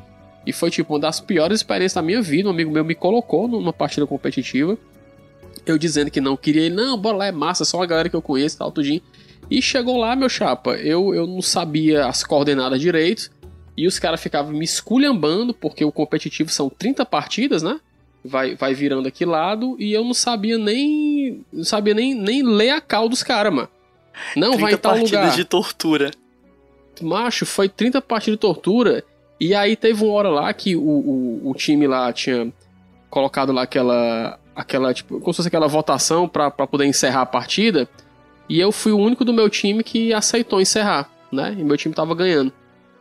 [0.46, 3.48] e foi tipo uma das piores experiências da minha vida, um amigo meu me colocou
[3.48, 4.78] numa partida competitiva,
[5.66, 8.16] eu dizendo que não queria, ele, não, bora lá, é massa, só uma galera que
[8.16, 9.00] eu conheço, tal, tudinho.
[9.50, 13.30] E chegou lá, meu chapa, eu, eu não sabia as coordenadas direito,
[13.76, 17.80] e os caras ficavam me esculhambando, porque o competitivo são 30 partidas, né?
[18.24, 21.44] Vai, vai virando aqui lado, e eu não sabia nem.
[21.52, 23.68] Não sabia nem, nem ler a cal dos caras, mano.
[24.36, 26.10] Não, vai em tal partidas de tortura.
[27.02, 29.04] Macho, foi 30 partidas de tortura.
[29.40, 32.50] E aí teve uma hora lá que o, o, o time lá tinha
[33.10, 34.38] colocado lá aquela.
[34.54, 37.88] aquela tipo, como se fosse aquela votação para poder encerrar a partida.
[38.48, 41.56] E eu fui o único do meu time que aceitou encerrar, né?
[41.58, 42.52] E meu time tava ganhando.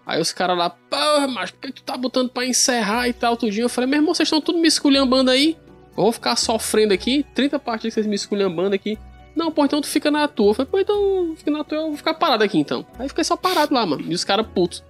[0.06, 3.38] Aí os caras lá, porra, mas por que tu tá botando pra encerrar e tal,
[3.38, 3.66] tudinho?
[3.66, 5.58] Eu falei, meu irmão, vocês estão tudo me esculhambando aí?
[5.96, 8.98] Eu vou ficar sofrendo aqui, 30 partidas que vocês me esculhambando aqui.
[9.36, 10.50] Não, pô, então tu fica na tua.
[10.50, 12.86] Eu falei, pô, então fica na tua, eu vou ficar parado aqui então.
[13.00, 14.04] Aí fiquei só parado lá, mano.
[14.08, 14.84] E os caras putos.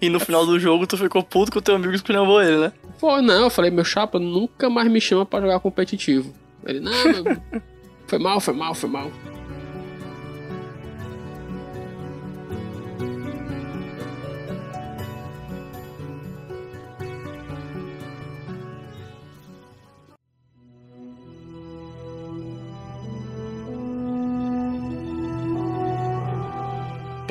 [0.00, 2.72] E no final do jogo tu ficou puto com o teu amigo esculhambou ele, né?
[3.00, 6.32] Pô, não, eu falei, meu chapa nunca mais me chama para jogar competitivo.
[6.66, 7.24] Ele, não, meu...
[8.06, 9.10] foi mal, foi mal, foi mal.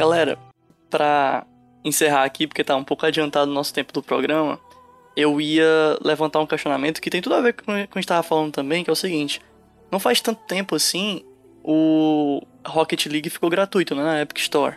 [0.03, 0.37] Galera,
[0.89, 1.47] para
[1.81, 4.59] encerrar aqui, porque tá um pouco adiantado o nosso tempo do programa,
[5.15, 8.07] eu ia levantar um questionamento que tem tudo a ver com o que a gente
[8.07, 9.39] tava falando também, que é o seguinte:
[9.89, 11.23] não faz tanto tempo assim,
[11.63, 14.75] o Rocket League ficou gratuito né, na Epic Store.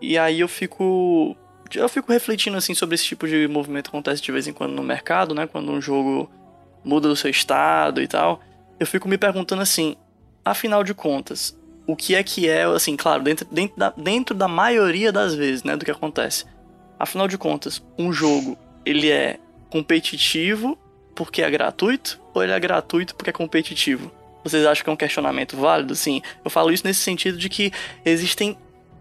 [0.00, 1.36] E aí eu fico.
[1.74, 4.72] Eu fico refletindo assim sobre esse tipo de movimento que acontece de vez em quando
[4.72, 5.46] no mercado, né?
[5.46, 6.30] Quando um jogo
[6.82, 8.40] muda do seu estado e tal.
[8.78, 9.96] Eu fico me perguntando assim,
[10.42, 14.46] afinal de contas, o que é que é, assim, claro, dentro, dentro, da, dentro da
[14.46, 16.44] maioria das vezes, né, do que acontece.
[16.98, 19.38] Afinal de contas, um jogo, ele é
[19.70, 20.78] competitivo
[21.14, 24.10] porque é gratuito ou ele é gratuito porque é competitivo?
[24.42, 25.94] Vocês acham que é um questionamento válido?
[25.94, 27.72] Sim, eu falo isso nesse sentido de que
[28.04, 28.56] existem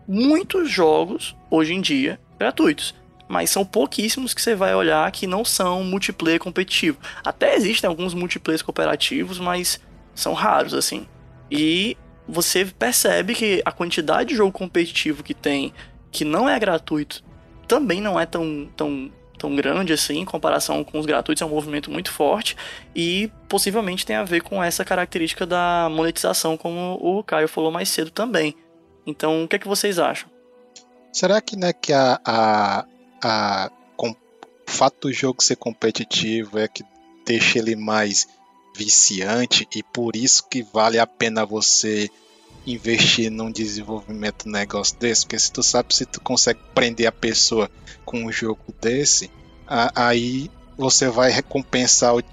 [0.08, 2.96] muitos jogos hoje em dia gratuitos.
[3.28, 6.98] mas são pouquíssimos que você vai olhar que não são multiplayer competitivo.
[7.24, 9.80] Até existem alguns multiplayers cooperativos, mas
[10.16, 11.06] são raros assim.
[11.52, 11.96] E
[12.30, 15.74] você percebe que a quantidade de jogo competitivo que tem,
[16.12, 17.24] que não é gratuito,
[17.68, 21.50] também não é tão, tão, tão grande assim em comparação com os gratuitos, é um
[21.50, 22.56] movimento muito forte
[22.96, 27.90] e possivelmente tem a ver com essa característica da monetização, como o Caio falou mais
[27.90, 28.56] cedo também.
[29.06, 30.30] Então, o que é que vocês acham?
[31.12, 32.86] Será que, né, que a, a,
[33.24, 34.16] a com, o
[34.68, 36.84] fato do jogo ser competitivo é que
[37.26, 38.28] deixa ele mais
[38.80, 42.10] viciante e por isso que vale a pena você
[42.66, 47.12] investir num desenvolvimento de negócio desse, porque se tu sabe se tu consegue prender a
[47.12, 47.70] pessoa
[48.06, 49.30] com um jogo desse,
[49.68, 52.24] aí você vai recompensar o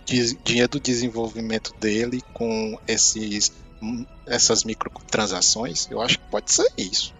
[0.44, 3.52] dinheiro do desenvolvimento dele com esses
[4.26, 5.88] essas microtransações.
[5.90, 7.12] Eu acho que pode ser isso.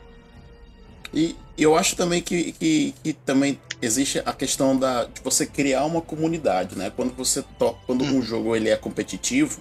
[1.13, 5.85] E eu acho também que, que, que, também existe a questão da, de você criar
[5.85, 6.93] uma comunidade, né?
[6.95, 8.19] Quando você to, quando hum.
[8.19, 9.61] um jogo ele é competitivo,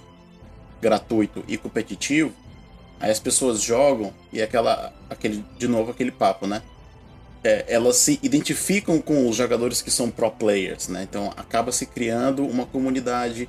[0.80, 2.32] gratuito e competitivo,
[3.00, 6.62] aí as pessoas jogam e aquela aquele de novo aquele papo, né?
[7.42, 11.02] É, elas se identificam com os jogadores que são pro players, né?
[11.02, 13.48] Então acaba se criando uma comunidade.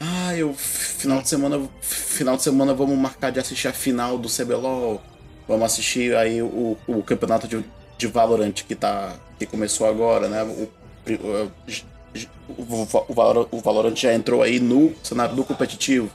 [0.00, 4.28] Ah, eu final de semana final de semana vamos marcar de assistir a final do
[4.28, 5.00] CBLOL
[5.46, 7.64] Vamos assistir aí o, o campeonato de,
[7.98, 10.42] de Valorant que, tá, que começou agora, né?
[10.42, 10.68] O,
[11.12, 16.10] o, o, o Valorant já entrou aí no cenário do competitivo,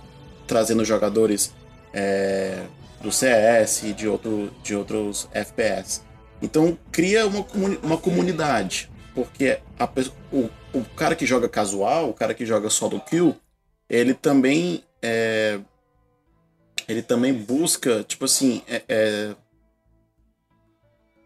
[0.47, 1.53] trazendo jogadores
[1.93, 2.64] é,
[3.01, 6.01] do CS e de, outro, de outros FPS.
[6.41, 7.45] Então cria uma,
[7.84, 9.89] uma comunidade, porque a,
[10.31, 13.35] o, o cara que joga casual, o cara que joga solo kill,
[13.89, 15.60] ele também é,
[16.90, 19.36] ele também busca, tipo assim, é, é,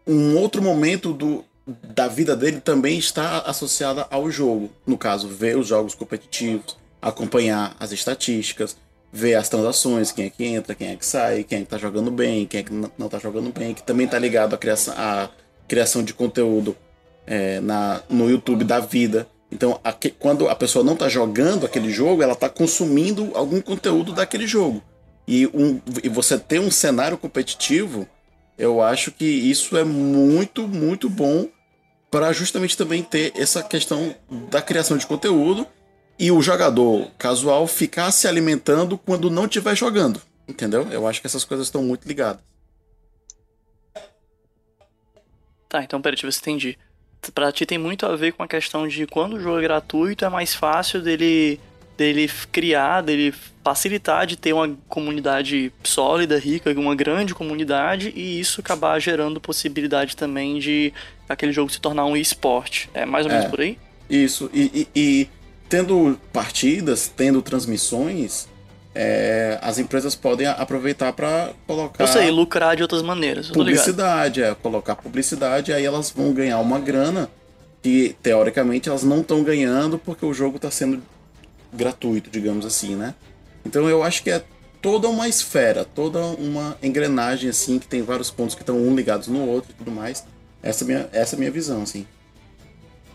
[0.06, 4.70] um outro momento do, da vida dele também está associada ao jogo.
[4.86, 8.76] No caso, ver os jogos competitivos, acompanhar as estatísticas,
[9.10, 11.78] ver as transações, quem é que entra, quem é que sai, quem é que tá
[11.78, 14.92] jogando bem, quem é que não tá jogando bem, que também tá ligado à criação,
[14.98, 15.30] à
[15.66, 16.76] criação de conteúdo
[17.26, 19.26] é, na, no YouTube da vida.
[19.50, 19.80] Então,
[20.18, 24.82] quando a pessoa não tá jogando aquele jogo, ela tá consumindo algum conteúdo daquele jogo
[25.26, 28.06] e, um, e você ter um cenário competitivo,
[28.58, 31.48] eu acho que isso é muito, muito bom
[32.10, 34.14] para justamente também ter essa questão
[34.50, 35.66] da criação de conteúdo
[36.18, 40.22] e o jogador casual ficar se alimentando quando não estiver jogando.
[40.46, 40.86] Entendeu?
[40.90, 42.42] Eu acho que essas coisas estão muito ligadas.
[45.68, 46.78] Tá, então peraí, deixa eu ver se entendi.
[47.34, 50.24] Pra ti tem muito a ver com a questão de quando o jogo é gratuito,
[50.24, 51.58] é mais fácil dele
[51.96, 58.60] dele criar, dele facilitar de ter uma comunidade sólida, rica, uma grande comunidade e isso
[58.60, 60.92] acabar gerando possibilidade também de
[61.28, 62.90] aquele jogo se tornar um esporte.
[62.92, 63.78] É mais ou menos é, por aí?
[64.08, 64.50] Isso.
[64.52, 65.28] E, e, e,
[65.68, 68.48] tendo partidas, tendo transmissões,
[68.94, 72.04] é, as empresas podem aproveitar para colocar.
[72.04, 73.48] Eu sei, lucrar de outras maneiras.
[73.50, 77.30] Publicidade, é, colocar publicidade, aí elas vão ganhar uma grana
[77.82, 81.02] que teoricamente elas não estão ganhando porque o jogo está sendo
[81.74, 83.14] gratuito, digamos assim, né?
[83.64, 84.44] Então eu acho que é
[84.80, 89.28] toda uma esfera, toda uma engrenagem assim que tem vários pontos que estão um ligados
[89.28, 90.26] no outro e tudo mais.
[90.62, 92.06] Essa é minha, essa é minha visão, assim.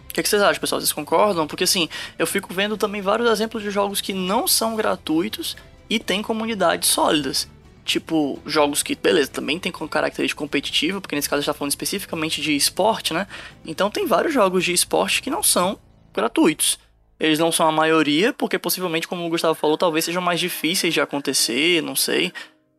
[0.10, 0.81] O que, que, vocês acham, pessoal?
[0.81, 1.45] Vocês concordam?
[1.45, 1.88] Porque assim,
[2.18, 5.56] eu fico vendo também vários exemplos de jogos que não são gratuitos
[5.88, 7.48] e têm comunidades sólidas.
[7.86, 11.72] Tipo, jogos que, beleza, também tem característica competitiva, porque nesse caso a gente tá falando
[11.72, 13.26] especificamente de esporte, né?
[13.65, 15.80] Então tem vários jogos de esporte que não são
[16.14, 16.77] gratuitos.
[17.20, 20.94] Eles não são a maioria, porque possivelmente, como o Gustavo falou, talvez sejam mais difíceis
[20.94, 22.32] de acontecer, não sei.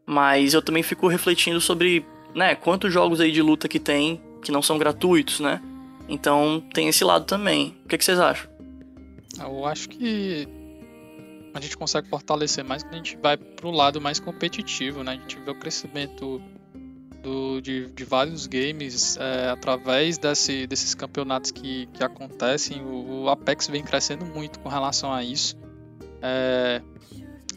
[0.06, 2.04] Mas eu também fico refletindo sobre,
[2.34, 5.60] né, quantos jogos aí de luta que tem que não são gratuitos, né?
[6.08, 7.76] Então tem esse lado também.
[7.84, 8.50] O que, que vocês acham?
[9.38, 10.48] Eu acho que
[11.54, 15.12] a gente consegue fortalecer mais quando a gente vai pro lado mais competitivo, né?
[15.12, 16.42] A gente vê o crescimento
[17.22, 22.82] do, de, de vários games é, através desse, desses campeonatos que, que acontecem.
[22.82, 25.56] O, o, Apex vem crescendo muito com relação a isso.
[26.22, 26.82] É,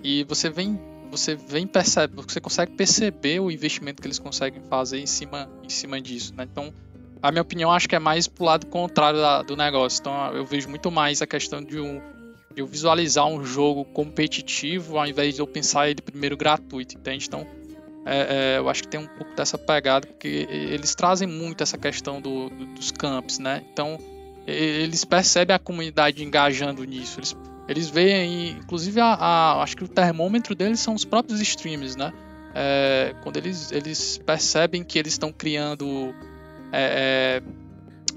[0.04, 0.80] e você vem
[1.10, 5.70] você vem percebe, você consegue perceber o investimento que eles conseguem fazer em cima, em
[5.70, 6.48] cima disso, né?
[6.52, 6.74] Então,
[7.22, 10.00] a minha opinião acho que é mais pro lado contrário da, do negócio.
[10.00, 12.02] Então, eu vejo muito mais a questão de um
[12.54, 17.26] de eu visualizar um jogo competitivo ao invés de eu pensar ele primeiro gratuito, entende?
[17.28, 17.48] Então,
[18.06, 21.78] é, é, eu acho que tem um pouco dessa pegada, porque eles trazem muito essa
[21.78, 23.64] questão do, do, dos camps, né?
[23.72, 23.98] Então,
[24.46, 27.20] eles percebem a comunidade engajando nisso.
[27.20, 27.36] Eles,
[27.68, 32.12] eles veem, inclusive, a, a, acho que o termômetro deles são os próprios streams, né?
[32.54, 36.14] É, quando eles, eles percebem que eles estão criando
[36.72, 37.44] é, é,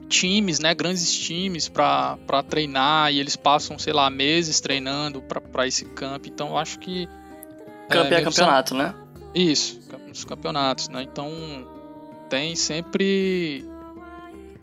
[0.08, 2.18] times, né, grandes times para
[2.48, 6.26] treinar e eles passam, sei lá, meses treinando para esse camp.
[6.26, 7.08] Então eu acho que
[7.88, 8.94] camp é, é campeonato, né?
[9.34, 11.02] Isso, nos campeonatos, né?
[11.02, 11.30] Então
[12.28, 13.64] tem sempre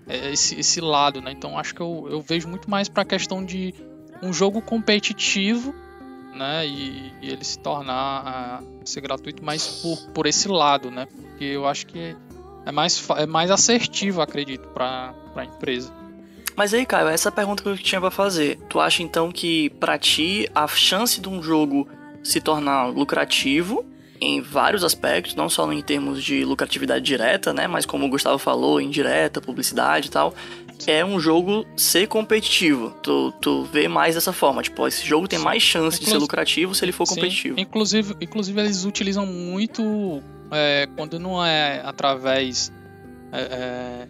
[0.08, 1.32] é, esse, esse lado, né?
[1.32, 3.74] Então acho que eu, eu vejo muito mais para a questão de
[4.22, 5.74] um jogo competitivo,
[6.36, 6.66] né?
[6.66, 11.06] E, e ele se tornar uh, ser gratuito, mais por, por esse lado, né?
[11.06, 12.16] Porque eu acho que
[12.66, 15.94] é mais, é mais assertivo, acredito, para a empresa.
[16.56, 18.58] Mas aí, Caio, essa pergunta que eu tinha para fazer.
[18.70, 21.88] Tu acha então que para ti a chance de um jogo
[22.24, 23.86] se tornar lucrativo
[24.24, 28.38] em vários aspectos, não só em termos de lucratividade direta, né, mas como o Gustavo
[28.38, 30.34] falou, indireta, publicidade e tal,
[30.88, 32.92] é um jogo ser competitivo.
[33.02, 36.74] Tu, tu vê mais dessa forma, tipo, esse jogo tem mais chance de ser lucrativo
[36.74, 37.60] se ele for competitivo.
[37.60, 42.72] Inclusive, inclusive eles utilizam muito é, quando não é através
[43.32, 44.08] é, é,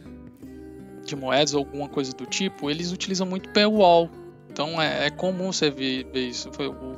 [1.06, 4.10] de moedas ou alguma coisa do tipo, eles utilizam muito paywall.
[4.50, 6.52] Então é, é comum você ver, ver isso.
[6.54, 6.98] Foi, o,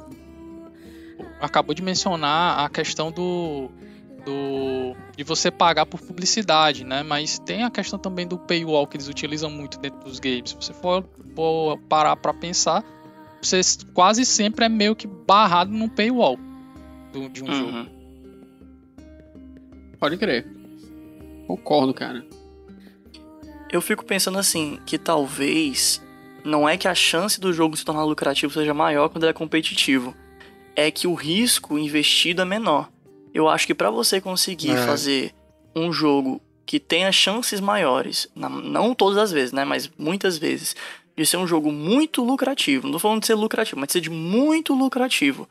[1.39, 3.69] acabou de mencionar a questão do,
[4.25, 7.03] do de você pagar por publicidade, né?
[7.03, 10.51] Mas tem a questão também do paywall que eles utilizam muito dentro dos games.
[10.51, 12.83] Se você for, for parar para pensar,
[13.41, 13.61] você
[13.93, 16.37] quase sempre é meio que barrado no paywall
[17.11, 17.53] do, de um uhum.
[17.53, 17.89] jogo.
[19.99, 20.45] Pode crer.
[21.47, 22.25] Concordo, cara.
[23.71, 26.01] Eu fico pensando assim, que talvez
[26.43, 29.33] não é que a chance do jogo se tornar lucrativo seja maior quando ele é
[29.33, 30.15] competitivo
[30.76, 32.89] é que o risco investido é menor.
[33.34, 34.85] Eu acho que para você conseguir é.
[34.85, 35.34] fazer
[35.76, 40.76] um jogo que tenha chances maiores, não todas as vezes, né, mas muitas vezes,
[41.15, 44.02] de ser um jogo muito lucrativo, não tô falando de ser lucrativo, mas de ser
[44.02, 45.47] de muito lucrativo.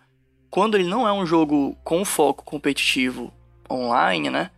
[0.51, 3.33] Quando ele não é um jogo com foco competitivo
[3.71, 4.51] online, né?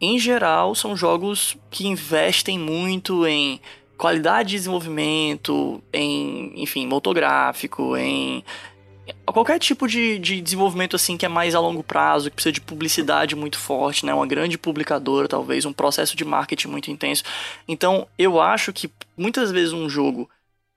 [0.00, 3.60] Em geral, são jogos que investem muito em
[3.96, 8.42] qualidade de desenvolvimento, em, enfim, motográfico, em
[9.26, 12.60] qualquer tipo de, de desenvolvimento assim que é mais a longo prazo, que precisa de
[12.60, 14.12] publicidade muito forte, né?
[14.12, 17.22] Uma grande publicadora, talvez, um processo de marketing muito intenso.
[17.68, 20.28] Então, eu acho que muitas vezes um jogo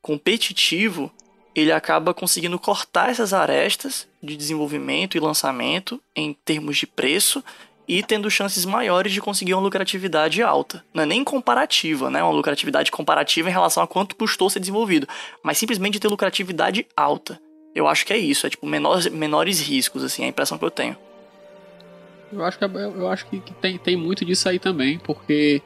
[0.02, 1.12] competitivo
[1.56, 7.42] ele acaba conseguindo cortar essas arestas de desenvolvimento e lançamento em termos de preço
[7.88, 10.84] e tendo chances maiores de conseguir uma lucratividade alta.
[10.94, 12.22] Não é nem comparativa, né?
[12.22, 15.08] Uma lucratividade comparativa em relação a quanto custou ser desenvolvido,
[15.42, 17.40] mas simplesmente ter lucratividade alta.
[17.76, 20.64] Eu acho que é isso, é tipo menores, menores riscos, assim, é a impressão que
[20.64, 20.98] eu tenho.
[22.32, 25.62] Eu acho que, é, eu acho que tem, tem muito disso aí também, porque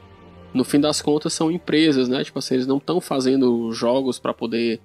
[0.52, 2.22] no fim das contas são empresas, né?
[2.24, 4.80] Tipo assim, eles não estão fazendo jogos para poder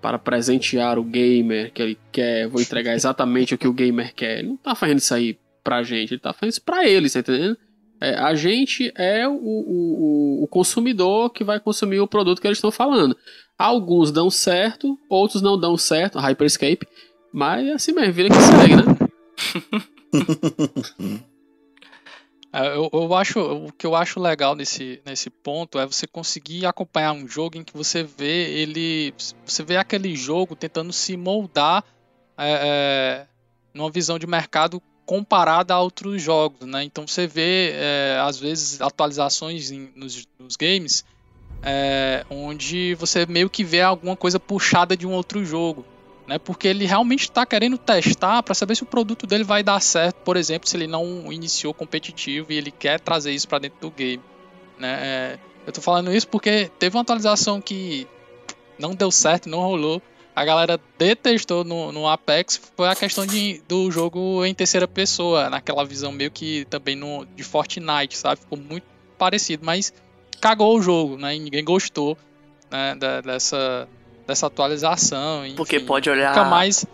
[0.00, 4.40] para presentear o gamer que ele quer, vou entregar exatamente o que o gamer quer.
[4.40, 7.20] Ele não tá fazendo isso aí pra gente, ele tá fazendo isso pra eles, tá
[7.20, 7.56] entendendo?
[7.98, 12.58] É, a gente é o, o, o consumidor que vai consumir o produto que eles
[12.58, 13.16] estão falando.
[13.58, 16.86] Alguns dão certo, outros não dão certo, Hyperscape,
[17.32, 18.84] mas é assim mesmo, vira que segue, né?
[22.56, 26.64] É, eu, eu, acho, o que eu acho legal nesse, nesse ponto é você conseguir
[26.66, 29.12] acompanhar um jogo em que você vê ele.
[29.44, 31.84] Você vê aquele jogo tentando se moldar
[32.38, 33.26] é, é,
[33.74, 36.84] numa visão de mercado comparada a outros jogos, né?
[36.84, 41.04] Então você vê, é, às vezes, atualizações em, nos, nos games
[41.64, 45.84] é, onde você meio que vê alguma coisa puxada de um outro jogo,
[46.26, 46.38] né?
[46.38, 50.16] Porque ele realmente está querendo testar para saber se o produto dele vai dar certo,
[50.16, 53.90] por exemplo, se ele não iniciou competitivo e ele quer trazer isso para dentro do
[53.90, 54.22] game,
[54.78, 54.98] né?
[55.00, 58.06] É, eu tô falando isso porque teve uma atualização que
[58.78, 60.02] não deu certo, não rolou.
[60.36, 65.48] A galera detestou no, no Apex foi a questão de, do jogo em terceira pessoa,
[65.48, 68.40] naquela visão meio que também no, de Fortnite, sabe?
[68.40, 68.84] Ficou muito
[69.16, 69.94] parecido, mas
[70.44, 71.34] cagou o jogo, né?
[71.34, 72.18] E ninguém gostou
[72.70, 72.94] né,
[73.24, 73.88] dessa,
[74.26, 75.46] dessa atualização.
[75.46, 75.56] Enfim.
[75.56, 76.36] Porque pode olhar.
[76.36, 76.84] Nunca mais,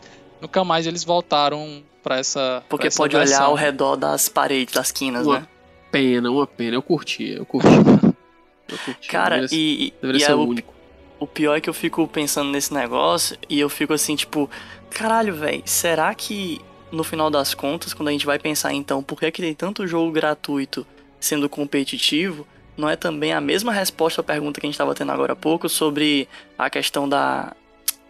[0.40, 2.62] nunca mais eles voltaram para essa.
[2.68, 3.39] Porque essa pode versão.
[3.39, 5.48] olhar ao redor das paredes, das quinas, uma né?
[5.90, 6.77] Pena, uma pena.
[6.77, 7.66] Eu curti, eu curti.
[8.70, 9.09] eu curti.
[9.09, 10.72] Cara, deveria, e, deveria e ser é o, único.
[11.18, 14.48] o pior é que eu fico pensando nesse negócio e eu fico assim, tipo,
[14.90, 16.60] caralho, velho, será que
[16.93, 19.55] no final das contas, quando a gente vai pensar então, por que, é que tem
[19.55, 20.86] tanto jogo gratuito
[21.18, 22.47] sendo competitivo?
[22.81, 25.36] Não é também a mesma resposta à pergunta que a gente estava tendo agora há
[25.36, 26.27] pouco sobre
[26.59, 27.55] a questão da,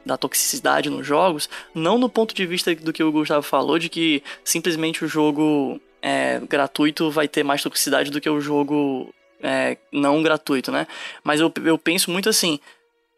[0.06, 3.88] da toxicidade nos jogos, não no ponto de vista do que o Gustavo falou, de
[3.88, 9.76] que simplesmente o jogo é, gratuito vai ter mais toxicidade do que o jogo é,
[9.92, 10.86] não gratuito, né?
[11.22, 12.58] Mas eu, eu penso muito assim.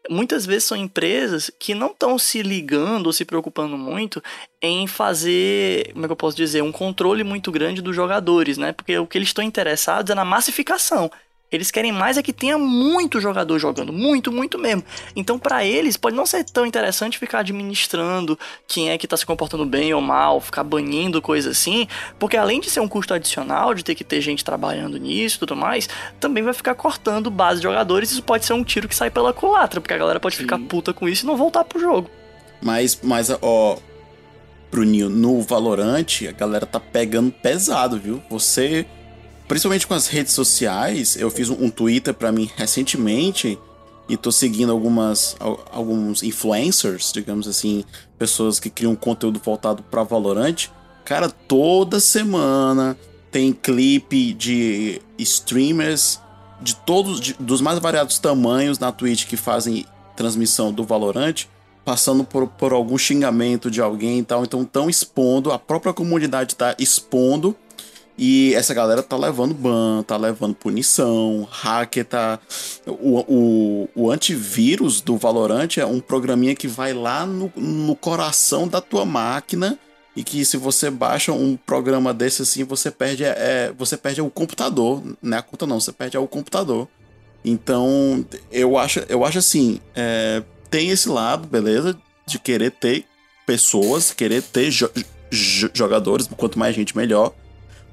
[0.09, 4.21] Muitas vezes são empresas que não estão se ligando ou se preocupando muito
[4.61, 8.73] em fazer, como é que eu posso dizer, um controle muito grande dos jogadores, né?
[8.73, 11.09] Porque o que eles estão interessados é na massificação
[11.55, 14.83] Eles querem mais é que tenha muito jogador jogando, muito, muito mesmo.
[15.15, 19.25] Então, para eles, pode não ser tão interessante ficar administrando quem é que tá se
[19.25, 23.73] comportando bem ou mal, ficar banindo coisa assim, porque além de ser um custo adicional,
[23.73, 25.87] de ter que ter gente trabalhando nisso e tudo mais,
[26.19, 28.11] também vai ficar cortando base de jogadores.
[28.11, 30.43] Isso pode ser um tiro que sai pela culatra, porque a galera pode Sim.
[30.43, 32.09] ficar puta com isso e não voltar pro jogo.
[32.61, 33.77] Mas, mas ó,
[34.71, 38.23] Bruninho, no Valorante, a galera tá pegando pesado, viu?
[38.29, 38.85] Você
[39.47, 43.57] principalmente com as redes sociais, eu fiz um, Twitter para mim recentemente
[44.07, 45.35] e tô seguindo algumas
[45.71, 47.85] alguns influencers, digamos assim,
[48.17, 50.67] pessoas que criam conteúdo voltado para Valorant.
[51.05, 52.97] Cara, toda semana
[53.31, 56.19] tem clipe de streamers
[56.61, 61.45] de todos de, dos mais variados tamanhos na Twitch que fazem transmissão do Valorant,
[61.83, 66.55] passando por, por algum xingamento de alguém e tal, então estão expondo, a própria comunidade
[66.55, 67.55] tá expondo
[68.17, 72.39] e essa galera tá levando ban, tá levando punição, hacker tá.
[72.85, 78.67] O, o, o antivírus do Valorant é um programinha que vai lá no, no coração
[78.67, 79.79] da tua máquina
[80.15, 84.21] e que se você baixa um programa desse assim, você perde, é, é você perde
[84.21, 85.01] o computador.
[85.21, 86.87] Não é a conta, não, você perde o computador.
[87.43, 93.05] Então, eu acho, eu acho assim, é, tem esse lado, beleza, de querer ter
[93.45, 94.89] pessoas, querer ter jo
[95.73, 97.33] jogadores, quanto mais gente melhor.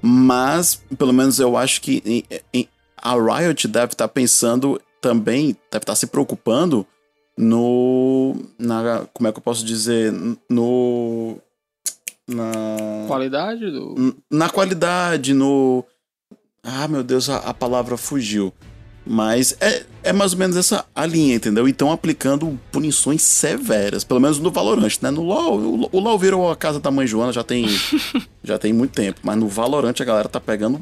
[0.02, 5.56] Mas, pelo menos eu acho que em, em, a Riot deve estar tá pensando também,
[5.70, 6.86] deve estar tá se preocupando
[7.36, 8.36] no.
[8.58, 10.12] Na, como é que eu posso dizer?
[10.48, 11.38] No.
[12.28, 13.06] Na.
[13.06, 14.16] Qualidade do.
[14.30, 15.84] Na qualidade, no.
[16.62, 18.52] Ah, meu Deus, a, a palavra fugiu.
[19.12, 21.66] Mas é, é mais ou menos essa a linha, entendeu?
[21.66, 25.10] Então aplicando punições severas, pelo menos no Valorant, né?
[25.10, 27.66] No LoL, o, o LoL virou a casa da mãe Joana já tem
[28.44, 30.80] já tem muito tempo, mas no Valorant a galera tá pegando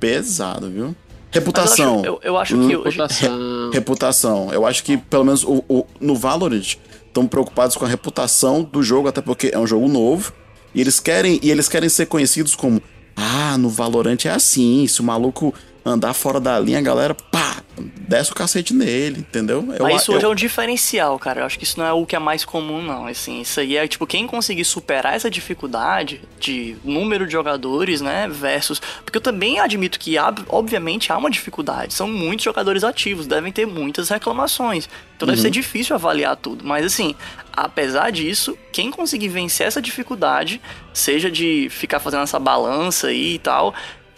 [0.00, 0.96] pesado, viu?
[1.30, 2.02] Reputação.
[2.04, 3.70] Eu acho, eu, eu acho que reputação.
[3.72, 4.52] reputação.
[4.52, 6.74] Eu acho que pelo menos o, o no Valorant
[7.06, 10.32] estão preocupados com a reputação do jogo, até porque é um jogo novo.
[10.74, 12.82] E eles querem e eles querem ser conhecidos como
[13.14, 17.62] ah, no Valorant é assim, se o maluco andar fora da linha, a galera, pá,
[18.08, 19.66] desce o cacete nele, entendeu?
[19.78, 20.16] Eu, Mas isso eu...
[20.16, 21.40] hoje é um diferencial, cara.
[21.40, 23.06] Eu acho que isso não é o que é mais comum, não.
[23.06, 28.28] Assim, isso aí é, tipo, quem conseguir superar essa dificuldade de número de jogadores, né,
[28.28, 28.80] versus...
[29.04, 30.16] Porque eu também admito que,
[30.48, 31.94] obviamente, há uma dificuldade.
[31.94, 34.88] São muitos jogadores ativos, devem ter muitas reclamações.
[35.16, 35.42] Então deve uhum.
[35.42, 36.64] ser difícil avaliar tudo.
[36.64, 37.14] Mas, assim,
[37.52, 40.60] apesar disso, quem conseguir vencer essa dificuldade,
[40.92, 43.74] seja de ficar fazendo essa balança aí e tal,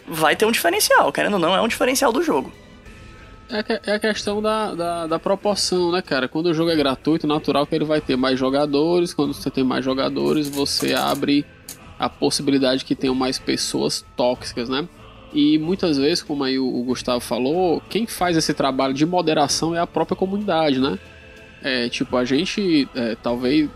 [0.06, 2.52] vai ter um diferencial, querendo ou não, é um diferencial do jogo.
[3.48, 6.26] É, a questão da, da, da, proporção, né, cara?
[6.26, 9.14] Quando o jogo é gratuito, natural que ele vai ter mais jogadores.
[9.14, 11.46] Quando você tem mais jogadores, você abre
[11.98, 14.88] a possibilidade que tenham mais pessoas tóxicas, né?
[15.32, 19.78] E muitas vezes, como aí o, Gustavo falou, quem faz esse trabalho de moderação é
[19.78, 20.98] a própria comunidade, né?
[21.62, 23.68] É, tipo, a gente, é, talvez.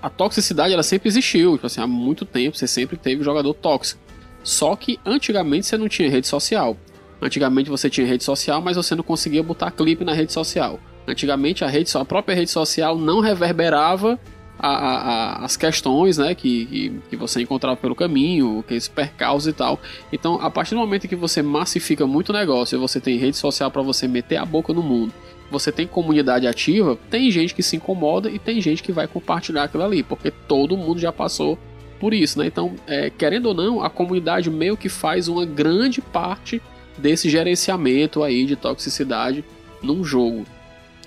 [0.00, 4.00] A toxicidade ela sempre existiu, tipo assim, há muito tempo você sempre teve jogador tóxico.
[4.46, 6.76] Só que antigamente você não tinha rede social.
[7.20, 10.78] Antigamente você tinha rede social, mas você não conseguia botar clipe na rede social.
[11.04, 14.16] Antigamente a, rede, a própria rede social não reverberava
[14.56, 14.98] a, a,
[15.40, 19.52] a, as questões né, que, que, que, você encontrava pelo caminho, que esse percalço e
[19.52, 19.80] tal.
[20.12, 23.82] Então, a partir do momento que você massifica muito negócio, você tem rede social para
[23.82, 25.12] você meter a boca no mundo,
[25.50, 29.64] você tem comunidade ativa, tem gente que se incomoda e tem gente que vai compartilhar
[29.64, 31.58] aquilo ali, porque todo mundo já passou
[31.96, 32.46] por isso, né?
[32.46, 36.60] Então, é, querendo ou não, a comunidade meio que faz uma grande parte
[36.96, 39.44] desse gerenciamento aí de toxicidade
[39.82, 40.46] num jogo.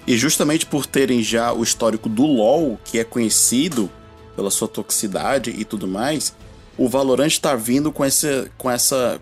[0.06, 3.90] E justamente por terem já o histórico do LoL, que é conhecido
[4.36, 6.34] pela sua toxicidade e tudo mais,
[6.78, 9.20] o Valorant está vindo com essa, com essa,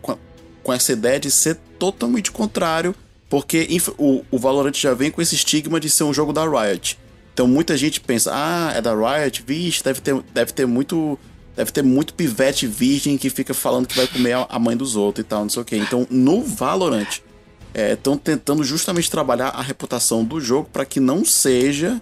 [0.63, 2.95] com essa ideia de ser totalmente contrário,
[3.29, 3.67] porque
[3.97, 6.97] o, o Valorant já vem com esse estigma de ser um jogo da Riot.
[7.33, 11.19] Então muita gente pensa, ah, é da Riot, vixe, deve ter, deve ter muito
[11.57, 15.25] deve ter muito pivete virgem que fica falando que vai comer a mãe dos outros
[15.25, 15.75] e tal, não sei o que.
[15.75, 17.19] Então, no Valorant,
[17.73, 21.99] estão é, tentando justamente trabalhar a reputação do jogo para que não seja.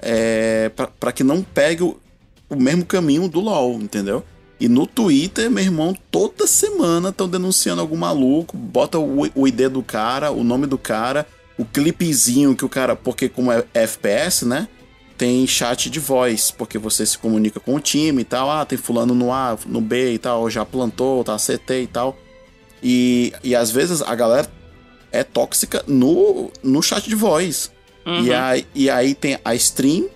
[0.00, 1.96] É, para que não pegue o,
[2.50, 4.24] o mesmo caminho do LoL, entendeu?
[4.60, 9.68] E no Twitter, meu irmão, toda semana estão denunciando algum maluco, bota o, o ID
[9.68, 11.24] do cara, o nome do cara,
[11.56, 12.96] o clipezinho que o cara.
[12.96, 14.68] Porque, como é FPS, né?
[15.18, 18.48] Tem chat de voz, porque você se comunica com o time e tal.
[18.48, 22.16] Ah, tem fulano no A, no B e tal, já plantou, tá CT e tal.
[22.80, 24.48] E, e às vezes a galera
[25.10, 27.72] é tóxica no, no chat de voz.
[28.06, 28.24] Uhum.
[28.24, 30.08] E, aí, e aí tem a stream,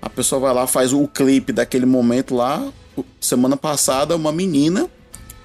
[0.00, 2.72] a pessoa vai lá, faz o clipe daquele momento lá.
[3.20, 4.88] Semana passada, uma menina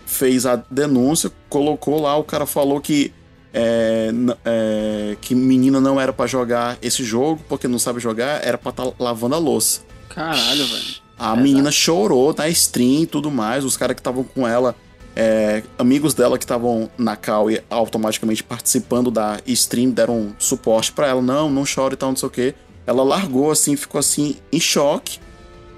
[0.06, 3.11] fez a denúncia, colocou lá, o cara falou que
[3.53, 4.11] é,
[4.45, 8.69] é, que menina não era para jogar esse jogo porque não sabe jogar, era pra
[8.69, 9.82] estar tá lavando a louça.
[10.10, 11.02] Caralho, velho.
[11.18, 11.41] A Exato.
[11.41, 13.64] menina chorou na stream e tudo mais.
[13.64, 14.76] Os caras que estavam com ela,
[15.15, 21.07] é, amigos dela que estavam na call e automaticamente participando da stream, deram suporte para
[21.07, 21.22] ela.
[21.22, 22.56] Não, não chore e tal, não sei o que.
[22.88, 25.19] Ela largou assim, ficou assim, em choque.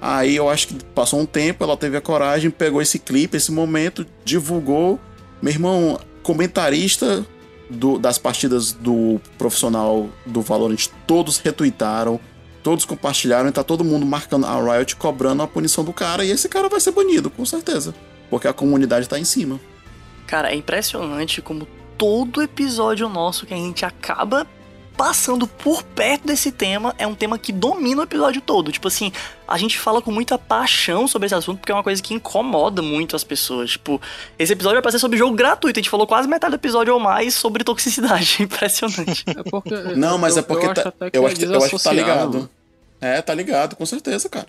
[0.02, 3.52] Aí eu acho que passou um tempo, ela teve a coragem, pegou esse clipe, esse
[3.52, 5.00] momento, divulgou.
[5.42, 7.26] Meu irmão, comentarista
[7.74, 12.20] do, das partidas do profissional do Valorant, todos retweetaram,
[12.62, 16.32] todos compartilharam e tá todo mundo marcando a Riot, cobrando a punição do cara, e
[16.32, 17.94] esse cara vai ser banido, com certeza.
[18.30, 19.60] Porque a comunidade tá em cima.
[20.26, 21.68] Cara, é impressionante como
[21.98, 24.48] todo episódio nosso que a gente acaba
[24.96, 28.72] passando por perto desse tema é um tema que domina o episódio todo.
[28.72, 29.12] Tipo assim,
[29.48, 32.82] a gente fala com muita paixão sobre esse assunto porque é uma coisa que incomoda
[32.82, 33.72] muito as pessoas.
[33.72, 34.02] Tipo,
[34.38, 35.80] esse episódio vai ser sobre jogo gratuito.
[35.80, 38.38] A gente falou quase metade do episódio ou mais sobre toxicidade.
[38.44, 39.24] Impressionante.
[39.28, 41.78] É porque, Não, mas eu, é porque eu, tá, acho, que eu, acho, eu acho
[41.78, 42.50] que tá ligado.
[43.02, 44.48] É, tá ligado, com certeza, cara.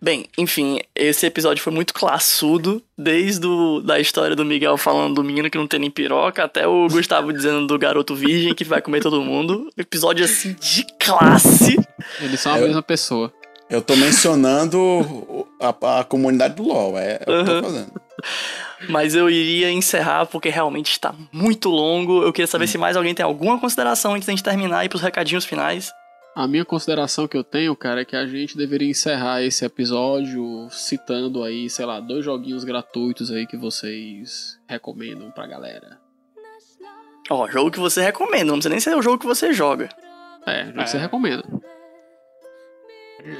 [0.00, 5.24] Bem, enfim, esse episódio foi muito classudo, desde o, da história do Miguel falando do
[5.24, 8.82] menino que não tem nem piroca, até o Gustavo dizendo do garoto virgem que vai
[8.82, 9.70] comer todo mundo.
[9.76, 11.78] Episódio assim de classe.
[12.20, 13.32] Eles são a eu, mesma pessoa.
[13.70, 17.92] Eu tô mencionando a, a comunidade do LoL, é, é o que eu tô fazendo.
[18.88, 22.22] Mas eu iria encerrar porque realmente está muito longo.
[22.22, 22.68] Eu queria saber hum.
[22.68, 25.90] se mais alguém tem alguma consideração antes da gente terminar e pros recadinhos finais.
[26.34, 30.68] A minha consideração que eu tenho, cara, é que a gente deveria encerrar esse episódio
[30.68, 36.00] citando aí, sei lá, dois joguinhos gratuitos aí que vocês recomendam pra galera.
[37.30, 39.88] Ó, oh, jogo que você recomenda, não precisa nem ser o jogo que você joga.
[40.44, 40.84] É, jogo é.
[40.84, 41.44] que você recomenda.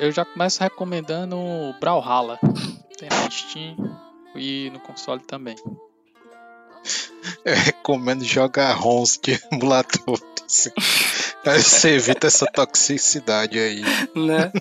[0.01, 1.37] Eu já começo recomendando
[1.81, 2.39] Brawlhalla.
[2.97, 3.77] Tem na Steam
[4.37, 5.57] e no console também.
[7.45, 10.19] Eu recomendo jogar ROMs de emulador.
[11.45, 13.83] Você evita essa toxicidade aí.
[14.15, 14.53] Né?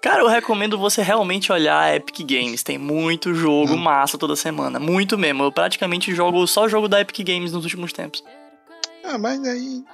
[0.00, 2.62] Cara, eu recomendo você realmente olhar a Epic Games.
[2.62, 3.78] Tem muito jogo hum.
[3.78, 4.78] massa toda semana.
[4.78, 5.44] Muito mesmo.
[5.44, 8.22] Eu praticamente jogo só jogo da Epic Games nos últimos tempos.
[9.04, 9.84] Ah, mas aí.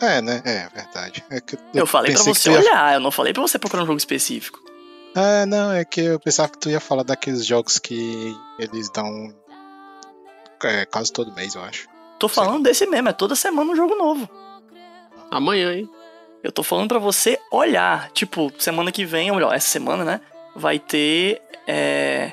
[0.00, 0.42] É, né?
[0.44, 1.24] É verdade.
[1.30, 3.98] É eu, eu, falei pra você olhar, eu não falei pra você procurar um jogo
[3.98, 4.58] específico.
[5.14, 9.34] Ah, não, é que eu pensava que tu ia falar daqueles jogos que eles dão
[10.64, 11.88] é, quase todo mês, eu acho.
[12.20, 14.28] Tô falando desse mesmo, é toda semana um jogo novo.
[15.30, 15.88] Amanhã, hein?
[16.44, 18.10] Eu tô falando para você olhar.
[18.12, 20.20] Tipo, semana que vem, ou melhor, essa semana, né?
[20.54, 21.40] Vai ter.
[21.66, 22.32] É.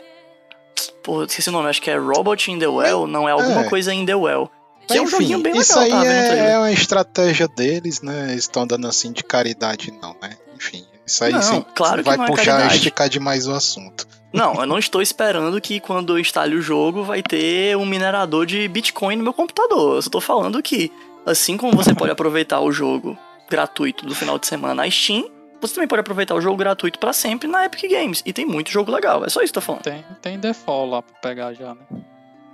[1.01, 3.69] Pô, esqueci o nome, acho que é Robot in the Well, não é alguma é.
[3.69, 4.51] coisa in the Well.
[4.85, 8.01] Que Enfim, é um joguinho bem legal, isso aí tá é, é uma estratégia deles,
[8.01, 8.31] né?
[8.31, 10.37] Eles estão dando assim de caridade, não, né?
[10.53, 12.75] Enfim, isso aí não, claro vai é puxar caridade.
[12.75, 14.05] esticar demais o assunto.
[14.33, 18.45] Não, eu não estou esperando que quando eu instale o jogo vai ter um minerador
[18.45, 19.95] de Bitcoin no meu computador.
[19.95, 20.91] Eu só estou falando que,
[21.25, 23.17] assim como você pode aproveitar o jogo
[23.49, 25.29] gratuito do final de semana na Steam,
[25.61, 28.21] você também pode aproveitar o jogo gratuito para sempre na Epic Games.
[28.25, 29.83] E tem muito jogo legal, é só isso que eu tô falando.
[29.83, 31.81] Tem, tem default lá pra pegar já, né?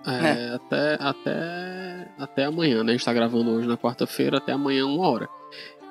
[0.05, 0.55] É, é.
[0.55, 2.91] Até, até, até amanhã, né?
[2.91, 5.29] A gente tá gravando hoje na quarta-feira, até amanhã, uma hora.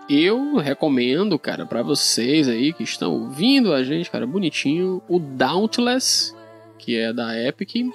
[0.08, 6.34] Eu recomendo, cara, para vocês aí que estão ouvindo a gente, cara, bonitinho, o Dauntless,
[6.78, 7.86] que é da Epic,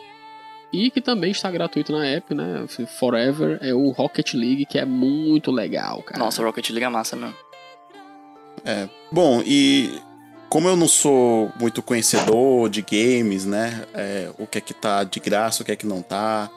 [0.71, 2.65] e que também está gratuito na Epic, né?
[2.99, 6.19] Forever é o Rocket League, que é muito legal, cara.
[6.19, 7.35] Nossa, o Rocket League é massa mesmo.
[8.65, 10.01] É, bom, e
[10.49, 13.85] como eu não sou muito conhecedor de games, né?
[13.93, 16.49] É, o que é que tá de graça, o que é que não tá.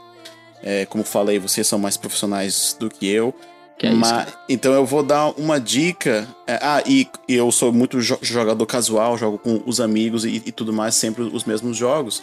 [0.63, 3.35] É, como falei, vocês são mais profissionais do que eu.
[3.83, 6.29] É Mas, então eu vou dar uma dica.
[6.47, 10.43] É, ah, e, e, eu sou muito jo jogador casual, jogo com os amigos e,
[10.45, 12.23] e, tudo mais, sempre os mesmos jogos.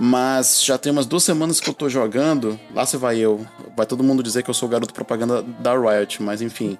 [0.00, 2.58] Mas já tem umas duas semanas que eu tô jogando.
[2.74, 3.46] Lá você vai eu.
[3.76, 6.76] Vai todo mundo dizer que eu sou o garoto propaganda da Riot, mas enfim.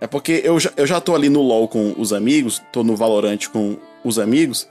[0.00, 2.96] É porque eu já, eu já tô ali no LoL com os amigos, tô no
[2.96, 4.68] Valorant com os amigos.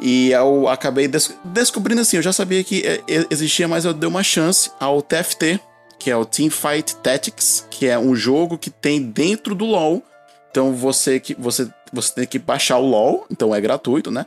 [0.00, 4.08] E eu acabei des descobrindo assim, eu já sabia que é, existia, mas eu dei
[4.08, 5.60] uma chance ao TFT,
[6.00, 10.02] que é o Teamfight Tactics, que é um jogo que tem dentro do LoL.
[10.50, 14.24] Então você que você você tem que baixar o LoL, então é gratuito, né?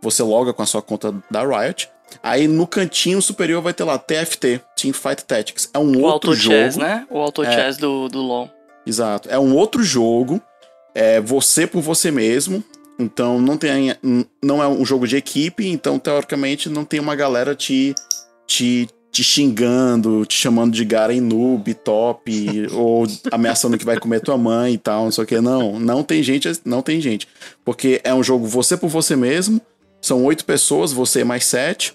[0.00, 1.90] Você loga com a sua conta da Riot.
[2.22, 5.68] Aí no cantinho superior vai ter lá TFT, Teamfight Tactics.
[5.74, 6.56] É um o outro Auto jogo.
[6.56, 7.06] Chess, né?
[7.10, 8.48] O Auto é, Chess do, do LoL.
[8.86, 9.28] Exato.
[9.28, 10.40] É um outro jogo.
[10.94, 12.62] É você por você mesmo.
[12.98, 13.94] Então não tem
[14.42, 17.94] não é um jogo de equipe, então teoricamente não tem uma galera te
[18.46, 24.38] te te xingando, te chamando de Garen noob, top, ou ameaçando que vai comer tua
[24.38, 25.40] mãe e tal, não sei o que.
[25.40, 27.26] Não, não tem gente, não tem gente.
[27.64, 29.60] Porque é um jogo você por você mesmo,
[30.00, 31.94] são oito pessoas, você mais sete,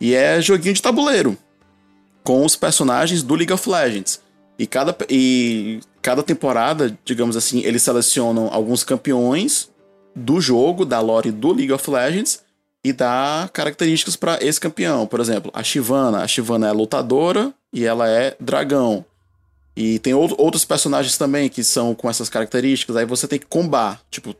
[0.00, 1.36] e é joguinho de tabuleiro.
[2.22, 4.20] com os personagens do League of Legends.
[4.58, 9.70] E cada, e cada temporada, digamos assim, eles selecionam alguns campeões
[10.14, 12.42] do jogo, da lore do League of Legends,
[12.84, 15.06] e dá características para esse campeão.
[15.06, 16.22] Por exemplo, a Shivana.
[16.22, 19.04] A Shivana é lutadora e ela é dragão.
[19.76, 22.96] E tem outros personagens também que são com essas características.
[22.96, 24.00] Aí você tem que combar.
[24.10, 24.34] Tipo,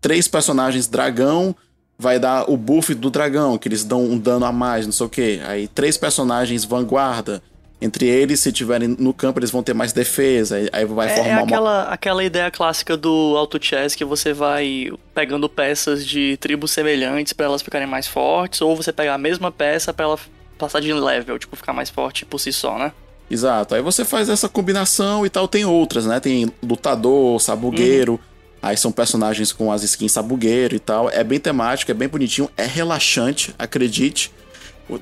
[0.00, 1.54] três personagens dragão
[1.98, 5.06] vai dar o buff do dragão, que eles dão um dano a mais, não sei
[5.06, 5.40] o que.
[5.44, 7.42] Aí três personagens vanguarda.
[7.80, 10.56] Entre eles, se tiverem no campo, eles vão ter mais defesa.
[10.72, 11.92] Aí vai é, formar é aquela, uma...
[11.92, 17.46] aquela ideia clássica do auto chess que você vai pegando peças de tribos semelhantes para
[17.46, 20.18] elas ficarem mais fortes, ou você pegar a mesma peça para ela
[20.56, 22.92] passar de level, tipo, ficar mais forte por si só, né?
[23.30, 23.74] Exato.
[23.74, 25.46] Aí você faz essa combinação e tal.
[25.48, 26.20] Tem outras, né?
[26.20, 28.12] Tem lutador, sabugueiro.
[28.12, 28.18] Uhum.
[28.62, 31.10] Aí são personagens com as skins sabugueiro e tal.
[31.10, 34.32] É bem temático, é bem bonitinho, é relaxante, acredite.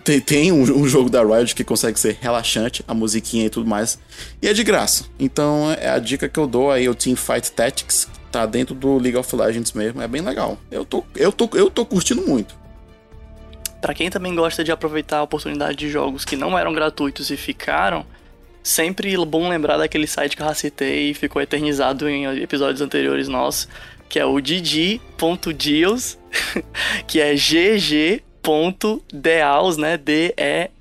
[0.03, 3.69] Tem, tem um, um, jogo da Riot que consegue ser relaxante, a musiquinha e tudo
[3.69, 3.99] mais.
[4.41, 5.05] E é de graça.
[5.19, 8.99] Então é a dica que eu dou aí, o Team Fight Tactics, tá dentro do
[8.99, 10.01] League of Legends mesmo.
[10.01, 10.59] É bem legal.
[10.71, 12.57] Eu tô, eu tô, eu tô curtindo muito.
[13.81, 17.37] Para quem também gosta de aproveitar a oportunidade de jogos que não eram gratuitos e
[17.37, 18.07] ficaram,
[18.63, 23.29] sempre bom lembrar daquele site que eu já citei e ficou eternizado em episódios anteriores
[23.29, 23.69] nossos,
[24.09, 26.19] que é o gg.deals,
[27.07, 27.35] que é
[28.45, 29.97] gg.deals, né?
[29.97, 30.73] D-E-A-L-S,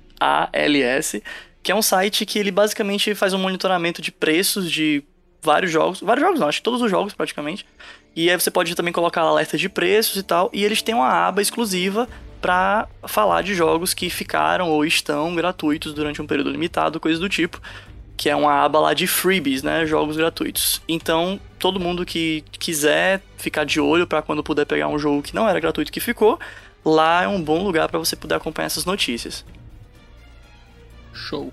[1.62, 5.02] que é um site que ele basicamente faz um monitoramento de preços de
[5.42, 7.66] vários jogos, vários jogos não, acho que todos os jogos praticamente,
[8.16, 11.08] e aí você pode também colocar alertas de preços e tal, e eles têm uma
[11.08, 12.08] aba exclusiva
[12.40, 17.28] para falar de jogos que ficaram ou estão gratuitos durante um período limitado, coisa do
[17.28, 17.60] tipo,
[18.16, 20.80] que é uma aba lá de freebies, né, jogos gratuitos.
[20.86, 25.34] Então, todo mundo que quiser ficar de olho para quando puder pegar um jogo que
[25.34, 26.38] não era gratuito que ficou,
[26.84, 29.44] lá é um bom lugar para você poder acompanhar essas notícias.
[31.12, 31.52] Show.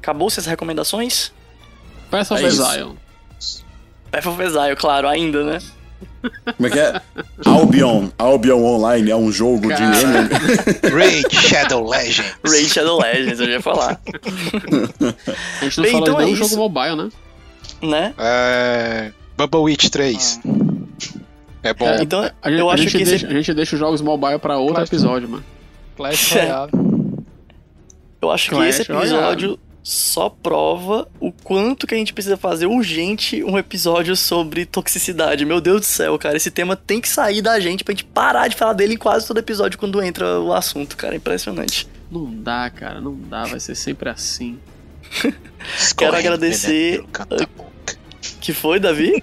[0.00, 1.32] Acabou-se as recomendações?
[2.10, 2.96] Path of é Exile.
[4.10, 5.58] Path of Exile, claro, ainda, né?
[6.56, 7.00] Como é que é?
[7.44, 8.08] Albion.
[8.18, 9.86] Albion Online é um jogo Cara.
[9.86, 10.88] de.
[10.94, 12.36] Raid Shadow Legends.
[12.44, 14.00] Raid Shadow Legends, eu ia falar.
[15.60, 17.10] A gente não Bem, falou então é um jogo mobile, né?
[17.82, 18.14] Né?
[18.18, 19.12] É.
[19.36, 20.40] Bubble Witch 3.
[20.44, 21.25] Ah.
[21.66, 21.86] É bom.
[21.86, 23.26] É, então, a gente, eu acho que deixa, esse...
[23.26, 25.44] a gente deixa os jogos mobile pra outro Clash episódio, mano.
[25.96, 26.72] Clash Royale.
[28.22, 32.36] Eu acho Clash que esse episódio Royale só prova o quanto que a gente precisa
[32.36, 35.44] fazer urgente um episódio sobre toxicidade.
[35.44, 38.48] Meu Deus do céu, cara, esse tema tem que sair da gente pra gente parar
[38.48, 41.86] de falar dele em quase todo episódio quando entra o assunto, cara, impressionante.
[42.10, 44.58] Não dá, cara, não dá, vai ser sempre assim.
[45.96, 47.04] Quero agradecer.
[48.40, 49.22] Que foi, Davi?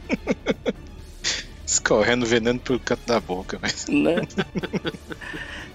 [1.73, 3.87] Escorrendo veneno pelo canto da boca, mas.
[3.87, 4.17] Né?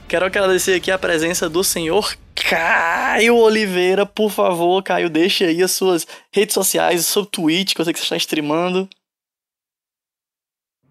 [0.06, 4.06] Quero agradecer aqui a presença do senhor Caio Oliveira.
[4.06, 7.92] Por favor, Caio, deixe aí as suas redes sociais, o seu Twitch, que eu sei
[7.92, 8.88] que você está streamando.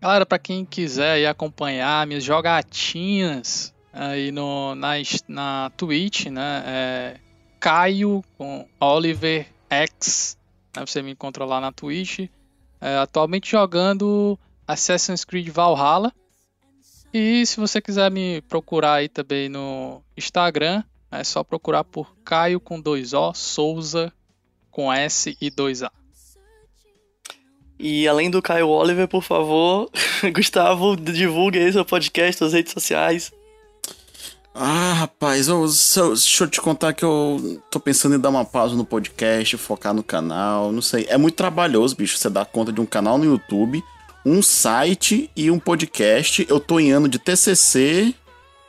[0.02, 4.92] Galera, para quem quiser aí acompanhar minhas jogatinhas aí no, na,
[5.30, 6.64] na Twitch, né?
[6.66, 7.20] É
[7.62, 10.38] Caio com Oliver X.
[10.76, 12.30] Né, você me encontra lá na Twitch.
[12.80, 14.38] É, atualmente jogando
[14.68, 16.12] Assassin's Creed Valhalla.
[17.14, 22.60] E se você quiser me procurar aí também no Instagram, é só procurar por Caio
[22.60, 24.12] com dois O, Souza
[24.70, 25.92] com S e dois A.
[27.80, 29.90] E além do Caio Oliver, por favor,
[30.34, 33.32] Gustavo, divulgue aí seu podcast, suas redes sociais.
[34.54, 38.44] Ah, rapaz, eu, eu, deixa eu te contar que eu tô pensando em dar uma
[38.44, 41.06] pausa no podcast, focar no canal, não sei.
[41.10, 43.84] É muito trabalhoso, bicho, você dar conta de um canal no YouTube
[44.28, 46.46] um site e um podcast.
[46.50, 48.14] Eu tô em ano de TCC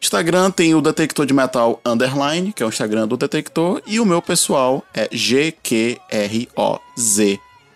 [0.02, 4.06] Instagram tem o Detector de Metal Underline, que é o Instagram do Detector, e o
[4.06, 6.00] meu pessoal é GQROZ.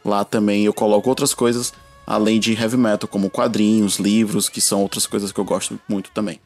[0.06, 1.74] Lá também eu coloco outras coisas,
[2.08, 6.10] além de heavy metal, como quadrinhos, livros, que são outras coisas que eu gosto muito
[6.12, 6.40] também.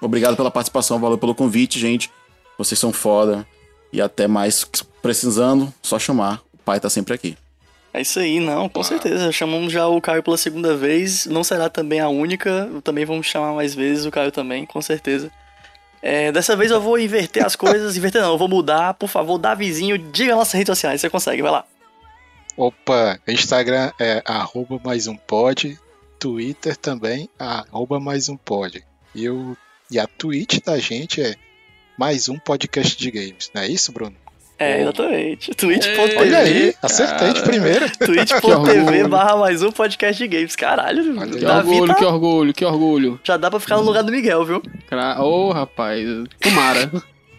[0.00, 2.12] Obrigado pela participação, valeu pelo convite, gente.
[2.56, 3.44] Vocês são foda.
[3.92, 4.64] E até mais.
[5.02, 6.40] Precisando, só chamar.
[6.54, 7.36] O pai tá sempre aqui.
[7.94, 9.30] É isso aí, não, com certeza.
[9.30, 11.26] Chamamos já o Caio pela segunda vez.
[11.26, 12.70] Não será também a única.
[12.82, 15.30] Também vamos chamar mais vezes o Caio também, com certeza.
[16.00, 17.94] É, dessa vez eu vou inverter as coisas.
[17.98, 18.94] inverter não, eu vou mudar.
[18.94, 21.00] Por favor, Davizinho, diga nossas redes sociais.
[21.00, 21.66] Você consegue, vai lá.
[22.56, 25.78] Opa, Instagram é arroba mais um pod.
[26.18, 28.84] Twitter também, arroba mais um pod.
[29.14, 29.56] E, o,
[29.90, 31.34] e a Twitch da gente é
[31.98, 33.50] mais um podcast de games.
[33.52, 34.21] Não é isso, Bruno?
[34.62, 35.54] É, exatamente.
[35.54, 36.16] Twitch.tv.
[36.18, 37.90] Olha aí, acertei de primeira.
[37.98, 40.54] Twitch.tv barra mais um podcast de games.
[40.54, 41.94] Caralho, que orgulho, tá...
[41.94, 43.20] que orgulho, que orgulho.
[43.24, 44.62] Já dá pra ficar no lugar do Miguel, viu?
[45.18, 46.06] Ô, oh, rapaz,
[46.40, 46.90] tomara.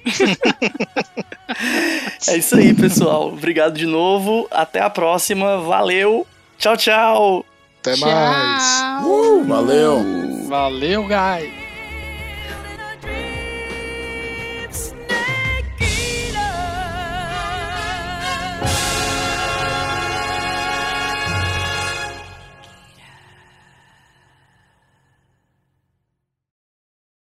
[2.27, 3.29] é isso aí, pessoal.
[3.29, 4.47] Obrigado de novo.
[4.51, 5.59] Até a próxima.
[5.59, 6.27] Valeu.
[6.57, 7.45] Tchau, tchau.
[7.79, 8.09] Até tchau.
[8.09, 9.05] mais.
[9.05, 10.45] Uh, valeu.
[10.47, 11.62] Valeu, guys.